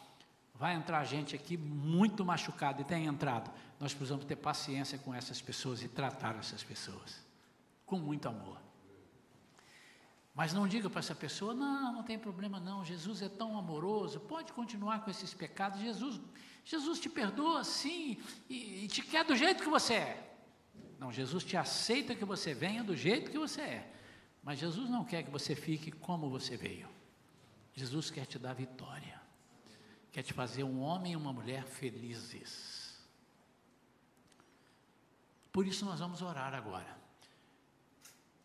vai 0.55 0.75
entrar 0.75 1.03
gente 1.05 1.35
aqui 1.35 1.57
muito 1.57 2.27
machucada 2.27 2.83
e 2.83 2.85
tem 2.85 3.07
entrado. 3.07 3.51
Nós 3.81 3.95
precisamos 3.95 4.27
ter 4.27 4.37
paciência 4.37 4.99
com 4.99 5.15
essas 5.15 5.41
pessoas 5.41 5.83
e 5.83 5.89
tratar 5.89 6.37
essas 6.39 6.63
pessoas 6.63 7.27
com 7.87 7.99
muito 7.99 8.29
amor. 8.29 8.68
Mas 10.39 10.53
não 10.55 10.69
diga 10.69 10.89
para 10.89 11.01
essa 11.01 11.17
pessoa, 11.17 11.53
não, 11.53 11.95
não 11.95 12.05
tem 12.05 12.17
problema 12.17 12.61
não, 12.61 12.85
Jesus 12.85 13.23
é 13.23 13.29
tão 13.29 13.59
amoroso, 13.59 14.21
pode 14.21 14.53
continuar 14.53 15.03
com 15.03 15.11
esses 15.11 15.35
pecados, 15.35 15.81
Jesus, 15.81 16.21
Jesus 16.65 17.01
te 17.01 17.09
perdoa 17.09 17.65
sim, 17.65 18.17
e, 18.49 18.85
e 18.85 18.87
te 18.87 19.03
quer 19.03 19.25
do 19.25 19.35
jeito 19.35 19.65
que 19.65 19.69
você 19.69 19.95
é. 19.95 20.39
Não, 20.97 21.11
Jesus 21.11 21.43
te 21.43 21.57
aceita 21.57 22.15
que 22.15 22.25
você 22.25 22.55
venha 22.55 22.85
do 22.85 22.97
jeito 22.97 23.33
que 23.33 23.39
você 23.39 23.63
é, 23.63 23.93
mas 24.41 24.61
Jesus 24.61 24.89
não 24.89 25.05
quer 25.05 25.25
que 25.25 25.31
você 25.33 25.57
fique 25.57 25.91
como 25.91 26.31
você 26.31 26.57
veio. 26.57 26.89
Jesus 27.75 28.09
quer 28.09 28.25
te 28.25 28.39
dar 28.39 28.55
vitória, 28.55 29.21
quer 30.13 30.23
te 30.23 30.33
fazer 30.33 30.63
um 30.63 30.79
homem 30.79 31.15
e 31.15 31.17
uma 31.17 31.33
mulher 31.33 31.65
felizes. 31.65 32.97
Por 35.51 35.67
isso 35.67 35.85
nós 35.85 35.99
vamos 35.99 36.23
orar 36.23 36.55
agora. 36.55 36.97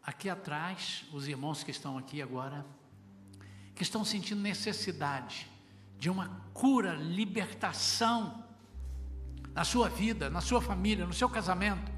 Aqui 0.05 0.29
atrás, 0.29 1.05
os 1.13 1.27
irmãos 1.27 1.63
que 1.63 1.71
estão 1.71 1.97
aqui 1.97 2.21
agora, 2.21 2.65
que 3.73 3.83
estão 3.83 4.03
sentindo 4.03 4.41
necessidade 4.41 5.49
de 5.97 6.09
uma 6.09 6.27
cura, 6.53 6.93
libertação 6.95 8.43
na 9.53 9.63
sua 9.63 9.87
vida, 9.87 10.29
na 10.29 10.41
sua 10.41 10.61
família, 10.61 11.05
no 11.05 11.13
seu 11.13 11.29
casamento, 11.29 11.91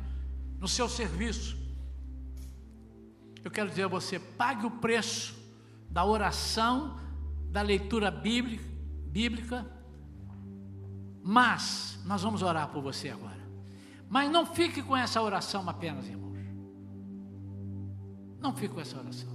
no 0.60 0.68
seu 0.68 0.88
serviço. 0.88 1.58
Eu 3.44 3.50
quero 3.50 3.70
dizer 3.70 3.84
a 3.84 3.88
você: 3.88 4.20
pague 4.20 4.66
o 4.66 4.72
preço 4.72 5.36
da 5.90 6.06
oração, 6.06 7.00
da 7.50 7.62
leitura 7.62 8.12
bíblica, 8.12 9.66
mas 11.24 12.00
nós 12.06 12.22
vamos 12.22 12.44
orar 12.44 12.68
por 12.68 12.84
você 12.84 13.10
agora. 13.10 13.44
Mas 14.08 14.30
não 14.30 14.46
fique 14.46 14.84
com 14.84 14.96
essa 14.96 15.20
oração 15.22 15.68
apenas, 15.68 16.06
irmãos. 16.06 16.25
Não 18.46 18.54
fique 18.54 18.76
com 18.76 18.80
essa 18.80 19.00
oração. 19.00 19.30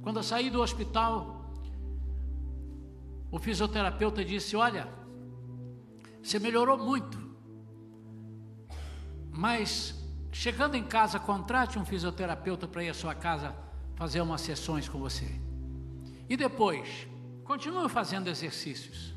Quando 0.00 0.16
eu 0.16 0.22
saí 0.22 0.48
do 0.48 0.62
hospital, 0.62 1.52
o 3.30 3.38
fisioterapeuta 3.38 4.24
disse: 4.24 4.56
Olha, 4.56 4.88
você 6.22 6.38
melhorou 6.38 6.78
muito, 6.78 7.18
mas 9.30 9.94
chegando 10.32 10.74
em 10.74 10.84
casa, 10.84 11.18
contrate 11.18 11.78
um 11.78 11.84
fisioterapeuta 11.84 12.66
para 12.66 12.82
ir 12.82 12.88
à 12.88 12.94
sua 12.94 13.14
casa 13.14 13.54
fazer 13.94 14.22
umas 14.22 14.40
sessões 14.40 14.88
com 14.88 14.98
você. 14.98 15.30
E 16.30 16.34
depois, 16.34 17.06
continue 17.44 17.90
fazendo 17.90 18.28
exercícios. 18.28 19.12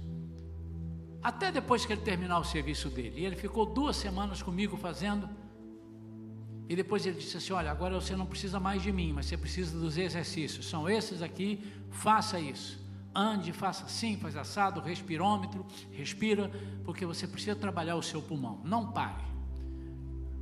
Até 1.23 1.49
depois 1.49 1.85
que 1.85 1.93
ele 1.93 2.01
terminar 2.01 2.39
o 2.39 2.43
serviço 2.43 2.89
dele. 2.89 3.21
E 3.21 3.25
ele 3.25 3.37
ficou 3.37 3.65
duas 3.65 3.95
semanas 3.95 4.43
comigo 4.43 4.75
fazendo. 4.75 5.29
E 6.71 6.75
depois 6.75 7.05
ele 7.05 7.17
disse 7.17 7.35
assim: 7.35 7.51
Olha, 7.51 7.69
agora 7.69 7.93
você 7.95 8.15
não 8.15 8.25
precisa 8.25 8.57
mais 8.57 8.81
de 8.81 8.93
mim, 8.93 9.11
mas 9.11 9.25
você 9.25 9.35
precisa 9.35 9.77
dos 9.77 9.97
exercícios. 9.97 10.69
São 10.69 10.89
esses 10.89 11.21
aqui, 11.21 11.69
faça 11.89 12.39
isso. 12.39 12.79
Ande, 13.13 13.51
faça 13.51 13.83
assim, 13.83 14.15
faz 14.15 14.37
assado, 14.37 14.79
respirômetro, 14.79 15.65
respira, 15.91 16.49
porque 16.85 17.05
você 17.05 17.27
precisa 17.27 17.57
trabalhar 17.57 17.97
o 17.97 18.01
seu 18.01 18.21
pulmão. 18.21 18.61
Não 18.63 18.89
pare. 18.89 19.21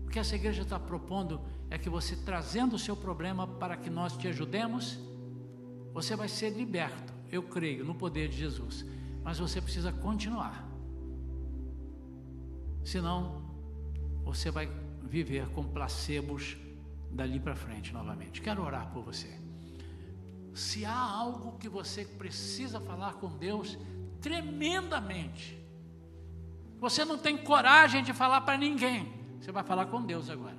O 0.05 0.09
que 0.09 0.19
essa 0.19 0.35
igreja 0.35 0.61
está 0.61 0.79
propondo 0.79 1.41
é 1.67 1.79
que 1.79 1.89
você, 1.89 2.15
trazendo 2.15 2.75
o 2.75 2.79
seu 2.79 2.95
problema 2.95 3.47
para 3.47 3.75
que 3.75 3.89
nós 3.89 4.15
te 4.15 4.27
ajudemos, 4.27 4.99
você 5.91 6.15
vai 6.15 6.27
ser 6.27 6.51
liberto. 6.51 7.11
Eu 7.31 7.41
creio 7.41 7.83
no 7.83 7.95
poder 7.95 8.29
de 8.29 8.37
Jesus. 8.37 8.85
Mas 9.23 9.39
você 9.39 9.59
precisa 9.59 9.91
continuar. 9.91 10.63
Senão, 12.83 13.41
você 14.23 14.51
vai 14.51 14.69
viver 15.09 15.49
com 15.49 15.63
placebos 15.63 16.55
dali 17.11 17.39
para 17.39 17.55
frente 17.55 17.91
novamente. 17.91 18.41
Quero 18.41 18.63
orar 18.63 18.91
por 18.91 19.03
você. 19.03 19.39
Se 20.53 20.85
há 20.85 20.97
algo 20.97 21.57
que 21.57 21.67
você 21.67 22.05
precisa 22.05 22.79
falar 22.79 23.13
com 23.13 23.29
Deus 23.37 23.77
tremendamente, 24.21 25.57
você 26.79 27.03
não 27.03 27.17
tem 27.17 27.37
coragem 27.37 28.03
de 28.03 28.13
falar 28.13 28.41
para 28.41 28.57
ninguém, 28.57 29.11
você 29.39 29.51
vai 29.51 29.63
falar 29.63 29.87
com 29.87 30.01
Deus 30.01 30.29
agora. 30.29 30.57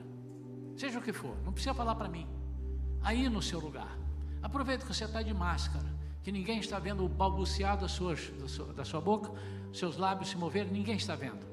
Seja 0.77 0.99
o 0.99 1.03
que 1.03 1.13
for, 1.13 1.37
não 1.45 1.53
precisa 1.53 1.75
falar 1.75 1.95
para 1.95 2.09
mim. 2.09 2.27
Aí 3.03 3.29
no 3.29 3.41
seu 3.41 3.61
lugar. 3.61 3.99
Aproveita 4.43 4.85
que 4.87 4.95
você 4.95 5.05
está 5.05 5.23
de 5.23 5.35
máscara, 5.35 5.87
que 6.23 6.33
ninguém 6.33 6.59
está 6.59 6.79
vendo 6.79 7.05
o 7.05 7.09
balbuciar 7.09 7.79
da 7.79 7.89
sua, 7.89 8.15
da 8.75 8.85
sua, 8.85 9.01
boca, 9.01 9.31
seus 9.73 9.97
lábios 9.97 10.31
se 10.31 10.37
moverem, 10.37 10.73
ninguém 10.73 10.97
está 10.97 11.15
vendo. 11.15 11.50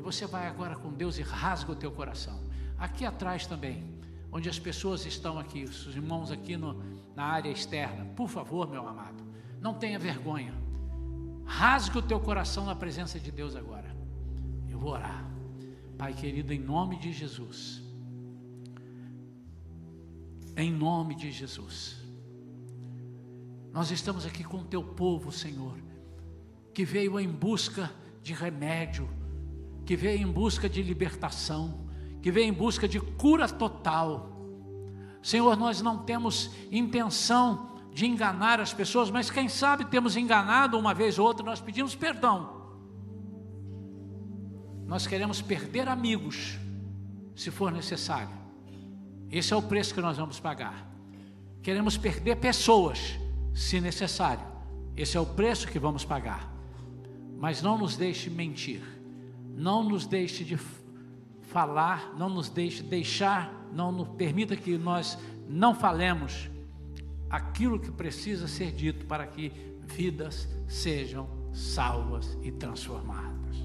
E 0.00 0.02
você 0.02 0.26
vai 0.26 0.46
agora 0.46 0.76
com 0.76 0.90
Deus 0.90 1.18
e 1.18 1.22
rasga 1.22 1.72
o 1.72 1.76
teu 1.76 1.92
coração. 1.92 2.40
Aqui 2.78 3.04
atrás 3.04 3.46
também, 3.46 3.84
onde 4.32 4.48
as 4.48 4.58
pessoas 4.58 5.04
estão 5.04 5.38
aqui, 5.38 5.64
os 5.64 5.94
irmãos 5.94 6.30
aqui 6.30 6.56
no, 6.56 6.82
na 7.14 7.24
área 7.24 7.50
externa, 7.50 8.06
por 8.16 8.26
favor, 8.26 8.66
meu 8.66 8.88
amado, 8.88 9.22
não 9.60 9.74
tenha 9.74 9.98
vergonha. 9.98 10.54
Rasgue 11.44 11.98
o 11.98 12.02
teu 12.02 12.18
coração 12.18 12.64
na 12.64 12.74
presença 12.74 13.20
de 13.20 13.30
Deus 13.30 13.54
agora. 13.54 13.94
Eu 14.70 14.78
vou 14.78 14.92
orar. 14.92 15.22
Pai 15.98 16.14
querido, 16.14 16.50
em 16.50 16.58
nome 16.58 16.98
de 16.98 17.12
Jesus. 17.12 17.82
Em 20.56 20.72
nome 20.72 21.14
de 21.14 21.30
Jesus. 21.30 22.02
Nós 23.70 23.90
estamos 23.90 24.24
aqui 24.24 24.44
com 24.44 24.60
o 24.60 24.64
teu 24.64 24.82
povo, 24.82 25.30
Senhor, 25.30 25.76
que 26.72 26.86
veio 26.86 27.20
em 27.20 27.28
busca 27.28 27.92
de 28.22 28.32
remédio, 28.32 29.06
que 29.90 29.96
veio 29.96 30.22
em 30.22 30.30
busca 30.30 30.68
de 30.68 30.84
libertação, 30.84 31.80
que 32.22 32.30
veio 32.30 32.46
em 32.46 32.52
busca 32.52 32.86
de 32.86 33.00
cura 33.00 33.48
total. 33.48 34.40
Senhor, 35.20 35.56
nós 35.56 35.82
não 35.82 35.98
temos 35.98 36.52
intenção 36.70 37.72
de 37.92 38.06
enganar 38.06 38.60
as 38.60 38.72
pessoas, 38.72 39.10
mas 39.10 39.32
quem 39.32 39.48
sabe 39.48 39.84
temos 39.86 40.16
enganado 40.16 40.78
uma 40.78 40.94
vez 40.94 41.18
ou 41.18 41.26
outra, 41.26 41.44
nós 41.44 41.60
pedimos 41.60 41.96
perdão. 41.96 42.70
Nós 44.86 45.08
queremos 45.08 45.42
perder 45.42 45.88
amigos, 45.88 46.56
se 47.34 47.50
for 47.50 47.72
necessário. 47.72 48.38
Esse 49.28 49.52
é 49.52 49.56
o 49.56 49.62
preço 49.62 49.92
que 49.92 50.00
nós 50.00 50.16
vamos 50.16 50.38
pagar. 50.38 50.88
Queremos 51.64 51.96
perder 51.96 52.36
pessoas, 52.36 53.18
se 53.52 53.80
necessário. 53.80 54.46
Esse 54.96 55.16
é 55.16 55.20
o 55.20 55.26
preço 55.26 55.66
que 55.66 55.80
vamos 55.80 56.04
pagar. 56.04 56.48
Mas 57.40 57.60
não 57.60 57.76
nos 57.76 57.96
deixe 57.96 58.30
mentir 58.30 58.99
não 59.60 59.84
nos 59.84 60.06
deixe 60.06 60.42
de 60.42 60.56
falar, 61.42 62.14
não 62.16 62.30
nos 62.30 62.48
deixe 62.48 62.82
deixar, 62.82 63.68
não 63.74 63.92
nos 63.92 64.08
permita 64.08 64.56
que 64.56 64.78
nós 64.78 65.18
não 65.46 65.74
falemos 65.74 66.48
aquilo 67.28 67.78
que 67.78 67.90
precisa 67.90 68.48
ser 68.48 68.72
dito 68.72 69.04
para 69.04 69.26
que 69.26 69.52
vidas 69.86 70.48
sejam 70.66 71.28
salvas 71.52 72.38
e 72.42 72.50
transformadas. 72.50 73.56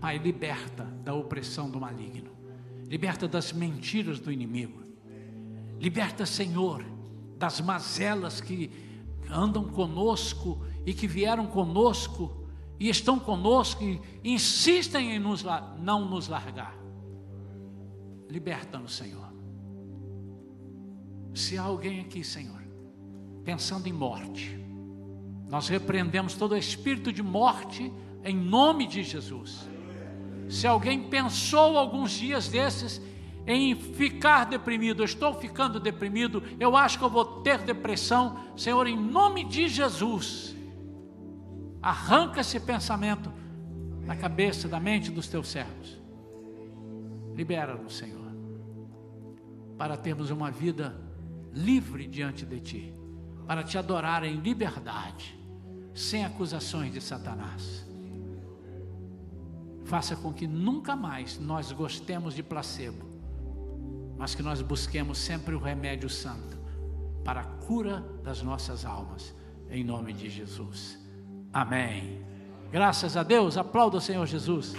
Pai, 0.00 0.18
liberta 0.18 0.84
da 1.02 1.12
opressão 1.12 1.68
do 1.68 1.80
maligno, 1.80 2.30
liberta 2.86 3.26
das 3.26 3.52
mentiras 3.52 4.20
do 4.20 4.30
inimigo, 4.30 4.80
liberta, 5.80 6.24
Senhor, 6.24 6.84
das 7.36 7.60
mazelas 7.60 8.40
que 8.40 8.70
andam 9.28 9.64
conosco 9.64 10.64
e 10.86 10.94
que 10.94 11.08
vieram 11.08 11.48
conosco 11.48 12.41
e 12.82 12.88
estão 12.88 13.16
conosco 13.16 13.84
e 13.84 14.00
insistem 14.24 15.12
em 15.12 15.18
nos, 15.20 15.44
não 15.78 16.04
nos 16.04 16.26
largar. 16.26 16.76
Liberta-nos, 18.28 18.96
Senhor. 18.96 19.32
Se 21.32 21.56
há 21.56 21.62
alguém 21.62 22.00
aqui, 22.00 22.24
Senhor, 22.24 22.60
pensando 23.44 23.86
em 23.86 23.92
morte, 23.92 24.58
nós 25.48 25.68
repreendemos 25.68 26.34
todo 26.34 26.56
espírito 26.56 27.12
de 27.12 27.22
morte 27.22 27.92
em 28.24 28.36
nome 28.36 28.88
de 28.88 29.04
Jesus. 29.04 29.64
Se 30.50 30.66
alguém 30.66 31.08
pensou 31.08 31.78
alguns 31.78 32.10
dias 32.10 32.48
desses 32.48 33.00
em 33.46 33.76
ficar 33.76 34.46
deprimido, 34.46 35.02
eu 35.02 35.06
estou 35.06 35.34
ficando 35.34 35.78
deprimido, 35.78 36.42
eu 36.58 36.76
acho 36.76 36.98
que 36.98 37.04
eu 37.04 37.10
vou 37.10 37.42
ter 37.42 37.58
depressão, 37.58 38.36
Senhor, 38.56 38.88
em 38.88 38.96
nome 38.96 39.44
de 39.44 39.68
Jesus 39.68 40.56
Arranca 41.82 42.40
esse 42.40 42.60
pensamento 42.60 43.32
da 44.06 44.14
cabeça, 44.14 44.68
da 44.68 44.78
mente 44.78 45.10
dos 45.10 45.26
teus 45.26 45.48
servos. 45.48 46.00
Libera-nos, 47.34 47.96
Senhor, 47.96 48.30
para 49.76 49.96
termos 49.96 50.30
uma 50.30 50.50
vida 50.50 50.94
livre 51.52 52.06
diante 52.06 52.46
de 52.46 52.60
Ti, 52.60 52.94
para 53.46 53.64
te 53.64 53.76
adorar 53.76 54.22
em 54.22 54.36
liberdade, 54.36 55.36
sem 55.92 56.24
acusações 56.24 56.92
de 56.92 57.00
Satanás. 57.00 57.84
Faça 59.84 60.14
com 60.14 60.32
que 60.32 60.46
nunca 60.46 60.94
mais 60.94 61.38
nós 61.38 61.72
gostemos 61.72 62.34
de 62.34 62.42
placebo, 62.42 63.04
mas 64.16 64.34
que 64.34 64.42
nós 64.42 64.62
busquemos 64.62 65.18
sempre 65.18 65.54
o 65.54 65.58
remédio 65.58 66.08
santo 66.08 66.56
para 67.24 67.40
a 67.40 67.44
cura 67.44 68.00
das 68.22 68.40
nossas 68.40 68.84
almas, 68.84 69.34
em 69.68 69.82
nome 69.82 70.12
de 70.12 70.30
Jesus. 70.30 71.01
Amém. 71.52 72.24
Graças 72.70 73.16
a 73.16 73.22
Deus, 73.22 73.58
aplauda 73.58 73.98
o 73.98 74.00
Senhor 74.00 74.26
Jesus. 74.26 74.74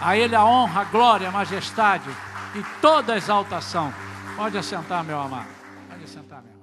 A 0.00 0.16
Ele 0.16 0.34
a 0.34 0.44
honra, 0.44 0.80
a 0.80 0.84
glória, 0.84 1.28
a 1.28 1.32
majestade 1.32 2.10
e 2.54 2.80
toda 2.80 3.14
a 3.14 3.16
exaltação. 3.16 3.92
Pode 4.36 4.58
assentar, 4.58 5.04
meu 5.04 5.20
amado. 5.20 5.48
Pode 5.88 6.04
assentar, 6.04 6.42
meu. 6.42 6.53